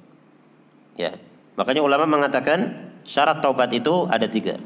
Ya, 1.00 1.16
makanya 1.56 1.80
ulama 1.80 2.04
mengatakan 2.04 2.92
syarat 3.08 3.40
taubat 3.40 3.72
itu 3.72 4.04
ada 4.12 4.28
tiga. 4.28 4.60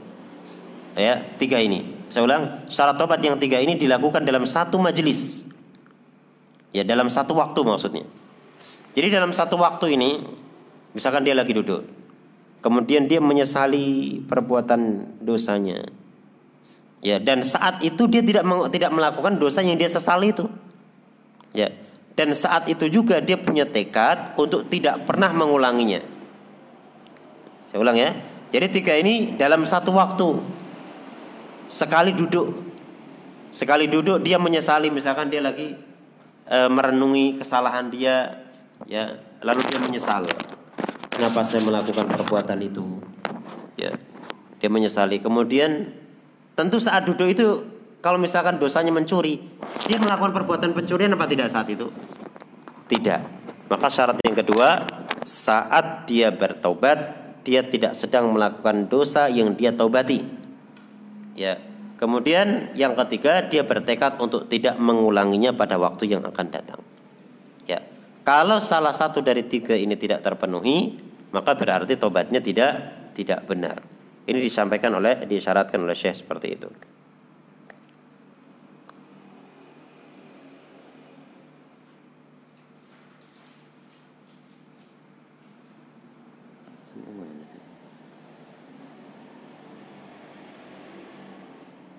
Ya, 0.99 1.23
tiga 1.39 1.63
ini. 1.63 1.87
Saya 2.11 2.27
ulang, 2.27 2.67
syarat 2.67 2.99
taubat 2.99 3.23
yang 3.23 3.39
tiga 3.39 3.63
ini 3.63 3.79
dilakukan 3.79 4.27
dalam 4.27 4.43
satu 4.43 4.83
majelis. 4.83 5.47
Ya, 6.75 6.83
dalam 6.83 7.07
satu 7.11 7.39
waktu 7.39 7.63
maksudnya. 7.63 8.07
Jadi 8.99 9.15
dalam 9.15 9.31
satu 9.31 9.55
waktu 9.55 9.95
ini, 9.95 10.19
misalkan 10.99 11.23
dia 11.23 11.39
lagi 11.39 11.55
duduk, 11.55 11.87
kemudian 12.59 13.07
dia 13.07 13.23
menyesali 13.23 14.19
perbuatan 14.27 15.15
dosanya, 15.23 15.87
Ya, 16.99 17.23
dan 17.23 17.47
saat 17.47 17.79
itu 17.87 18.11
dia 18.11 18.23
tidak 18.27 18.43
tidak 18.75 18.91
melakukan 18.91 19.39
dosa 19.39 19.63
yang 19.63 19.79
dia 19.79 19.87
sesali 19.87 20.35
itu. 20.35 20.51
Ya. 21.55 21.71
Dan 22.19 22.35
saat 22.35 22.67
itu 22.67 22.91
juga 22.91 23.23
dia 23.23 23.39
punya 23.39 23.63
tekad 23.63 24.35
untuk 24.35 24.67
tidak 24.67 25.07
pernah 25.07 25.31
mengulanginya. 25.31 26.03
Saya 27.71 27.79
ulang 27.79 27.95
ya. 27.95 28.11
Jadi 28.51 28.67
tiga 28.75 28.99
ini 28.99 29.39
dalam 29.39 29.63
satu 29.63 29.95
waktu. 29.95 30.43
Sekali 31.71 32.11
duduk. 32.11 32.67
Sekali 33.55 33.87
duduk 33.87 34.19
dia 34.19 34.35
menyesali 34.35 34.91
misalkan 34.91 35.31
dia 35.31 35.39
lagi 35.39 35.79
e, 36.51 36.59
merenungi 36.67 37.39
kesalahan 37.39 37.87
dia 37.87 38.43
ya, 38.91 39.15
lalu 39.47 39.63
dia 39.71 39.79
menyesal. 39.79 40.27
Kenapa 41.15 41.47
saya 41.47 41.63
melakukan 41.63 42.11
perbuatan 42.11 42.59
itu? 42.67 42.99
Ya. 43.79 43.95
Dia 44.59 44.67
menyesali. 44.67 45.23
Kemudian 45.23 45.95
Tentu 46.59 46.83
saat 46.83 47.07
duduk 47.07 47.31
itu 47.31 47.47
kalau 48.03 48.19
misalkan 48.19 48.59
dosanya 48.59 48.91
mencuri, 48.91 49.39
dia 49.87 49.95
melakukan 50.03 50.35
perbuatan 50.35 50.75
pencurian 50.75 51.15
apa 51.15 51.31
tidak 51.31 51.55
saat 51.55 51.71
itu? 51.71 51.87
Tidak. 52.91 53.21
Maka 53.71 53.87
syarat 53.87 54.19
yang 54.27 54.35
kedua, 54.35 54.83
saat 55.23 56.11
dia 56.11 56.35
bertobat, 56.35 57.15
dia 57.47 57.63
tidak 57.63 57.95
sedang 57.95 58.35
melakukan 58.35 58.91
dosa 58.91 59.31
yang 59.31 59.55
dia 59.55 59.71
taubati. 59.71 60.27
Ya. 61.39 61.63
Kemudian 61.95 62.75
yang 62.75 62.99
ketiga, 63.07 63.47
dia 63.47 63.63
bertekad 63.63 64.19
untuk 64.19 64.51
tidak 64.51 64.79
mengulanginya 64.83 65.55
pada 65.55 65.79
waktu 65.79 66.11
yang 66.11 66.27
akan 66.27 66.47
datang. 66.51 66.83
Ya. 67.71 67.87
Kalau 68.27 68.59
salah 68.59 68.95
satu 68.95 69.23
dari 69.23 69.47
tiga 69.47 69.79
ini 69.79 69.95
tidak 69.95 70.27
terpenuhi, 70.27 70.99
maka 71.31 71.55
berarti 71.55 71.95
tobatnya 71.95 72.43
tidak 72.43 72.71
tidak 73.15 73.47
benar. 73.47 73.98
Ini 74.29 74.45
disampaikan 74.45 74.93
oleh 74.93 75.25
disyaratkan 75.25 75.81
oleh 75.81 75.97
Syekh 75.97 76.21
seperti 76.21 76.53
itu. 76.53 76.69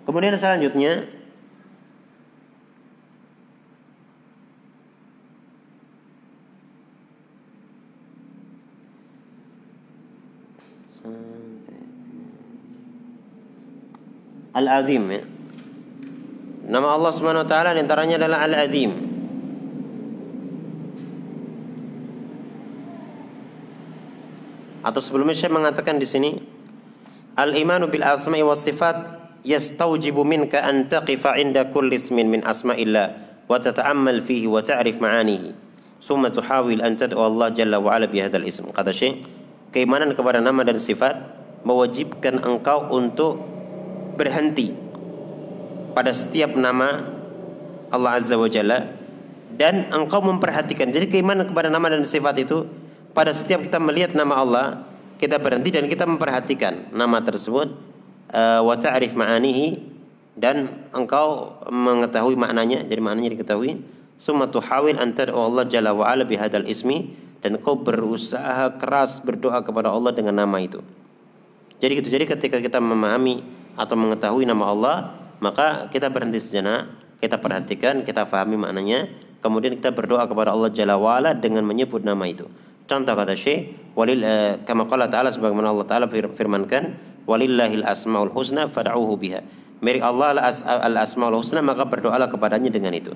Kemudian 0.05 0.33
selanjutnya 0.41 1.05
Al-Azim 14.53 15.03
ya. 15.11 15.23
Nama 16.69 16.87
Allah 16.93 17.11
Subhanahu 17.13 17.45
wa 17.45 17.49
taala 17.49 17.73
antaranya 17.73 18.21
adalah 18.21 18.45
Al-Azim. 18.45 19.09
atau 24.83 25.01
sebelumnya 25.03 25.35
saya 25.35 25.51
mengatakan 25.51 25.99
di 25.99 26.07
sini 26.07 26.39
al-imanu 27.35 27.91
bil 27.91 28.03
asma'i 28.03 28.43
was 28.43 28.63
sifat 28.63 29.19
yastaujibu 29.43 30.23
minka 30.23 30.59
an 30.63 30.87
taqifa 30.87 31.35
'inda 31.35 31.67
kulli 31.71 31.99
ismin 31.99 32.31
min 32.31 32.41
asma'illah 32.43 33.07
wa 33.47 33.55
tata'ammal 33.59 34.23
fihi 34.23 34.47
wa 34.47 34.63
ta'rif 34.63 34.99
ma'anihi 34.99 35.55
summa 35.99 36.31
tuhawil 36.31 36.79
an 36.79 36.95
tad'u 36.95 37.19
Allah 37.19 37.51
jalla 37.51 37.77
wa 37.79 37.95
ala 37.95 38.07
bi 38.07 38.23
hadzal 38.23 38.43
ism 38.43 38.71
kata 38.71 38.95
Syekh 38.95 39.23
keimanan 39.75 40.15
kepada 40.15 40.39
nama 40.39 40.63
dan 40.63 40.79
sifat 40.79 41.15
mewajibkan 41.67 42.39
engkau 42.39 42.87
untuk 42.89 43.43
berhenti 44.19 44.75
pada 45.95 46.11
setiap 46.11 46.59
nama 46.59 47.07
Allah 47.87 48.19
Azza 48.19 48.35
wa 48.35 48.51
Jalla 48.51 48.91
dan 49.55 49.87
engkau 49.95 50.19
memperhatikan. 50.19 50.91
Jadi 50.91 51.07
keimanan 51.07 51.47
kepada 51.47 51.71
nama 51.71 51.87
dan 51.87 52.03
sifat 52.03 52.43
itu 52.43 52.67
pada 53.15 53.31
setiap 53.31 53.63
kita 53.63 53.79
melihat 53.79 54.11
nama 54.13 54.43
Allah, 54.43 54.65
kita 55.17 55.39
berhenti 55.39 55.71
dan 55.71 55.87
kita 55.87 56.03
memperhatikan 56.03 56.91
nama 56.91 57.23
tersebut 57.23 57.73
uh, 58.35 58.61
wa 58.61 58.75
ta'rif 58.75 59.15
ma'anihi 59.15 59.79
dan 60.39 60.87
engkau 60.95 61.59
mengetahui 61.67 62.35
maknanya, 62.39 62.83
jadi 62.87 63.01
maknanya 63.03 63.39
diketahui. 63.39 63.83
Summa 64.19 64.51
tuhawil 64.51 64.99
an 64.99 65.15
Allah 65.15 65.63
jalla 65.63 65.95
wa 65.95 66.03
ala 66.03 66.27
bihadzal 66.27 66.67
ismi 66.67 67.15
dan 67.39 67.55
kau 67.63 67.79
berusaha 67.79 68.75
keras 68.75 69.23
berdoa 69.23 69.63
kepada 69.63 69.91
Allah 69.91 70.11
dengan 70.11 70.43
nama 70.43 70.59
itu. 70.59 70.83
Jadi 71.79 72.03
gitu. 72.03 72.09
Jadi 72.11 72.25
ketika 72.27 72.57
kita 72.59 72.83
memahami 72.83 73.39
atau 73.79 73.95
mengetahui 73.95 74.43
nama 74.43 74.67
Allah, 74.67 74.95
maka 75.39 75.87
kita 75.87 76.11
berhenti 76.11 76.43
sejenak, 76.43 76.91
kita 77.23 77.39
perhatikan, 77.39 78.03
kita 78.03 78.27
fahami 78.27 78.59
maknanya, 78.59 79.07
kemudian 79.39 79.79
kita 79.79 79.95
berdoa 79.95 80.27
kepada 80.27 80.51
Allah 80.51 80.67
Jalla 80.75 80.99
wa'ala 80.99 81.31
dengan 81.31 81.63
menyebut 81.63 82.03
nama 82.03 82.27
itu. 82.27 82.43
Contoh 82.91 83.15
kata 83.15 83.39
Syekh, 83.39 83.95
walil 83.95 84.19
uh, 84.25 84.59
kama 84.67 84.83
qala 84.89 85.07
ta'ala 85.07 85.31
sebagaimana 85.31 85.71
Allah 85.71 85.87
Ta'ala 85.87 86.05
firmankan, 86.11 86.99
walillahil 87.23 87.87
asmaul 87.87 88.33
husna 88.35 88.67
fad'uhu 88.67 89.15
biha. 89.15 89.39
Milik 89.79 90.03
Allah 90.03 90.51
al 90.83 90.97
asmaul 90.99 91.39
husna 91.39 91.63
maka 91.63 91.87
berdoalah 91.87 92.27
kepadanya 92.27 92.67
dengan 92.67 92.91
itu. 92.91 93.15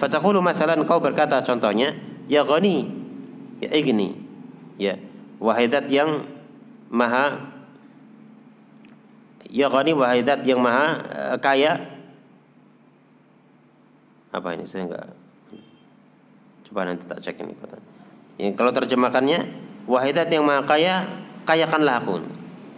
Fataqulu 0.00 0.40
masalan 0.40 0.80
kau 0.88 0.96
berkata 0.96 1.44
contohnya, 1.44 1.92
ya 2.24 2.40
ghani, 2.40 2.88
ya 3.60 3.68
igni, 3.76 4.16
ya 4.80 4.96
wahidat 5.36 5.92
yang 5.92 6.24
maha 6.88 7.59
ya 9.50 9.66
ghani 9.66 9.92
wahidat 9.92 10.46
yang 10.46 10.62
maha 10.62 10.88
uh, 11.10 11.36
kaya 11.42 11.98
apa 14.30 14.54
ini 14.54 14.64
saya 14.64 14.86
enggak 14.86 15.10
Coba 16.70 16.86
nanti 16.86 17.02
tak 17.02 17.18
cek 17.18 17.42
ini 17.42 17.58
kata. 17.58 17.82
Ya, 18.38 18.54
kalau 18.54 18.70
terjemahkannya 18.70 19.42
wahidat 19.90 20.30
yang 20.30 20.46
maha 20.46 20.62
kaya, 20.62 21.02
kayakanlah 21.42 21.98
aku. 21.98 22.22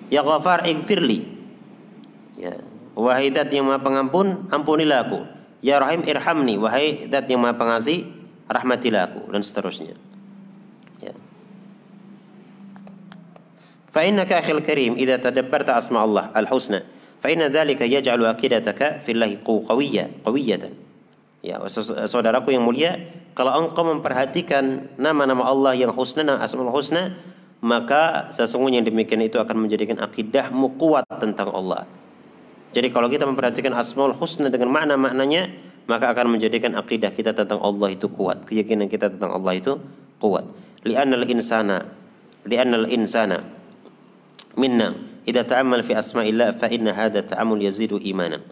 Ya 0.08 0.24
ghafar 0.24 0.64
ighfirli. 0.64 1.28
Ya. 2.40 2.56
Wahidat 2.96 3.52
yang 3.52 3.68
maha 3.68 3.84
pengampun, 3.84 4.48
ampunilah 4.48 5.04
aku. 5.04 5.28
Ya 5.60 5.76
rahim 5.76 6.08
irhamni. 6.08 6.56
Wahidat 6.56 7.28
yang 7.28 7.44
maha 7.44 7.60
pengasih, 7.60 8.08
rahmatilah 8.48 9.12
aku 9.12 9.28
dan 9.28 9.44
seterusnya. 9.44 9.92
فإنك 13.91 14.29
أخي 14.33 14.51
الكريم 14.51 14.93
إذا 14.99 15.17
تدبرت 15.17 15.69
أسماء 15.69 16.03
الله 16.05 16.25
الحسنى 16.37 16.79
فإن 17.23 17.41
ذلك 17.49 17.81
يجعل 17.81 18.19
عقيدتك 18.25 19.01
في 19.01 19.11
الله 19.11 19.37
قوية 19.45 20.05
قوية 20.25 20.63
Ya, 21.45 21.61
saudaraku 22.09 22.49
yang 22.51 22.65
mulia, 22.65 22.97
kalau 23.37 23.53
engkau 23.55 23.85
memperhatikan 23.85 24.89
nama-nama 24.97 25.45
Allah 25.45 25.77
yang 25.77 25.93
husna 25.93 26.25
dan 26.25 26.41
asmaul 26.41 26.73
husna, 26.73 27.13
maka 27.61 28.33
sesungguhnya 28.33 28.81
yang 28.81 28.89
demikian 28.89 29.21
itu 29.21 29.37
akan 29.37 29.63
menjadikan 29.63 30.01
akidahmu 30.01 30.75
kuat 30.75 31.05
tentang 31.21 31.53
Allah. 31.53 31.85
Jadi 32.73 32.89
kalau 32.89 33.07
kita 33.07 33.29
memperhatikan 33.29 33.71
asmaul 33.77 34.17
husna 34.17 34.49
dengan 34.49 34.73
makna-maknanya, 34.73 35.53
maka 35.87 36.11
akan 36.11 36.35
menjadikan 36.35 36.75
akidah 36.75 37.13
kita 37.15 37.31
tentang 37.31 37.63
Allah 37.63 37.95
itu 37.95 38.11
kuat, 38.11 38.43
keyakinan 38.43 38.91
kita 38.91 39.07
tentang 39.13 39.31
Allah 39.37 39.55
itu 39.55 39.79
kuat. 40.19 40.43
Li'annal 40.83 41.23
insana 41.29 41.85
li'annal 42.43 42.91
insana 42.91 43.45
minna 44.58 44.94
idza 45.24 45.46
ta'ammal 45.46 45.86
fi 45.86 45.96
asma'illah 45.96 46.58
fa 46.58 46.66
inna 46.68 46.92
hadha 46.92 47.22
ta'ammul 47.22 47.62
yazidu 47.62 47.98
imanan. 48.02 48.42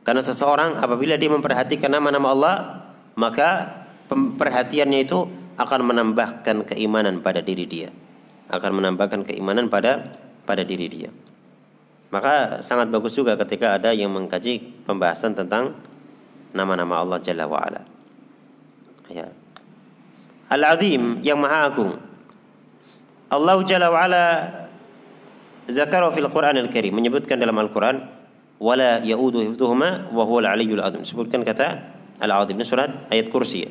Karena 0.00 0.24
seseorang 0.24 0.80
apabila 0.80 1.20
dia 1.20 1.28
memperhatikan 1.28 1.92
nama-nama 1.92 2.32
Allah, 2.32 2.54
maka 3.18 3.84
perhatiannya 4.08 5.04
itu 5.04 5.28
akan 5.60 5.80
menambahkan 5.92 6.64
keimanan 6.72 7.20
pada 7.20 7.44
diri 7.44 7.68
dia. 7.68 7.88
Akan 8.48 8.80
menambahkan 8.80 9.28
keimanan 9.28 9.68
pada 9.68 10.16
pada 10.48 10.64
diri 10.64 10.88
dia. 10.88 11.10
Maka 12.10 12.58
sangat 12.64 12.90
bagus 12.90 13.14
juga 13.14 13.38
ketika 13.38 13.78
ada 13.78 13.94
yang 13.94 14.10
mengkaji 14.10 14.82
pembahasan 14.82 15.36
tentang 15.36 15.78
nama-nama 16.50 16.98
Allah 16.98 17.22
Jalla 17.22 17.46
wa 17.46 17.62
ala. 17.62 17.86
Ya. 19.06 19.30
Al-Azim 20.50 21.22
yang 21.22 21.38
Maha 21.38 21.70
Agung. 21.70 21.94
Allah 23.30 23.56
Jalla 23.62 23.94
wa 23.94 24.00
ala 24.02 24.24
zakara 25.72 26.10
fil 26.14 26.28
Quran 26.30 26.58
Al-Karim 26.58 26.94
menyebutkan 26.94 27.38
dalam 27.38 27.56
Al-Quran 27.58 28.20
wala 28.60 29.00
yaudu 29.00 29.40
hifdhuhuma 29.40 30.12
wa 30.12 30.22
huwal 30.28 30.46
aliyyul 30.46 30.84
azim. 30.84 31.02
Sebutkan 31.02 31.42
kata 31.42 31.96
Al-Azim 32.20 32.60
ini 32.60 32.68
surat 32.68 33.08
ayat 33.08 33.32
kursi. 33.32 33.64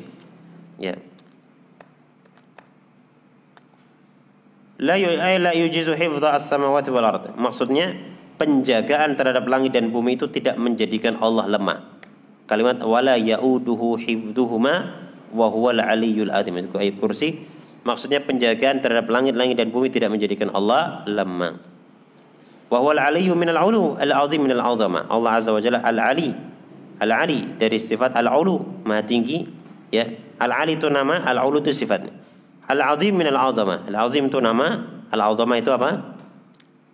Ya. 0.82 0.98
La 4.82 4.96
la 5.38 5.52
yujizu 5.54 5.94
hifdha 5.94 6.34
as-samawati 6.34 6.90
wal 6.90 7.06
ard. 7.06 7.24
Maksudnya 7.38 7.94
penjagaan 8.40 9.14
terhadap 9.14 9.46
langit 9.46 9.76
dan 9.76 9.94
bumi 9.94 10.18
itu 10.18 10.26
tidak 10.26 10.58
menjadikan 10.58 11.20
Allah 11.22 11.46
lemah. 11.46 11.78
Kalimat 12.50 12.82
wala 12.82 13.14
yauduhu 13.14 13.94
hifdhuhuma 14.00 14.74
wa 15.30 15.46
huwal 15.46 15.78
aliyyul 15.78 16.34
azim. 16.34 16.58
Ayat 16.58 16.98
kursi. 16.98 17.46
Maksudnya 17.86 18.20
penjagaan 18.20 18.82
terhadap 18.82 19.08
langit-langit 19.08 19.56
dan 19.56 19.70
bumi 19.70 19.88
tidak 19.88 20.12
menjadikan 20.12 20.52
Allah 20.52 21.06
lemah 21.08 21.79
وهو 22.70 22.88
العلي 22.92 23.26
من 23.34 23.48
العلو 23.50 23.98
العظيم 23.98 24.40
من 24.46 24.52
العظمة. 24.54 25.10
الله 25.10 25.30
عز 25.30 25.48
وجل 25.50 25.74
العلي 25.74 26.30
العلي 27.02 27.58
dari 27.58 27.82
sifat 27.82 28.14
العلو 28.14 28.86
ما 28.86 29.02
تنجي 29.02 29.50
يا 29.90 30.06
العلي 30.38 30.78
itu 30.78 30.86
nama 30.86 31.26
العلو 31.26 31.58
itu 31.66 31.74
sifatnya 31.74 32.14
العظيم 32.70 33.14
من 33.18 33.26
العظمة 33.26 33.90
العظيم 33.90 34.30
itu 34.30 34.38
nama 34.38 34.86
العظمة 35.10 35.54
itu 35.58 35.70
apa? 35.74 36.14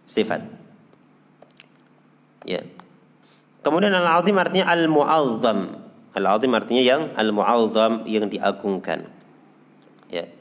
Sifat. 0.08 0.40
Ya. 2.48 2.64
Kemudian 3.60 3.92
العظيم 3.92 4.36
artinya 4.40 4.72
المعظم 4.72 5.58
العظيم 6.16 6.50
artinya 6.56 6.82
yang 6.82 7.02
المعظم 7.12 8.08
yang 8.08 8.30
diagungkan. 8.32 9.10
Ya. 10.08 10.24
yeah. 10.24 10.35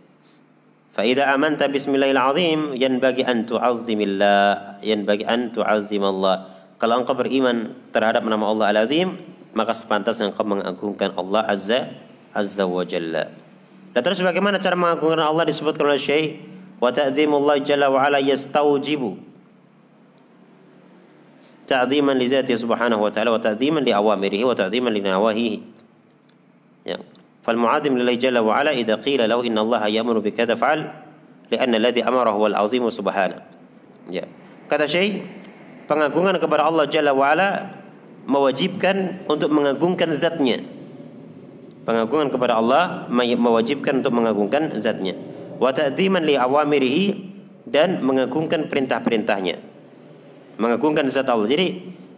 Faida 0.95 1.27
aman 1.27 1.59
amanta 1.59 1.67
bismillahirrahmanirrahim 1.67 2.80
yanbaghi 2.80 3.27
an 3.27 3.43
tu'azzimillah 3.43 4.80
yanbaghi 4.80 5.27
an 5.27 5.51
tu'azzimallah. 5.51 6.55
Kalau 6.80 7.03
engkau 7.03 7.19
beriman 7.19 7.76
terhadap 7.91 8.23
nama 8.23 8.47
Allah 8.47 8.72
Al-Azim, 8.72 9.19
maka 9.51 9.76
sepantasnya 9.76 10.31
engkau 10.31 10.47
mengagungkan 10.47 11.11
Allah 11.19 11.43
Azza 11.51 11.91
Azza 12.31 12.63
wa 12.63 12.88
Jalla. 12.88 13.27
Dan 13.91 14.07
terus 14.07 14.23
bagaimana 14.23 14.55
cara 14.55 14.80
mengagungkan 14.80 15.19
Allah 15.19 15.43
disebutkan 15.43 15.84
oleh 15.84 15.99
Syekh 15.99 16.39
wa 16.80 16.88
ta'dhimullah 16.95 17.59
jalla 17.59 17.91
wa 17.91 17.99
ala 17.99 18.23
yastaujibu 18.23 19.19
ta'dhiman 21.67 22.15
li 22.15 22.31
zatihi 22.31 22.55
subhanahu 22.55 23.03
wa 23.03 23.11
ta'ala 23.11 23.35
wa 23.35 23.41
ta'dhiman 23.43 23.84
li 23.84 23.91
awamirihi 23.91 24.47
wa 24.47 24.55
ta'dhiman 24.55 24.95
li 24.95 25.03
nawahihi. 25.03 25.57
Ya. 26.88 27.03
فالمعادم 27.44 27.92
لله 27.98 28.14
جل 28.20 28.38
وعلا 28.38 28.72
إذا 28.76 29.01
قيل 29.01 29.24
له 29.24 29.38
إن 29.40 29.56
الله 29.56 29.80
يأمر 29.88 30.16
بكذا 30.20 30.55
فعل 30.60 30.80
لأن 31.51 31.72
الذي 31.74 32.05
أمره 32.05 32.30
هو 32.30 32.47
العظيم 32.47 32.84
سبحانه 32.84 33.38
ya. 34.12 34.24
kata 34.68 34.84
Syekh 34.84 35.24
pengagungan 35.88 36.36
kepada 36.36 36.68
Allah 36.68 36.86
Jalla 36.86 37.16
wa'ala 37.16 37.80
mewajibkan 38.28 39.26
untuk 39.26 39.51
mengagungkan 39.51 40.12
zatnya 40.14 40.62
pengagungan 41.88 42.28
kepada 42.28 42.60
Allah 42.60 43.09
mewajibkan 43.10 44.05
untuk 44.05 44.14
mengagungkan 44.14 44.76
zatnya 44.78 45.16
wa 45.56 45.72
ta'dziman 45.72 46.22
li 46.22 46.36
awamirihi 46.36 47.32
dan 47.66 48.05
mengagungkan 48.05 48.68
perintah-perintahnya 48.68 49.59
mengagungkan 50.60 51.09
zat 51.09 51.26
Allah 51.26 51.48
jadi 51.48 51.66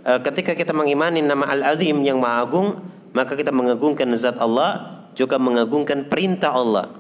eh, 0.03 0.21
ketika 0.21 0.53
kita 0.59 0.75
mengimani 0.75 1.23
nama 1.23 1.47
Al-Azim 1.47 2.03
yang 2.03 2.19
Maha 2.19 2.43
Agung 2.43 2.69
maka 3.15 3.39
kita 3.39 3.55
mengagungkan 3.55 4.11
zat 4.19 4.37
Allah 4.37 4.96
juga 5.18 5.42
mengagungkan 5.42 6.06
perintah 6.06 6.54
Allah. 6.54 6.94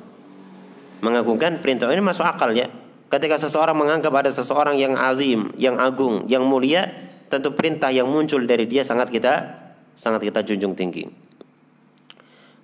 Mengagungkan 1.05 1.61
perintah 1.61 1.85
ini 1.93 2.01
masuk 2.01 2.25
akal 2.25 2.49
ya. 2.57 2.65
Ketika 3.07 3.37
seseorang 3.37 3.77
menganggap 3.77 4.09
ada 4.09 4.33
seseorang 4.33 4.75
yang 4.75 4.97
azim, 4.97 5.53
yang 5.55 5.77
agung, 5.77 6.25
yang 6.25 6.41
mulia, 6.43 6.89
tentu 7.29 7.53
perintah 7.53 7.93
yang 7.93 8.09
muncul 8.09 8.41
dari 8.43 8.65
dia 8.65 8.81
sangat 8.81 9.13
kita 9.13 9.33
sangat 9.93 10.25
kita 10.25 10.41
junjung 10.41 10.73
tinggi. 10.73 11.05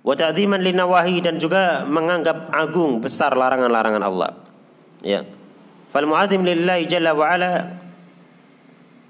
Wa 0.04 0.12
ta'dziman 0.18 0.60
linawahi 0.60 1.24
dan 1.24 1.40
juga 1.40 1.86
menganggap 1.88 2.52
agung 2.52 3.00
besar 3.00 3.32
larangan-larangan 3.32 4.02
Allah. 4.04 4.36
Ya. 5.00 5.24
Fal 5.94 6.04
mu'adzim 6.04 6.42
lillahi 6.42 6.90
jalla 6.90 7.14
wa 7.14 7.30
ala 7.30 7.52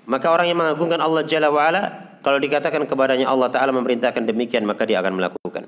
maka 0.04 0.28
orang 0.28 0.52
yang 0.52 0.60
mengagungkan 0.60 1.00
Allah 1.00 1.24
jalla 1.24 1.48
wa 1.48 1.64
ala 1.64 1.82
kalau 2.20 2.36
dikatakan 2.36 2.84
kepadanya 2.84 3.24
Allah 3.24 3.48
taala 3.48 3.72
memerintahkan 3.72 4.20
demikian 4.28 4.68
maka 4.68 4.84
dia 4.84 5.00
akan 5.00 5.16
melakukan. 5.16 5.64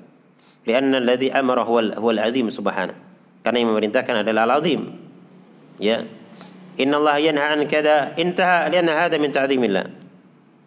Lianna 0.67 0.99
alladhi 0.99 1.31
amara 1.31 1.63
huwal 1.63 1.95
huwal 1.95 2.19
azim 2.19 2.51
subhanahu. 2.51 3.07
Karena 3.47 3.63
yang 3.63 3.71
memerintahkan 3.71 4.27
adalah 4.27 4.43
al-azim. 4.43 4.91
Ya. 5.79 6.03
Inna 6.75 6.99
Allah 6.99 7.23
yanha 7.23 7.55
an 7.55 7.63
kada 7.71 8.11
intaha 8.19 8.67
lianna 8.67 8.91
hada 8.91 9.15
min 9.15 9.31
ta'zimillah. 9.31 9.87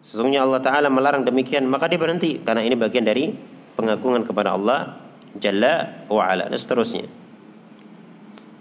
Sesungguhnya 0.01 0.41
Allah 0.41 0.57
taala 0.57 0.89
melarang 0.89 1.21
demikian 1.21 1.69
maka 1.69 1.85
dia 1.85 2.01
berhenti 2.01 2.41
karena 2.41 2.65
ini 2.65 2.73
bagian 2.73 3.05
dari 3.05 3.37
pengagungan 3.77 4.25
kepada 4.25 4.57
Allah 4.57 4.97
jalla 5.37 6.03
wa 6.09 6.25
ala 6.25 6.49
dan 6.49 6.57
seterusnya. 6.57 7.05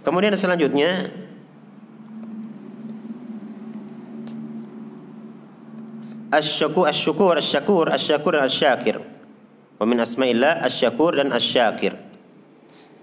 Kemudian 0.04 0.36
selanjutnya 0.36 1.08
Asy-syukur 6.30 6.86
asy-syukur 6.86 7.34
asy-syakur 7.42 7.86
asy-syakur 7.90 8.34
asy-syakir. 8.38 8.96
Wa 9.80 9.88
min 9.88 9.96
asma'illah 9.96 10.60
asy-syakur 10.60 11.16
dan 11.16 11.32
asy-syakir. 11.32 11.96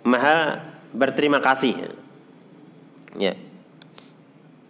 Maha 0.06 0.62
berterima 0.94 1.42
kasih. 1.42 1.90
Ya. 3.18 3.34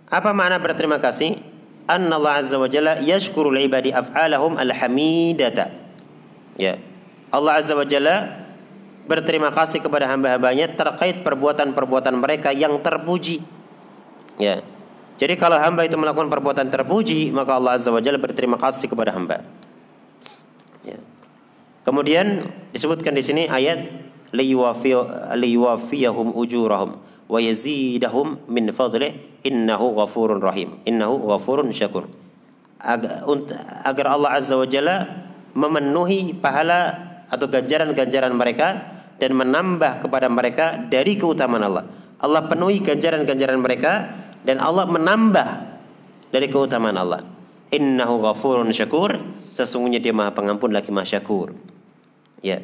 Apa 0.07 0.31
makna 0.31 0.55
berterima 0.55 1.03
kasih? 1.03 1.43
Anna 1.84 2.15
Allah 2.15 2.39
Azza 2.39 2.55
wa 2.55 2.71
Jalla 2.71 3.03
yashkuru 3.03 3.51
ibadi 3.59 3.91
af'alahum 3.91 4.55
al-hamidata. 4.55 5.75
Ya. 6.55 6.79
Allah 7.27 7.59
Azza 7.59 7.75
wa 7.75 7.84
Jalla 7.84 8.47
berterima 9.07 9.51
kasih 9.51 9.84
kepada 9.84 10.07
hamba-hambanya 10.07 10.71
terkait 10.75 11.27
perbuatan-perbuatan 11.27 12.15
mereka 12.15 12.55
yang 12.55 12.79
terpuji. 12.79 13.43
Ya. 14.39 14.63
Jadi 15.19 15.34
kalau 15.35 15.59
hamba 15.59 15.84
itu 15.84 15.99
melakukan 15.99 16.29
perbuatan 16.29 16.71
terpuji, 16.71 17.35
maka 17.35 17.59
Allah 17.59 17.75
Azza 17.75 17.91
wa 17.91 17.99
Jalla 17.99 18.19
berterima 18.19 18.55
kasih 18.55 18.88
kepada 18.88 19.11
hamba. 19.11 19.43
Ya. 20.88 20.99
Kemudian 21.88 22.43
disebutkan 22.76 23.15
di 23.15 23.23
sini 23.23 23.47
ayat 23.47 23.80
liyuwafiyahum 24.35 26.35
ujurahum 26.35 26.99
wa 27.31 27.39
yazidahum 27.39 28.43
min 28.51 28.76
fadlih 28.76 29.15
innahu 29.47 29.95
ghafurun 29.95 30.43
rahim 30.43 30.84
innahu 30.84 31.31
ghafurun 31.31 31.72
syakur 31.72 32.11
agar 32.84 34.05
Allah 34.07 34.30
Azza 34.35 34.59
wa 34.59 34.68
Jalla 34.68 35.07
memenuhi 35.55 36.35
pahala 36.35 37.07
atau 37.31 37.47
ganjaran-ganjaran 37.47 38.35
mereka 38.35 38.99
dan 39.18 39.34
menambah 39.34 40.05
kepada 40.05 40.30
mereka 40.30 40.77
dari 40.91 41.18
keutamaan 41.18 41.65
Allah. 41.65 41.85
Allah 42.22 42.45
penuhi 42.45 42.85
ganjaran-ganjaran 42.85 43.57
mereka 43.57 44.14
dan 44.45 44.61
Allah 44.61 44.85
menambah 44.85 45.47
dari 46.30 46.47
keutamaan 46.51 46.99
Allah. 46.99 47.26
Innahu 47.73 48.22
ghafurun 48.23 48.69
syakur. 48.72 49.18
Sesungguhnya 49.51 49.97
dia 49.97 50.14
Maha 50.14 50.38
Pengampun 50.38 50.69
lagi 50.69 50.93
Maha 50.93 51.18
Syakur. 51.18 51.49
Ya. 52.41 52.61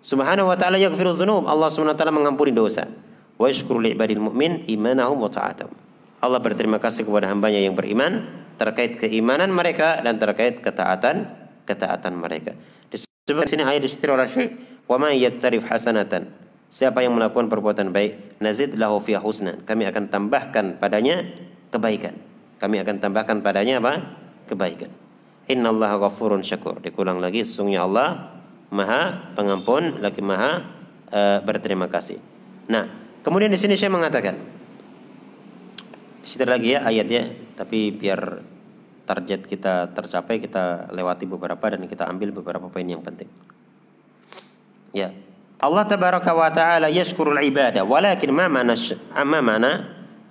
Subhanahu 0.00 0.48
wa 0.48 0.56
ta'ala 0.56 0.80
yaghfiru 0.80 1.12
dzunub. 1.12 1.44
Allah 1.44 1.68
Subhanahu 1.68 1.96
wa 1.96 1.98
taala 1.98 2.14
mengampuni 2.14 2.52
dosa. 2.52 2.88
Wa 3.36 3.48
yashkuru 3.48 3.80
li'ibadil 3.84 4.20
mu'min 4.20 4.64
imanahum 4.68 5.20
wa 5.20 5.28
ta'atahum. 5.28 5.72
Allah 6.20 6.40
berterima 6.40 6.76
kasih 6.76 7.08
kepada 7.08 7.32
hambanya 7.32 7.60
yang 7.60 7.72
beriman 7.72 8.28
terkait 8.60 9.00
keimanan 9.00 9.48
mereka 9.48 10.04
dan 10.04 10.20
terkait 10.20 10.60
ketaatan 10.60 11.32
ketaatan 11.64 12.12
mereka. 12.12 12.52
Disebut 12.92 13.48
sini 13.48 13.64
ayat 13.64 13.80
disitir 13.80 14.12
oleh 14.12 14.28
Syekh, 14.28 14.52
"Wa 14.84 15.00
ma 15.00 15.16
yaktarif 15.16 15.64
hasanatan." 15.64 16.28
Siapa 16.70 17.02
yang 17.02 17.16
melakukan 17.16 17.50
perbuatan 17.50 17.90
baik, 17.90 18.38
nazid 18.38 18.76
lahu 18.78 19.00
fi 19.02 19.18
husna. 19.18 19.58
Kami 19.64 19.88
akan 19.90 20.06
tambahkan 20.12 20.78
padanya 20.78 21.26
kebaikan. 21.72 22.14
Kami 22.60 22.76
akan 22.84 23.00
tambahkan 23.00 23.40
padanya 23.40 23.80
apa? 23.80 24.18
Kebaikan. 24.46 24.92
Innallaha 25.50 25.98
ghafurun 26.06 26.44
syakur. 26.44 26.78
Dikulang 26.78 27.18
lagi 27.18 27.42
sesungguhnya 27.42 27.82
Allah 27.82 28.38
Maha 28.70 29.34
Pengampun 29.34 29.98
lagi 30.02 30.22
Maha 30.22 30.62
uh, 31.10 31.38
berterima 31.42 31.90
kasih. 31.90 32.18
Nah, 32.70 32.86
kemudian 33.26 33.50
di 33.50 33.58
sini 33.58 33.74
saya 33.74 33.90
mengatakan 33.90 34.38
Situ 36.20 36.44
lagi 36.46 36.76
ya 36.76 36.84
ayatnya, 36.84 37.32
tapi 37.56 37.90
biar 37.90 38.44
target 39.08 39.50
kita 39.50 39.90
tercapai 39.90 40.38
kita 40.38 40.92
lewati 40.94 41.26
beberapa 41.26 41.66
dan 41.66 41.82
kita 41.90 42.06
ambil 42.06 42.30
beberapa 42.30 42.70
poin 42.70 42.86
yang 42.86 43.02
penting. 43.02 43.26
Ya, 44.94 45.10
Allah 45.60 45.84
tabaraka 45.84 46.30
wa 46.32 46.48
taala 46.54 46.88
yashkurul 46.88 47.36
ibadah 47.36 47.84
walakin 47.84 48.30
ma 48.32 48.46
mana 48.48 48.72
ma 49.26 49.40
mana 49.44 49.70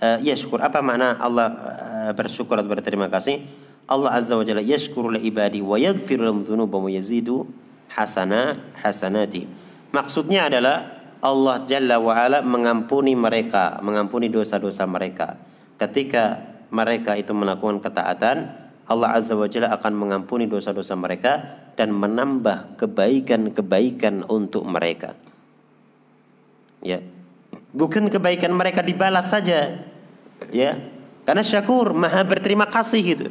uh, 0.01 0.17
yashkur 0.25 0.57
apa 0.57 0.81
makna 0.81 1.21
Allah 1.21 1.47
uh, 1.53 2.11
bersyukur 2.17 2.57
atau 2.57 2.65
berterima 2.65 3.11
kasih 3.13 3.45
Allah 3.85 4.17
azza 4.17 4.33
wa 4.33 4.41
jalla 4.41 4.65
yashkurul 4.65 5.21
ibadi 5.21 5.61
wa 5.61 5.77
yaghfiru 5.77 6.25
lahum 6.25 6.41
dhunuba 6.41 6.81
wa 6.81 6.89
yazidu 6.89 7.45
hasana 7.91 8.57
hasanati 8.79 9.49
maksudnya 9.91 10.47
adalah 10.47 11.01
Allah 11.19 11.67
jalla 11.67 11.99
wa 11.99 12.15
ala 12.15 12.39
mengampuni 12.39 13.13
mereka 13.17 13.83
mengampuni 13.83 14.31
dosa-dosa 14.31 14.87
mereka 14.87 15.35
ketika 15.75 16.39
mereka 16.69 17.17
itu 17.17 17.33
melakukan 17.35 17.81
ketaatan 17.83 18.69
Allah 18.89 19.13
azza 19.13 19.37
wa 19.37 19.45
jalla 19.45 19.69
akan 19.69 19.93
mengampuni 19.93 20.49
dosa-dosa 20.49 20.97
mereka 20.97 21.61
dan 21.77 21.93
menambah 21.93 22.75
kebaikan-kebaikan 22.81 24.25
untuk 24.25 24.65
mereka. 24.65 25.13
Ya. 26.81 26.99
Bukan 27.69 28.09
kebaikan 28.09 28.49
mereka 28.49 28.81
dibalas 28.81 29.29
saja. 29.29 29.77
Ya. 30.49 30.71
Karena 31.23 31.45
syakur 31.45 31.93
maha 31.93 32.25
berterima 32.25 32.65
kasih 32.65 33.01
gitu. 33.05 33.27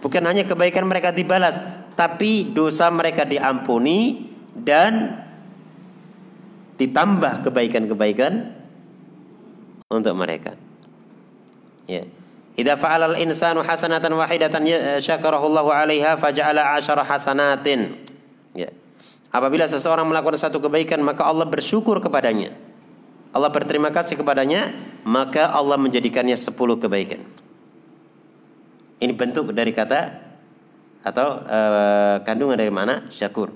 Bukan 0.00 0.24
hanya 0.24 0.48
kebaikan 0.48 0.88
mereka 0.88 1.12
dibalas, 1.12 1.60
tapi 1.98 2.46
dosa 2.46 2.86
mereka 2.94 3.26
diampuni 3.26 4.30
dan 4.54 5.18
ditambah 6.78 7.42
kebaikan-kebaikan 7.42 8.54
untuk 9.90 10.14
mereka. 10.14 10.54
Ya. 11.90 12.06
Idza 12.54 12.78
fa'ala 12.78 13.10
al-insanu 13.10 13.66
hasanatan 13.66 14.14
wahidatan 14.14 14.62
ya, 14.62 14.78
syakarahu 15.02 15.50
Allahu 15.50 15.74
'alaiha 15.74 16.14
faja'ala 16.14 16.78
'asyara 16.78 17.02
hasanatin. 17.02 17.98
Ya. 18.54 18.70
Apabila 19.34 19.66
seseorang 19.66 20.06
melakukan 20.06 20.38
satu 20.38 20.62
kebaikan 20.62 21.02
maka 21.02 21.26
Allah 21.26 21.50
bersyukur 21.50 21.98
kepadanya. 21.98 22.54
Allah 23.34 23.50
berterima 23.50 23.90
kasih 23.90 24.14
kepadanya, 24.14 24.70
maka 25.02 25.50
Allah 25.50 25.74
menjadikannya 25.76 26.38
sepuluh 26.38 26.78
kebaikan. 26.78 27.26
Ini 29.02 29.12
bentuk 29.18 29.50
dari 29.50 29.74
kata 29.74 30.27
atau 31.02 31.42
uh, 31.42 32.20
kandungan 32.26 32.58
dari 32.58 32.70
mana? 32.70 33.06
Syakur. 33.08 33.54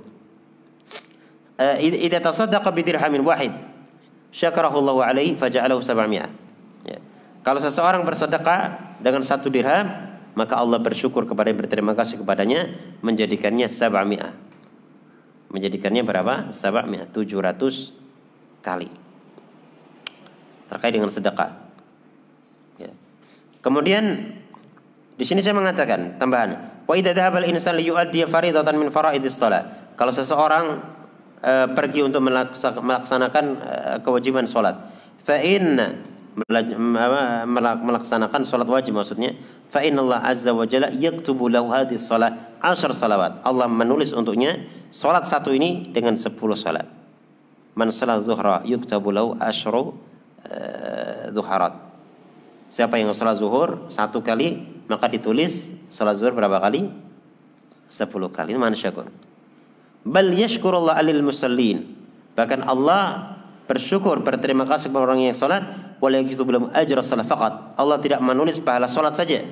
Uh, 1.58 1.76
idza 1.78 2.18
tasaddaqa 2.22 2.72
wahid 3.22 3.52
syakarahu 4.32 4.80
Allahu 4.80 5.00
'alaihi 5.04 5.36
faja'alahu 5.36 5.84
700. 5.84 6.88
Ya. 6.88 6.98
Kalau 7.44 7.60
seseorang 7.60 8.02
bersedekah 8.02 8.96
dengan 9.04 9.20
satu 9.22 9.52
dirham 9.52 10.12
maka 10.32 10.56
Allah 10.56 10.80
bersyukur 10.80 11.28
kepada 11.28 11.52
yang 11.52 11.60
berterima 11.60 11.92
kasih 11.92 12.24
kepadanya 12.24 12.72
menjadikannya 13.04 13.68
sab'ami'ah 13.68 14.32
menjadikannya 15.52 16.02
berapa? 16.08 16.48
sab'ami'ah 16.48 17.12
700 17.12 18.64
kali 18.64 18.88
terkait 20.72 20.92
dengan 20.96 21.12
sedekah 21.12 21.52
ya. 22.80 22.88
kemudian 23.60 24.32
di 25.20 25.24
sini 25.28 25.44
saya 25.44 25.52
mengatakan 25.52 26.16
tambahan 26.16 26.71
wa 26.92 26.94
idza 27.00 27.16
dhahaba 27.16 27.40
al-insan 27.40 27.72
li 27.80 27.88
yu'addi 27.88 28.28
faridatan 28.28 28.76
min 28.76 28.92
faraidis 28.92 29.40
shalah 29.40 29.96
kalau 29.96 30.12
seseorang 30.12 30.84
e, 31.40 31.72
pergi 31.72 32.04
untuk 32.04 32.20
melaksanakan 32.20 33.44
e, 33.56 33.74
kewajiban 34.04 34.44
salat 34.44 34.76
fa 35.24 35.40
melaksanakan 37.80 38.44
salat 38.44 38.68
wajib 38.68 39.00
maksudnya 39.00 39.32
fa 39.72 39.80
Allah 39.80 40.20
azza 40.20 40.52
wa 40.52 40.68
jalla 40.68 40.92
yaktubu 40.92 41.48
lahu 41.48 41.72
hadhihi 41.72 41.96
salat 41.96 42.36
salawat. 42.60 43.40
Allah 43.40 43.72
menulis 43.72 44.12
untuknya 44.12 44.60
salat 44.92 45.24
satu 45.24 45.48
ini 45.56 45.88
dengan 45.96 46.12
10 46.12 46.28
salat 46.56 46.84
man 47.72 47.88
salat 47.88 48.20
zuhra 48.20 48.60
yuktabu 48.68 49.08
lahu 49.08 49.32
ashru 49.40 49.96
uh, 50.44 51.32
zuharat. 51.32 51.72
Siapa 52.68 53.00
yang 53.00 53.12
salat 53.16 53.40
zuhur 53.40 53.88
satu 53.88 54.20
kali 54.20 54.60
maka 54.88 55.08
ditulis 55.08 55.68
salat 55.92 56.16
zuhur 56.16 56.32
berapa 56.32 56.56
kali 56.56 56.88
10 57.92 58.08
kali 58.32 58.56
man 58.56 58.72
syakur 58.72 59.12
bal 60.08 60.28
yashkurullah 60.32 60.96
alil 60.96 61.20
musallin 61.20 61.92
bahkan 62.32 62.64
Allah 62.64 63.36
bersyukur 63.68 64.24
berterima 64.24 64.64
kasih 64.64 64.88
kepada 64.88 65.04
orang 65.12 65.20
yang 65.20 65.36
salat 65.36 65.92
wala 66.02 66.18
yajidu 66.18 66.42
belum 66.42 66.74
ajra 66.74 66.98
salat 67.06 67.30
faqat. 67.30 67.78
Allah 67.78 67.96
tidak 68.02 68.18
menulis 68.18 68.58
pahala 68.58 68.90
salat 68.90 69.14
saja. 69.14 69.46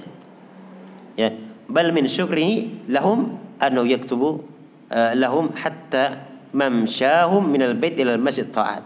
Ya, 1.14 1.30
bal 1.70 1.94
min 1.94 2.10
syukrihi 2.10 2.90
lahum 2.90 3.38
annahu 3.62 3.86
yaktubu 3.86 4.42
uh, 4.90 5.14
lahum 5.14 5.54
hatta 5.54 6.26
mamsyahum 6.50 7.46
min 7.46 7.62
al-bait 7.62 7.94
ila 8.02 8.18
al-masjid 8.18 8.50
ta'at. 8.50 8.82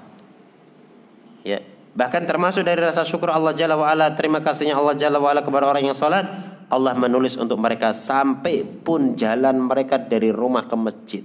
Ya. 1.40 1.64
Bahkan 1.94 2.28
termasuk 2.28 2.66
dari 2.66 2.82
rasa 2.82 3.06
syukur 3.06 3.31
Allah 3.31 3.55
Jalla 3.55 3.78
wa'ala, 3.78 4.12
terima 4.18 4.43
kasihnya 4.43 4.76
Allah 4.76 4.98
Jalla 4.98 5.22
wa'ala 5.22 5.47
kepada 5.47 5.64
orang 5.64 5.86
yang 5.86 5.97
sholat, 5.97 6.26
Allah 6.73 6.97
menulis 6.97 7.36
untuk 7.36 7.61
mereka 7.61 7.93
sampai 7.93 8.65
pun 8.65 9.12
jalan 9.19 9.69
mereka 9.69 10.01
dari 10.01 10.32
rumah 10.32 10.65
ke 10.65 10.77
masjid. 10.78 11.24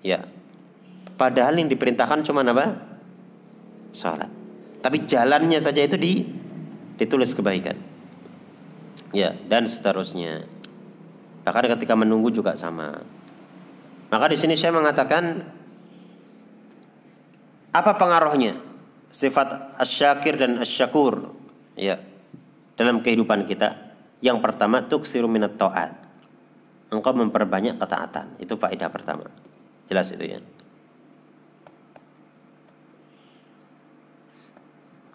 Ya. 0.00 0.24
Padahal 1.16 1.56
yang 1.56 1.68
diperintahkan 1.68 2.24
cuma 2.24 2.44
apa? 2.44 2.80
Sholat. 3.92 4.30
Tapi 4.80 5.08
jalannya 5.08 5.58
saja 5.60 5.80
itu 5.84 5.96
di, 5.96 6.24
ditulis 7.00 7.32
kebaikan. 7.32 7.76
Ya, 9.12 9.32
dan 9.48 9.64
seterusnya. 9.64 10.44
Bahkan 11.44 11.72
ketika 11.76 11.96
menunggu 11.96 12.28
juga 12.32 12.56
sama. 12.56 13.00
Maka 14.12 14.26
di 14.30 14.36
sini 14.38 14.54
saya 14.54 14.76
mengatakan 14.76 15.44
apa 17.72 17.92
pengaruhnya? 17.96 18.60
Sifat 19.10 19.78
asyakir 19.80 20.36
dan 20.36 20.60
asyakur 20.60 21.32
ya 21.72 21.96
dalam 22.76 23.00
kehidupan 23.00 23.48
kita. 23.48 23.96
Yang 24.20 24.38
pertama 24.40 24.84
tuksiru 24.84 25.28
minat 25.28 25.56
ta'at. 25.60 25.92
Engkau 26.92 27.12
memperbanyak 27.12 27.76
ketaatan. 27.76 28.38
Itu 28.38 28.56
faedah 28.56 28.88
pertama. 28.88 29.26
Jelas 29.90 30.12
itu 30.14 30.24
ya. 30.24 30.40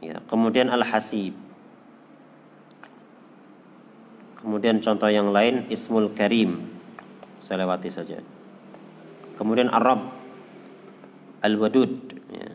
Ya, 0.01 0.17
kemudian 0.25 0.67
al-hasib. 0.73 1.37
Kemudian 4.41 4.81
contoh 4.81 5.07
yang 5.07 5.29
lain 5.29 5.69
ismul 5.69 6.11
karim. 6.17 6.65
Saya 7.37 7.65
lewati 7.65 7.93
saja. 7.93 8.17
Kemudian 9.37 9.69
Arab 9.73 10.13
al-wadud 11.41 12.13
Ya. 12.31 12.47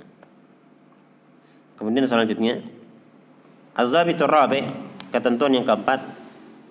Kemudian 1.76 2.08
selanjutnya 2.08 2.64
Az-zabitur 3.76 4.24
rabi' 4.24 4.64
ketentuan 5.16 5.56
yang 5.56 5.64
keempat 5.64 6.04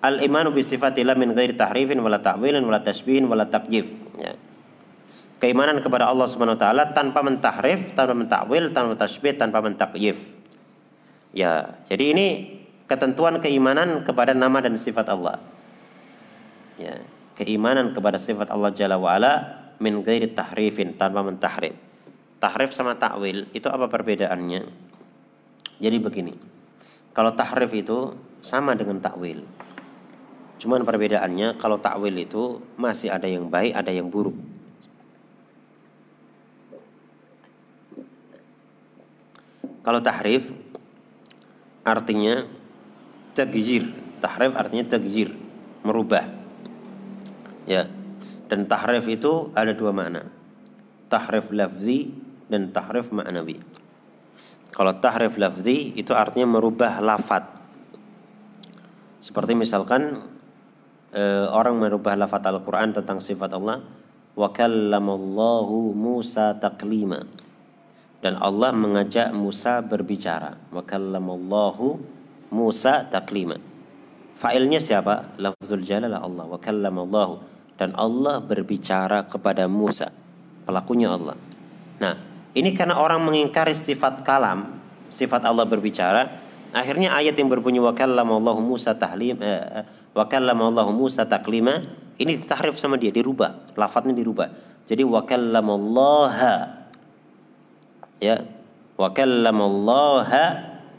al-imanu 0.06 0.54
bi 0.54 0.62
sifatillah 0.62 1.18
min 1.18 1.34
ghairi 1.34 1.58
tahrifin 1.58 1.98
wala 1.98 2.22
ta'wilin 2.22 2.62
wala 2.62 2.78
tashbihin 2.78 3.26
wala 3.26 3.50
takjif 3.50 3.90
ya. 4.14 4.38
Keimanan 5.36 5.84
kepada 5.84 6.08
Allah 6.08 6.24
Subhanahu 6.32 6.56
wa 6.56 6.62
taala 6.64 6.96
tanpa 6.96 7.20
mentahrif, 7.20 7.92
tanpa 7.92 8.16
mentakwil, 8.16 8.72
tanpa 8.72 8.96
tasbih, 8.96 9.36
tanpa 9.36 9.60
mentakyif. 9.60 10.16
Ya, 11.36 11.76
jadi 11.84 12.16
ini 12.16 12.26
ketentuan 12.88 13.36
keimanan 13.44 14.00
kepada 14.00 14.32
nama 14.32 14.64
dan 14.64 14.80
sifat 14.80 15.12
Allah. 15.12 15.36
Ya, 16.80 17.04
keimanan 17.36 17.92
kepada 17.92 18.16
sifat 18.16 18.48
Allah 18.48 18.72
Jalla 18.72 18.96
wa 18.96 19.12
ala 19.12 19.32
min 19.76 20.00
ghairi 20.00 20.32
tahrifin 20.32 20.96
tanpa 20.96 21.20
mentahrif. 21.20 21.76
Tahrif 22.40 22.72
sama 22.72 22.96
takwil 22.96 23.44
itu 23.52 23.68
apa 23.68 23.92
perbedaannya? 23.92 24.64
Jadi 25.84 25.96
begini. 26.00 26.32
Kalau 27.12 27.36
tahrif 27.36 27.76
itu 27.76 28.16
sama 28.46 28.78
dengan 28.78 29.02
takwil. 29.02 29.42
Cuman 30.62 30.86
perbedaannya 30.86 31.58
kalau 31.58 31.82
takwil 31.82 32.14
itu 32.14 32.62
masih 32.78 33.10
ada 33.10 33.26
yang 33.26 33.50
baik, 33.50 33.74
ada 33.74 33.90
yang 33.90 34.06
buruk. 34.06 34.38
Kalau 39.82 39.98
tahrif 39.98 40.46
artinya 41.82 42.46
tagjir. 43.34 43.90
Tahrif 44.22 44.54
artinya 44.54 44.84
tagjir, 44.94 45.34
merubah. 45.82 46.26
Ya. 47.66 47.90
Dan 48.46 48.70
tahrif 48.70 49.10
itu 49.10 49.50
ada 49.58 49.74
dua 49.74 49.90
makna. 49.90 50.30
Tahrif 51.10 51.50
lafzi 51.50 52.14
dan 52.46 52.70
tahrif 52.70 53.10
ma'nawi. 53.10 53.58
Kalau 54.70 54.94
tahrif 55.02 55.34
lafzi 55.34 55.94
itu 55.98 56.14
artinya 56.14 56.58
merubah 56.58 57.02
lafat. 57.02 57.55
Seperti 59.26 59.58
misalkan 59.58 60.22
e, 61.10 61.22
orang 61.50 61.82
merubah 61.82 62.14
lafat 62.14 62.46
Al-Qur'an 62.46 62.94
tentang 62.94 63.18
sifat 63.18 63.58
Allah, 63.58 63.82
wa 64.38 64.48
kallamallahu 64.54 65.90
Musa 65.98 66.54
taklima. 66.54 67.26
Dan 68.22 68.38
Allah 68.38 68.70
mengajak 68.70 69.34
Musa 69.34 69.82
berbicara. 69.82 70.54
Wa 70.70 70.86
kallamallahu 70.86 71.98
Musa 72.54 73.02
taklima. 73.10 73.58
Fa'ilnya 74.38 74.78
siapa? 74.78 75.34
Lafzul 75.42 75.82
jalalah 75.82 76.22
Allah. 76.22 76.46
Wa 76.46 76.62
kallamallahu. 76.62 77.34
Dan 77.74 77.98
Allah 77.98 78.38
berbicara 78.38 79.26
kepada 79.26 79.66
Musa. 79.66 80.14
Pelakunya 80.62 81.10
Allah. 81.10 81.34
Nah, 81.98 82.14
ini 82.54 82.72
karena 82.78 82.96
orang 82.96 83.20
mengingkari 83.26 83.74
sifat 83.74 84.22
kalam, 84.22 84.78
sifat 85.10 85.42
Allah 85.44 85.66
berbicara. 85.66 86.45
Akhirnya 86.74 87.14
ayat 87.14 87.38
yang 87.38 87.50
berbunyi 87.50 87.78
wa 87.82 87.92
kallamallahu 87.92 88.62
Musa 88.62 88.94
tahlim 88.96 89.38
eh, 89.42 89.82
eh 89.82 89.84
wa 90.16 90.24
kallamallahu 90.24 90.96
Musa 90.96 91.28
taklima 91.28 91.84
ini 92.16 92.40
ditahrif 92.40 92.80
sama 92.80 92.96
dia, 92.96 93.12
dirubah, 93.12 93.76
lafadznya 93.76 94.16
dirubah. 94.16 94.48
Jadi 94.88 95.04
wa 95.04 95.20
kallamallaha 95.20 96.54
ya 98.22 98.40
wa 98.96 99.08
kallamallaha 99.12 100.44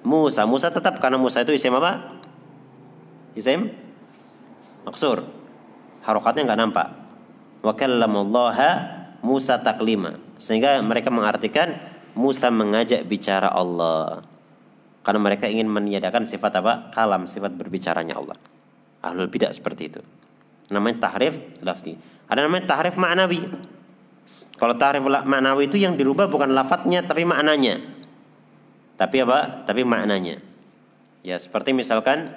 Musa. 0.06 0.46
Musa 0.46 0.70
tetap 0.70 1.02
karena 1.02 1.18
Musa 1.18 1.42
itu 1.42 1.58
isim 1.58 1.74
apa? 1.74 2.22
Isim 3.34 3.74
maksur. 4.86 5.26
Harokatnya 6.06 6.54
nggak 6.54 6.60
nampak. 6.62 6.88
Wa 7.66 7.74
kallamallaha 7.74 8.70
Musa 9.26 9.58
taklima. 9.58 10.22
Sehingga 10.38 10.78
mereka 10.86 11.10
mengartikan 11.10 11.74
Musa 12.14 12.54
mengajak 12.54 13.10
bicara 13.10 13.50
Allah. 13.50 14.22
Karena 15.08 15.24
mereka 15.24 15.48
ingin 15.48 15.72
meniadakan 15.72 16.28
sifat 16.28 16.60
apa? 16.60 16.92
Kalam, 16.92 17.32
sifat 17.32 17.56
berbicaranya 17.56 18.20
Allah. 18.20 18.36
Ahlul 19.00 19.32
bidah 19.32 19.56
seperti 19.56 19.88
itu. 19.88 20.04
Namanya 20.68 21.08
tahrif 21.08 21.64
lafzi. 21.64 21.96
Ada 22.28 22.44
namanya 22.44 22.68
tahrif 22.68 23.00
ma'nawi. 23.00 23.40
Kalau 24.60 24.76
tahrif 24.76 25.08
ma'nawi 25.08 25.72
itu 25.72 25.80
yang 25.80 25.96
dirubah 25.96 26.28
bukan 26.28 26.52
lafadznya 26.52 27.08
tapi 27.08 27.24
maknanya. 27.24 27.80
Tapi 29.00 29.24
apa? 29.24 29.64
Tapi 29.64 29.88
maknanya. 29.88 30.44
Ya, 31.24 31.40
seperti 31.40 31.72
misalkan 31.72 32.36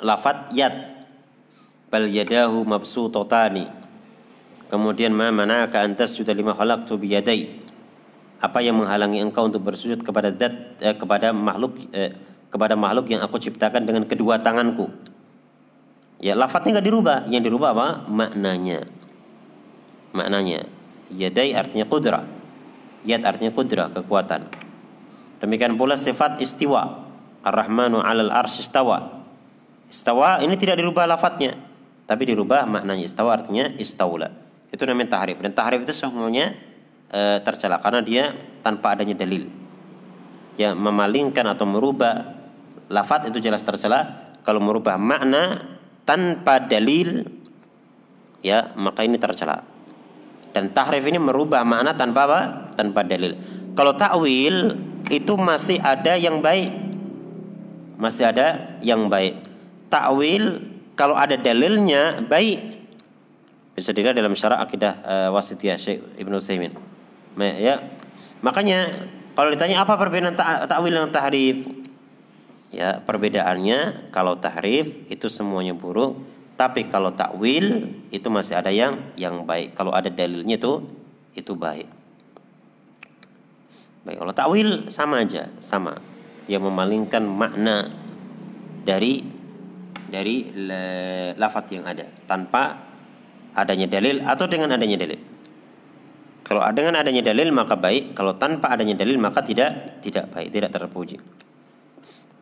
lafat 0.00 0.56
yad 0.56 1.04
bal 1.92 2.08
yadahu 2.08 2.64
mabsutotani 2.64 3.68
Kemudian 4.68 5.16
ma 5.16 5.32
mana'aka 5.32 5.80
antas 5.80 6.12
sudah 6.12 6.36
lima 6.36 6.52
khalaqtu 6.52 7.00
biyadai. 7.00 7.67
Apa 8.38 8.62
yang 8.62 8.78
menghalangi 8.78 9.18
engkau 9.18 9.50
untuk 9.50 9.66
bersujud 9.66 9.98
kepada 10.06 10.30
zat 10.30 10.78
eh, 10.78 10.94
kepada 10.94 11.34
makhluk 11.34 11.74
eh, 11.90 12.14
kepada 12.48 12.78
makhluk 12.78 13.10
yang 13.10 13.20
aku 13.20 13.36
ciptakan 13.42 13.84
dengan 13.84 14.06
kedua 14.08 14.40
tanganku. 14.40 14.88
Ya, 16.18 16.34
lafadznya 16.34 16.78
nggak 16.78 16.86
dirubah. 16.86 17.18
Yang 17.30 17.42
dirubah 17.50 17.70
apa? 17.74 17.88
Maknanya. 18.10 18.90
Maknanya. 20.14 20.66
Yadai 21.14 21.54
artinya 21.54 21.86
kudra. 21.86 22.26
Yad 23.06 23.22
artinya 23.22 23.54
kudra, 23.54 23.86
kekuatan. 23.94 24.50
Demikian 25.38 25.78
pula 25.78 25.94
sifat 25.94 26.42
istiwa. 26.42 27.06
Ar-Rahmanu 27.46 28.02
'alal 28.02 28.34
arsy 28.34 28.66
istawa. 28.66 29.22
Istawa 29.88 30.42
ini 30.42 30.58
tidak 30.58 30.76
dirubah 30.82 31.08
lafadznya, 31.08 31.56
tapi 32.04 32.28
dirubah 32.28 32.66
maknanya. 32.66 33.06
Istawa 33.06 33.38
artinya 33.38 33.70
istaula. 33.78 34.34
Itu 34.68 34.84
namanya 34.84 35.16
tahrif. 35.16 35.38
Dan 35.40 35.54
tahrif 35.54 35.86
itu 35.86 35.94
semuanya 35.94 36.52
e, 37.08 37.40
tercela 37.42 37.80
karena 37.80 38.00
dia 38.04 38.24
tanpa 38.60 38.94
adanya 38.96 39.16
dalil. 39.16 39.48
Ya, 40.58 40.74
memalingkan 40.74 41.46
atau 41.46 41.64
merubah 41.64 42.34
lafat 42.90 43.30
itu 43.30 43.38
jelas 43.38 43.62
tercela. 43.62 44.34
Kalau 44.42 44.58
merubah 44.58 44.96
makna 44.96 45.76
tanpa 46.02 46.58
dalil 46.58 47.28
ya, 48.42 48.72
maka 48.74 49.04
ini 49.04 49.20
tercela. 49.20 49.62
Dan 50.50 50.72
tahrif 50.72 51.04
ini 51.04 51.20
merubah 51.20 51.62
makna 51.62 51.94
tanpa 51.94 52.26
apa? 52.26 52.40
Tanpa 52.74 53.04
dalil. 53.04 53.36
Kalau 53.76 53.94
takwil 53.94 54.74
itu 55.12 55.32
masih 55.38 55.78
ada 55.78 56.18
yang 56.18 56.42
baik. 56.42 56.72
Masih 58.00 58.26
ada 58.26 58.78
yang 58.82 59.06
baik. 59.06 59.38
Takwil 59.92 60.64
kalau 60.98 61.14
ada 61.14 61.38
dalilnya 61.38 62.26
baik 62.26 62.78
bisa 63.78 63.94
dilihat 63.94 64.18
dalam 64.18 64.34
syarah 64.34 64.58
akidah 64.58 64.92
uh, 65.06 65.28
wasitiyah 65.30 65.78
Syekh 65.78 66.02
Ibnu 66.18 66.42
Utsaimin. 66.42 66.87
Ya. 67.38 67.94
Makanya 68.42 69.08
kalau 69.38 69.54
ditanya 69.54 69.86
apa 69.86 69.94
perbedaan 69.94 70.34
takwil 70.66 70.94
ta 70.94 71.06
dan 71.06 71.14
tahrif? 71.14 71.58
Ya, 72.68 73.00
perbedaannya 73.00 74.10
kalau 74.12 74.36
tahrif 74.36 75.08
itu 75.08 75.30
semuanya 75.32 75.72
buruk, 75.72 76.20
tapi 76.58 76.90
kalau 76.90 77.14
takwil 77.16 77.96
itu 78.12 78.28
masih 78.28 78.58
ada 78.58 78.68
yang 78.68 78.98
yang 79.14 79.46
baik. 79.46 79.72
Kalau 79.78 79.94
ada 79.94 80.10
dalilnya 80.10 80.58
itu 80.58 80.84
itu 81.38 81.54
baik. 81.54 81.88
Baik, 84.04 84.18
kalau 84.20 84.32
takwil 84.34 84.90
sama 84.92 85.22
aja, 85.22 85.48
sama. 85.62 86.02
Yang 86.50 86.68
memalingkan 86.68 87.24
makna 87.24 87.94
dari 88.84 89.22
dari 90.08 90.50
lafat 91.36 91.72
yang 91.72 91.84
ada 91.88 92.08
tanpa 92.26 92.84
adanya 93.56 93.88
dalil 93.88 94.24
atau 94.24 94.44
dengan 94.44 94.76
adanya 94.76 94.98
dalil. 95.00 95.20
Kalau 96.48 96.64
dengan 96.72 96.96
adanya 96.96 97.20
dalil 97.20 97.52
maka 97.52 97.76
baik, 97.76 98.16
kalau 98.16 98.40
tanpa 98.40 98.72
adanya 98.72 98.96
dalil 98.96 99.20
maka 99.20 99.44
tidak 99.44 100.00
tidak 100.00 100.32
baik, 100.32 100.48
tidak 100.48 100.72
terpuji. 100.72 101.20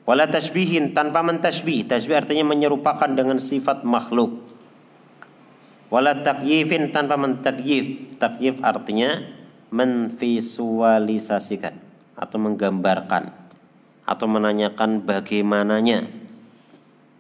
Wala 0.06 0.30
tasbihin 0.30 0.94
tanpa 0.94 1.26
mentasbih. 1.26 1.90
Tasbih 1.90 2.14
artinya 2.14 2.46
menyerupakan 2.46 3.10
dengan 3.10 3.42
sifat 3.42 3.82
makhluk. 3.82 4.38
Wala 5.90 6.22
takyifin 6.22 6.94
tanpa 6.94 7.18
mentakyif. 7.18 8.14
Takyif 8.22 8.62
artinya 8.62 9.26
menvisualisasikan 9.74 11.74
atau 12.14 12.38
menggambarkan 12.38 13.34
atau 14.06 14.26
menanyakan 14.30 15.02
bagaimananya. 15.02 16.06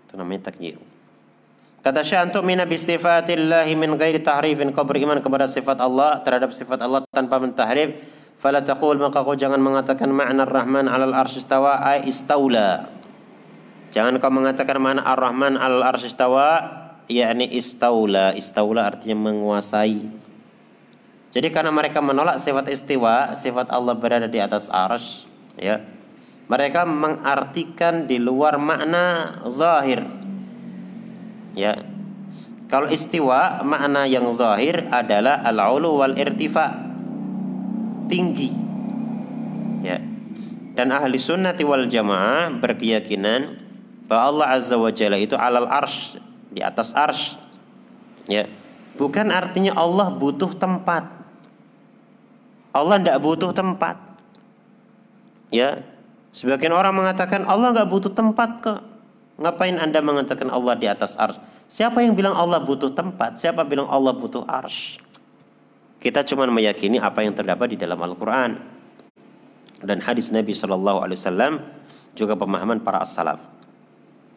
Itu 0.06 0.14
namanya 0.14 0.54
takyif. 0.54 0.85
Kata 1.86 2.02
Syekh 2.02 2.34
untuk 2.34 2.42
mina 2.42 2.66
bi 2.66 2.74
min 3.78 3.90
ghairi 3.94 4.18
tahrifin 4.18 4.74
kau 4.74 4.82
beriman 4.82 5.22
kepada 5.22 5.46
sifat 5.46 5.78
Allah 5.78 6.18
terhadap 6.18 6.50
sifat 6.50 6.82
Allah 6.82 7.06
tanpa 7.14 7.38
mentahrif 7.38 8.02
fala 8.42 8.58
taqul 8.58 8.98
maka 8.98 9.22
kau 9.22 9.38
jangan 9.38 9.62
mengatakan 9.62 10.10
makna 10.10 10.42
Ar-Rahman 10.50 10.90
'alal 10.90 11.14
arsy 11.14 11.46
istawa 11.46 11.78
ay 11.86 12.10
istaula. 12.10 12.90
Jangan 13.94 14.18
kau 14.18 14.34
mengatakan 14.34 14.82
makna 14.82 15.06
Ar-Rahman 15.06 15.54
'alal 15.54 15.86
arsy 15.86 16.10
istawa 16.10 16.58
yakni 17.06 17.54
istaula. 17.54 18.34
Istaula 18.34 18.90
artinya 18.90 19.14
menguasai. 19.30 20.10
Jadi 21.38 21.48
karena 21.54 21.70
mereka 21.70 22.02
menolak 22.02 22.42
sifat 22.42 22.66
istiwa, 22.66 23.30
sifat 23.38 23.70
Allah 23.70 23.94
berada 23.94 24.26
di 24.26 24.42
atas 24.42 24.66
arsy, 24.74 25.30
ya. 25.54 25.86
Mereka 26.50 26.82
mengartikan 26.82 28.10
di 28.10 28.18
luar 28.18 28.58
makna 28.58 29.38
zahir 29.46 30.26
Ya. 31.56 31.80
Kalau 32.68 32.92
istiwa 32.92 33.64
makna 33.64 34.04
yang 34.04 34.28
zahir 34.36 34.92
adalah 34.92 35.40
al-ulu 35.40 36.04
wal 36.04 36.14
irtifa. 36.14 36.76
Tinggi. 38.06 38.52
Ya. 39.80 39.98
Dan 40.76 40.92
ahli 40.92 41.16
sunnati 41.16 41.64
wal 41.64 41.88
jamaah 41.88 42.52
berkeyakinan 42.60 43.64
bahwa 44.06 44.22
Allah 44.28 44.46
Azza 44.60 44.76
wa 44.76 44.92
Jalla 44.92 45.16
itu 45.18 45.34
alal 45.34 45.66
arsh, 45.66 46.20
di 46.52 46.60
atas 46.60 46.92
arsh. 46.92 47.40
Ya. 48.28 48.46
Bukan 49.00 49.32
artinya 49.32 49.72
Allah 49.74 50.12
butuh 50.12 50.52
tempat. 50.54 51.08
Allah 52.76 53.00
tidak 53.00 53.18
butuh 53.24 53.50
tempat. 53.56 53.96
Ya. 55.48 55.80
Sebagian 56.36 56.76
orang 56.76 56.92
mengatakan 56.92 57.48
Allah 57.48 57.72
nggak 57.72 57.88
butuh 57.88 58.12
tempat 58.12 58.50
kok. 58.60 58.95
Ngapain 59.36 59.76
Anda 59.76 60.00
mengatakan 60.00 60.48
Allah 60.48 60.74
di 60.76 60.88
atas 60.88 61.16
ars? 61.20 61.36
Siapa 61.68 62.00
yang 62.00 62.16
bilang 62.16 62.32
Allah 62.32 62.62
butuh 62.62 62.94
tempat? 62.96 63.36
Siapa 63.36 63.66
bilang 63.68 63.90
Allah 63.90 64.16
butuh 64.16 64.48
ars? 64.48 64.96
Kita 66.00 66.24
cuma 66.24 66.48
meyakini 66.48 66.96
apa 66.96 67.24
yang 67.24 67.36
terdapat 67.36 67.74
di 67.74 67.78
dalam 67.80 67.98
Al-Quran 67.98 68.56
dan 69.82 69.98
hadis 70.00 70.32
Nabi 70.32 70.56
Shallallahu 70.56 71.04
Alaihi 71.04 71.18
Wasallam 71.18 71.52
juga 72.16 72.32
pemahaman 72.38 72.80
para 72.80 73.02
as-salaf. 73.04 73.42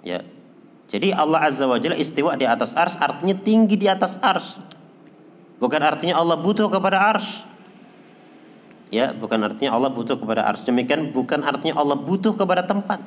Ya, 0.03 0.23
jadi 0.89 1.13
Allah 1.13 1.45
Azza 1.45 1.69
wa 1.69 1.77
Jalla 1.77 1.95
istiwa 1.95 2.33
di 2.33 2.49
atas 2.49 2.73
ars 2.73 2.97
artinya 2.97 3.37
tinggi 3.37 3.77
di 3.77 3.85
atas 3.85 4.17
ars. 4.19 4.57
Bukan 5.61 5.79
artinya 5.85 6.17
Allah 6.17 6.39
butuh 6.39 6.65
kepada 6.65 6.97
ars. 6.97 7.45
Ya, 8.89 9.13
bukan 9.13 9.37
artinya 9.45 9.77
Allah 9.77 9.93
butuh 9.93 10.17
kepada 10.17 10.49
ars. 10.49 10.65
Demikian 10.65 11.13
bukan 11.13 11.45
artinya 11.45 11.77
Allah 11.77 11.93
butuh 11.93 12.33
kepada 12.33 12.65
tempat. 12.65 13.05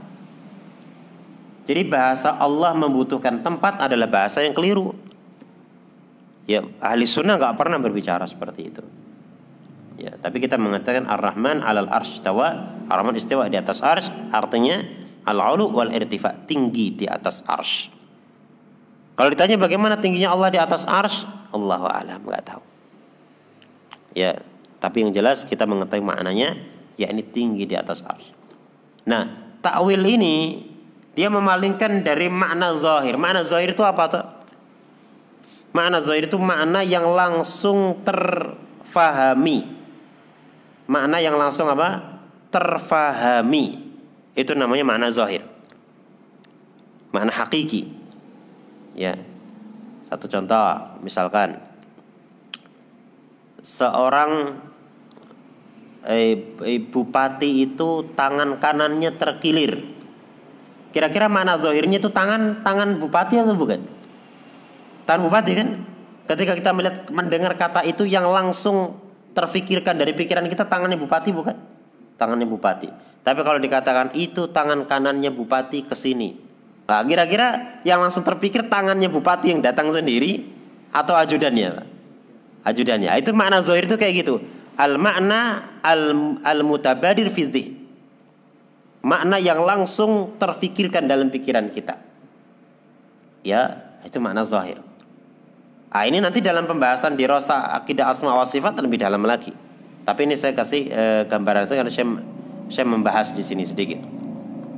Jadi 1.62 1.86
bahasa 1.86 2.34
Allah 2.34 2.74
membutuhkan 2.74 3.38
tempat 3.40 3.78
adalah 3.78 4.10
bahasa 4.10 4.42
yang 4.42 4.50
keliru. 4.50 4.94
Ya, 6.50 6.66
ahli 6.82 7.06
sunnah 7.06 7.38
nggak 7.38 7.54
pernah 7.54 7.78
berbicara 7.78 8.26
seperti 8.26 8.60
itu. 8.66 8.82
Ya, 9.94 10.18
tapi 10.18 10.42
kita 10.42 10.58
mengatakan 10.58 11.06
Ar-Rahman 11.06 11.62
alal 11.62 11.86
arsh 11.86 12.18
istawa, 12.18 12.74
Ar-Rahman 12.90 13.14
istawa 13.14 13.46
di 13.46 13.54
atas 13.54 13.78
arsh, 13.78 14.10
artinya 14.34 14.82
al-ulu 15.22 15.70
wal 15.70 15.94
irtifa, 15.94 16.34
tinggi 16.50 16.90
di 16.90 17.06
atas 17.06 17.46
arsh. 17.46 17.94
Kalau 19.14 19.30
ditanya 19.30 19.54
bagaimana 19.54 19.94
tingginya 20.02 20.34
Allah 20.34 20.50
di 20.50 20.58
atas 20.58 20.82
arsh, 20.82 21.22
Allahu 21.54 21.86
a'lam, 21.86 22.26
nggak 22.26 22.42
tahu. 22.42 22.62
Ya, 24.18 24.42
tapi 24.82 25.06
yang 25.06 25.14
jelas 25.14 25.46
kita 25.46 25.62
mengetahui 25.62 26.02
maknanya, 26.02 26.58
ya 26.98 27.06
ini 27.06 27.22
tinggi 27.22 27.70
di 27.70 27.78
atas 27.78 28.02
arsh. 28.02 28.34
Nah, 29.06 29.54
takwil 29.62 30.02
ini 30.02 30.66
dia 31.12 31.28
memalingkan 31.28 32.00
dari 32.00 32.32
makna 32.32 32.72
zahir. 32.72 33.20
Makna 33.20 33.44
zahir 33.44 33.76
itu 33.76 33.84
apa 33.84 34.04
tuh? 34.08 34.24
Makna 35.76 36.00
zahir 36.00 36.28
itu 36.28 36.40
makna 36.40 36.80
yang 36.80 37.04
langsung 37.12 38.00
terfahami. 38.04 39.68
Makna 40.88 41.20
yang 41.20 41.36
langsung 41.36 41.68
apa? 41.68 42.20
Terfahami. 42.48 43.92
Itu 44.32 44.56
namanya 44.56 44.84
makna 44.88 45.08
zahir. 45.12 45.44
Makna 47.12 47.32
hakiki. 47.32 47.92
Ya. 48.96 49.20
Satu 50.08 50.28
contoh, 50.28 51.00
misalkan 51.04 51.60
seorang 53.64 54.60
eh, 56.08 56.36
bupati 56.88 57.68
itu 57.68 58.12
tangan 58.12 58.60
kanannya 58.60 59.16
terkilir 59.16 60.01
Kira-kira 60.92 61.26
mana 61.26 61.56
zahirnya 61.56 61.96
itu 61.96 62.12
tangan 62.12 62.60
tangan 62.60 63.00
bupati 63.00 63.40
atau 63.40 63.56
bukan? 63.56 63.80
Tangan 65.08 65.22
bupati 65.24 65.52
kan? 65.56 65.68
Ketika 66.28 66.52
kita 66.52 66.70
melihat 66.76 67.08
mendengar 67.08 67.56
kata 67.56 67.82
itu 67.88 68.04
yang 68.04 68.28
langsung 68.28 69.00
terfikirkan 69.32 69.96
dari 69.96 70.12
pikiran 70.12 70.44
kita 70.46 70.68
tangannya 70.68 71.00
bupati 71.00 71.32
bukan? 71.32 71.56
Tangannya 72.20 72.44
bupati. 72.44 72.88
Tapi 73.24 73.40
kalau 73.40 73.58
dikatakan 73.58 74.12
itu 74.12 74.52
tangan 74.52 74.84
kanannya 74.84 75.32
bupati 75.32 75.88
ke 75.88 75.96
sini. 75.96 76.36
Nah, 76.86 77.00
kira-kira 77.08 77.80
yang 77.88 78.04
langsung 78.04 78.20
terpikir 78.20 78.68
tangannya 78.68 79.08
bupati 79.08 79.48
yang 79.48 79.64
datang 79.64 79.88
sendiri 79.90 80.44
atau 80.92 81.16
ajudannya, 81.16 81.88
Ajudannya. 82.62 83.10
Itu 83.18 83.34
makna 83.34 83.64
zahir 83.64 83.90
itu 83.90 83.96
kayak 83.98 84.22
gitu. 84.22 84.44
Al 84.78 85.00
makna 85.00 85.72
al 85.82 86.38
al 86.46 86.60
mutabadir 86.62 87.26
fizik 87.32 87.81
makna 89.02 89.36
yang 89.42 89.60
langsung 89.62 90.38
terfikirkan 90.38 91.10
dalam 91.10 91.28
pikiran 91.28 91.68
kita. 91.74 91.98
Ya, 93.42 93.82
itu 94.06 94.22
makna 94.22 94.46
zahir. 94.46 94.78
Ah, 95.92 96.08
ini 96.08 96.22
nanti 96.22 96.40
dalam 96.40 96.64
pembahasan 96.64 97.18
di 97.18 97.28
Rosa 97.28 97.76
Akidah 97.76 98.08
Asma 98.08 98.32
wa 98.32 98.46
Sifat 98.46 98.78
lebih 98.80 99.02
dalam 99.02 99.20
lagi. 99.26 99.52
Tapi 100.02 100.24
ini 100.24 100.40
saya 100.40 100.56
kasih 100.56 100.88
eh, 100.88 101.22
gambaran 101.28 101.68
saya 101.68 101.84
karena 101.84 101.92
saya, 101.92 102.06
saya 102.72 102.86
membahas 102.88 103.36
di 103.36 103.44
sini 103.44 103.68
sedikit. 103.68 104.00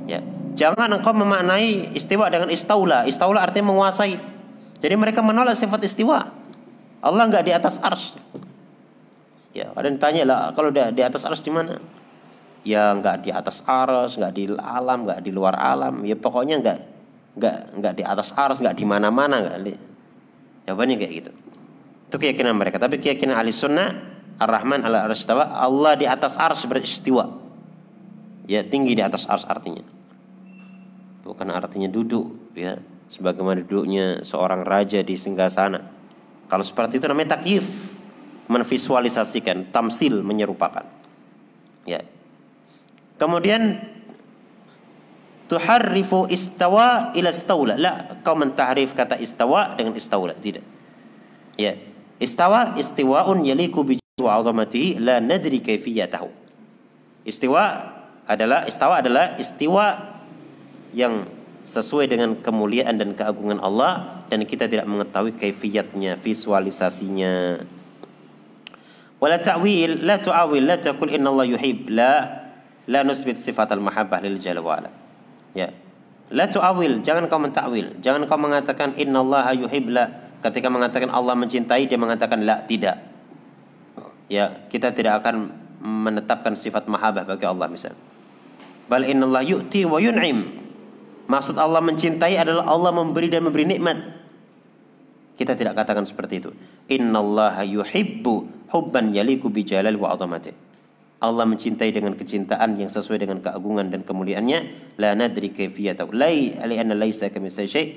Ya. 0.09 0.19
Jangan 0.59 0.99
engkau 0.99 1.15
memaknai 1.15 1.95
istiwa 1.95 2.27
dengan 2.27 2.51
istaula. 2.51 3.07
Istaula 3.07 3.47
artinya 3.47 3.71
menguasai. 3.71 4.19
Jadi 4.83 4.95
mereka 4.99 5.23
menolak 5.23 5.55
sifat 5.55 5.87
istiwa. 5.87 6.29
Allah 6.99 7.23
nggak 7.31 7.43
di 7.47 7.53
atas 7.55 7.79
ars. 7.79 8.17
Ya, 9.55 9.71
ada 9.71 9.87
yang 9.87 9.99
tanya 10.03 10.23
lah 10.27 10.41
kalau 10.51 10.67
dia 10.67 10.91
di 10.91 10.99
atas 10.99 11.23
ars 11.23 11.39
di 11.39 11.47
mana? 11.47 11.79
Ya 12.65 12.91
nggak 12.97 13.23
di 13.23 13.29
atas 13.29 13.61
aras, 13.63 14.17
nggak 14.17 14.33
di 14.33 14.49
alam, 14.57 15.05
nggak 15.05 15.21
di 15.21 15.31
luar 15.31 15.53
alam, 15.53 16.01
ya 16.01 16.17
pokoknya 16.17 16.59
nggak 16.59 16.79
nggak 17.37 17.57
nggak 17.77 17.93
di 17.93 18.03
atas 18.03 18.33
aras, 18.33 18.57
nggak 18.57 18.75
di 18.75 18.85
mana-mana 18.89 19.39
nggak. 19.39 19.57
Jawabannya 20.65 20.95
kayak 20.97 21.13
gitu. 21.21 21.31
Itu 22.09 22.15
keyakinan 22.17 22.57
mereka. 22.57 22.81
Tapi 22.81 22.97
keyakinan 22.97 23.37
ahli 23.37 23.53
sunnah, 23.53 23.93
ar-Rahman 24.41 24.81
ala 24.81 25.05
istawa, 25.13 25.53
Allah 25.53 25.93
di 25.93 26.09
atas 26.09 26.41
ars 26.41 26.65
beristiwa. 26.65 27.29
Ya 28.49 28.65
tinggi 28.65 28.97
di 28.97 29.03
atas 29.05 29.29
ars 29.29 29.45
artinya. 29.45 29.85
Bukan 31.21 31.49
artinya 31.53 31.89
duduk, 31.89 32.53
ya. 32.57 32.81
Sebagaimana 33.05 33.61
duduknya 33.61 34.25
seorang 34.25 34.65
raja 34.65 35.05
di 35.05 35.13
singgasana. 35.13 35.81
Kalau 36.49 36.65
seperti 36.65 36.97
itu 36.97 37.05
namanya 37.05 37.37
takyif, 37.37 37.65
menvisualisasikan, 38.49 39.69
tamsil 39.69 40.25
menyerupakan. 40.25 40.85
Ya, 41.85 42.01
Kemudian 43.15 43.79
tuharrifu 45.47 46.27
istawa 46.27 47.15
ila 47.15 47.29
istaula. 47.31 47.75
La, 47.79 48.19
kau 48.25 48.35
mentahrif 48.35 48.91
kata 48.91 49.15
istawa 49.21 49.75
dengan 49.77 49.95
istaula. 49.95 50.35
Tidak. 50.35 50.63
Ya. 51.55 51.79
Istawa 52.15 52.79
istiwaun 52.79 53.43
yaliku 53.43 53.83
bi 53.83 53.99
azamatihi 54.19 54.99
la 55.03 55.19
nadri 55.19 55.59
kaifiyatahu. 55.59 56.31
Istiwa 57.27 57.91
adalah 58.25 58.63
istawa 58.65 59.03
adalah 59.03 59.35
istiwa 59.35 60.15
yang 60.95 61.27
sesuai 61.65 62.07
dengan 62.07 62.39
kemuliaan 62.39 62.95
dan 62.95 63.17
keagungan 63.17 63.59
Allah 63.59 64.23
dan 64.29 64.45
kita 64.45 64.69
tidak 64.69 64.85
mengetahui 64.85 65.33
kaifiyatnya, 65.35 66.15
visualisasinya. 66.21 67.65
Wala 69.17 69.41
ta'wil, 69.41 70.05
la 70.05 70.21
tu'awil, 70.21 70.63
la 70.69 70.77
taqul 70.77 71.09
inna 71.09 71.33
Allah 71.33 71.47
yuhib, 71.57 71.89
la 71.89 72.44
la 72.89 73.01
nusbit 73.01 73.37
sifat 73.37 73.71
al-mahabbah 73.73 74.21
lil 74.21 74.37
jalla 74.37 74.61
wa'ala. 74.61 74.89
Ya. 75.57 75.73
La 76.33 76.49
tu'awil, 76.49 77.05
jangan 77.05 77.29
kau 77.29 77.37
mentakwil. 77.37 78.01
Jangan 78.01 78.25
kau 78.25 78.37
mengatakan 78.37 78.97
innallaha 78.97 79.53
yuhibla. 79.53 80.25
Ketika 80.41 80.69
mengatakan 80.69 81.09
Allah 81.09 81.33
mencintai, 81.37 81.85
dia 81.89 81.97
mengatakan 81.97 82.45
la, 82.45 82.65
tidak. 82.65 83.01
ya 84.25 84.65
kita 84.73 84.89
tidak 84.89 85.21
akan 85.21 85.53
menetapkan 85.85 86.57
sifat 86.57 86.89
mahabbah 86.89 87.29
bagi 87.29 87.45
Allah 87.45 87.69
misalnya. 87.69 88.01
Bal 88.89 89.05
innallah 89.05 89.41
yu'ti 89.45 89.85
wa 89.85 90.01
yun'im. 90.01 90.65
Maksud 91.25 91.57
Allah 91.57 91.81
mencintai 91.81 92.37
adalah 92.37 92.69
Allah 92.69 92.93
memberi 92.93 93.29
dan 93.29 93.45
memberi 93.45 93.65
nikmat. 93.65 93.97
Kita 95.35 95.57
tidak 95.57 95.73
katakan 95.77 96.05
seperti 96.05 96.41
itu. 96.41 96.49
Innallaha 96.89 97.65
yuhibbu 97.65 98.69
hubban 98.69 99.13
yaliku 99.13 99.49
bi 99.49 99.65
jalal 99.65 99.97
wa 99.97 100.13
azamati. 100.13 100.64
Allah 101.23 101.47
mencintai 101.47 101.89
dengan 101.95 102.13
kecintaan 102.13 102.75
yang 102.75 102.91
sesuai 102.91 103.23
dengan 103.23 103.39
keagungan 103.39 103.87
dan 103.87 104.03
kemuliaannya. 104.03 104.59
La 104.99 105.15
nadri 105.15 105.51
kayfiyatahu. 105.55 106.11
Lai 106.11 106.53
li'anna 106.55 106.93
laisa 106.95 107.31
kamitsli 107.31 107.67
syai' 107.67 107.87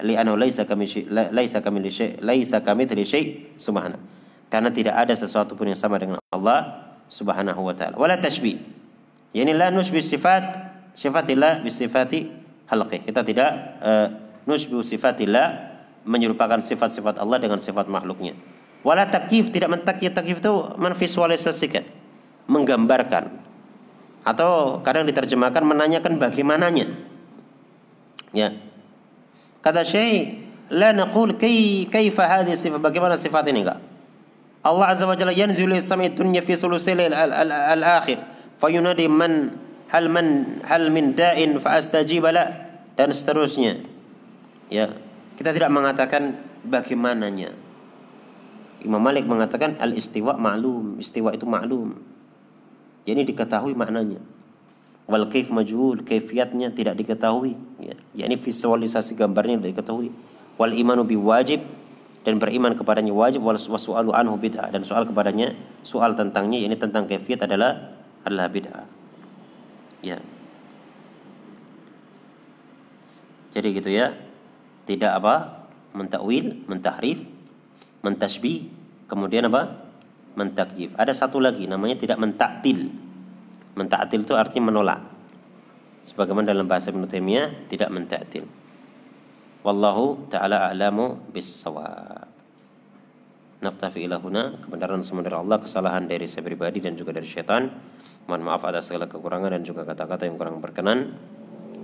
li'anna 0.00 0.36
laisa 0.36 0.64
kamitsli 0.64 1.08
laisa 1.10 1.60
kamitsli 1.60 1.90
syai' 1.92 2.12
laisa 2.24 2.64
kamitsli 2.64 3.04
syai' 3.04 3.26
subhanahu. 3.60 4.00
Karena 4.48 4.70
tidak 4.70 4.94
ada 4.96 5.14
sesuatu 5.14 5.58
pun 5.58 5.68
yang 5.68 5.78
sama 5.78 5.98
dengan 6.00 6.22
Allah 6.32 6.86
subhanahu 7.10 7.60
wa 7.66 7.74
ta'ala. 7.74 7.98
Wala 7.98 8.16
tashbih. 8.16 8.58
Yani 9.36 9.52
la 9.52 9.68
nushbi 9.68 10.00
sifat 10.00 10.44
sifatillah 10.96 11.60
bi 11.60 11.68
sifati 11.68 12.30
halqih. 12.72 13.04
Kita 13.04 13.20
tidak 13.26 13.50
uh, 13.84 14.08
nushbi 14.48 14.80
sifatillah 14.80 15.76
menyerupakan 16.06 16.62
sifat-sifat 16.62 17.18
Allah 17.18 17.36
dengan 17.42 17.58
sifat 17.58 17.90
makhluknya. 17.90 18.38
Wala 18.86 19.10
takyif 19.10 19.50
tidak 19.50 19.74
mentakyif 19.74 20.14
takyif 20.14 20.38
itu 20.38 20.54
menvisualisasikan, 20.78 21.82
menggambarkan. 22.46 23.30
Atau 24.26 24.82
kadang 24.82 25.06
diterjemahkan 25.06 25.62
menanyakan 25.62 26.18
bagaimananya. 26.18 26.90
Ya. 28.34 28.58
Kata 29.62 29.86
Syekh, 29.86 30.46
la 30.70 30.90
naqul 30.90 31.38
kay 31.38 31.86
kaifa 31.86 32.26
hadhihi 32.26 32.58
sifat 32.58 32.82
bagaimana 32.82 33.14
sifat 33.14 33.46
ini 33.50 33.62
enggak? 33.62 33.78
Allah 34.66 34.86
Azza 34.90 35.06
wa 35.06 35.14
Jalla 35.14 35.30
yanzilu 35.30 35.78
sami 35.78 36.10
dunya 36.10 36.42
fi 36.42 36.58
sulusil 36.58 36.98
al-akhir 36.98 38.18
fayunadi 38.58 39.06
man 39.06 39.54
hal 39.86 40.10
man 40.10 40.58
hal 40.66 40.90
min 40.90 41.14
da'in 41.14 41.62
fa 41.62 41.78
astajib 41.78 42.26
la 42.26 42.50
dan 42.98 43.14
seterusnya. 43.14 43.86
Ya, 44.66 44.90
kita 45.38 45.54
tidak 45.54 45.70
mengatakan 45.70 46.42
bagaimananya. 46.66 47.54
Imam 48.82 48.98
Malik 48.98 49.22
mengatakan 49.26 49.78
al-istiwa 49.78 50.34
ma'lum, 50.34 50.98
istiwa 50.98 51.30
itu 51.30 51.46
ma'lum. 51.46 51.94
Jadi 53.06 53.22
diketahui 53.22 53.72
maknanya. 53.78 54.18
Wal 55.06 55.30
kaif 55.30 55.54
majhul, 55.54 56.02
kaifiatnya 56.02 56.74
tidak 56.74 56.98
diketahui, 56.98 57.54
ya. 57.78 57.94
Yani 58.18 58.34
visualisasi 58.34 59.14
gambarnya 59.14 59.62
tidak 59.62 59.78
diketahui. 59.78 60.10
Wal 60.58 60.74
imanu 60.74 61.06
biwajib 61.06 61.62
dan 62.26 62.42
beriman 62.42 62.74
kepadanya 62.74 63.14
wajib 63.14 63.46
wal 63.46 63.54
wasu'alu 63.54 64.10
anhu 64.10 64.34
bid'ah 64.34 64.74
dan 64.74 64.82
soal 64.82 65.06
kepadanya 65.06 65.54
soal 65.86 66.18
tentangnya 66.18 66.58
ini 66.58 66.74
tentang 66.74 67.06
kaifiat 67.06 67.46
adalah 67.46 67.94
adalah 68.26 68.50
bid'ah. 68.50 68.82
Ya. 70.02 70.18
Jadi 73.54 73.68
gitu 73.78 73.94
ya 73.94 74.10
tidak 74.90 75.22
apa 75.22 75.34
mentakwil, 75.94 76.66
mentahrif, 76.66 77.22
mentasbih, 78.02 78.74
kemudian 79.06 79.46
apa? 79.46 79.85
Mentakyif. 80.36 80.92
Ada 80.94 81.16
satu 81.16 81.40
lagi 81.40 81.64
namanya 81.64 81.96
tidak 81.96 82.20
mentaktil. 82.20 82.92
Mentaktil 83.74 84.22
itu 84.22 84.36
artinya 84.36 84.70
menolak. 84.70 85.02
Sebagaimana 86.06 86.54
dalam 86.54 86.70
bahasa 86.70 86.94
Ibnu 86.94 87.10
tidak 87.66 87.90
mentaktil. 87.90 88.46
Wallahu 89.66 90.30
taala 90.30 90.70
a'lamu 90.70 91.18
bis-shawab. 91.34 92.30
Naktafi 93.56 94.06
ila 94.06 94.20
huna 94.22 94.62
kebenaran 94.62 95.02
semua 95.02 95.26
dari 95.26 95.34
Allah, 95.34 95.58
kesalahan 95.58 96.06
dari 96.06 96.28
saya 96.30 96.46
pribadi 96.46 96.78
dan 96.78 96.94
juga 96.94 97.10
dari 97.10 97.26
syaitan. 97.26 97.66
Mohon 98.30 98.42
maaf 98.46 98.62
atas 98.68 98.92
segala 98.92 99.10
kekurangan 99.10 99.50
dan 99.50 99.66
juga 99.66 99.82
kata-kata 99.82 100.28
yang 100.28 100.38
kurang 100.38 100.62
berkenan. 100.62 101.18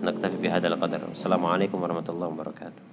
Naktafi 0.04 0.36
bihadzal 0.38 0.78
qadar. 0.78 1.10
Assalamualaikum 1.10 1.80
warahmatullahi 1.82 2.30
wabarakatuh. 2.30 2.91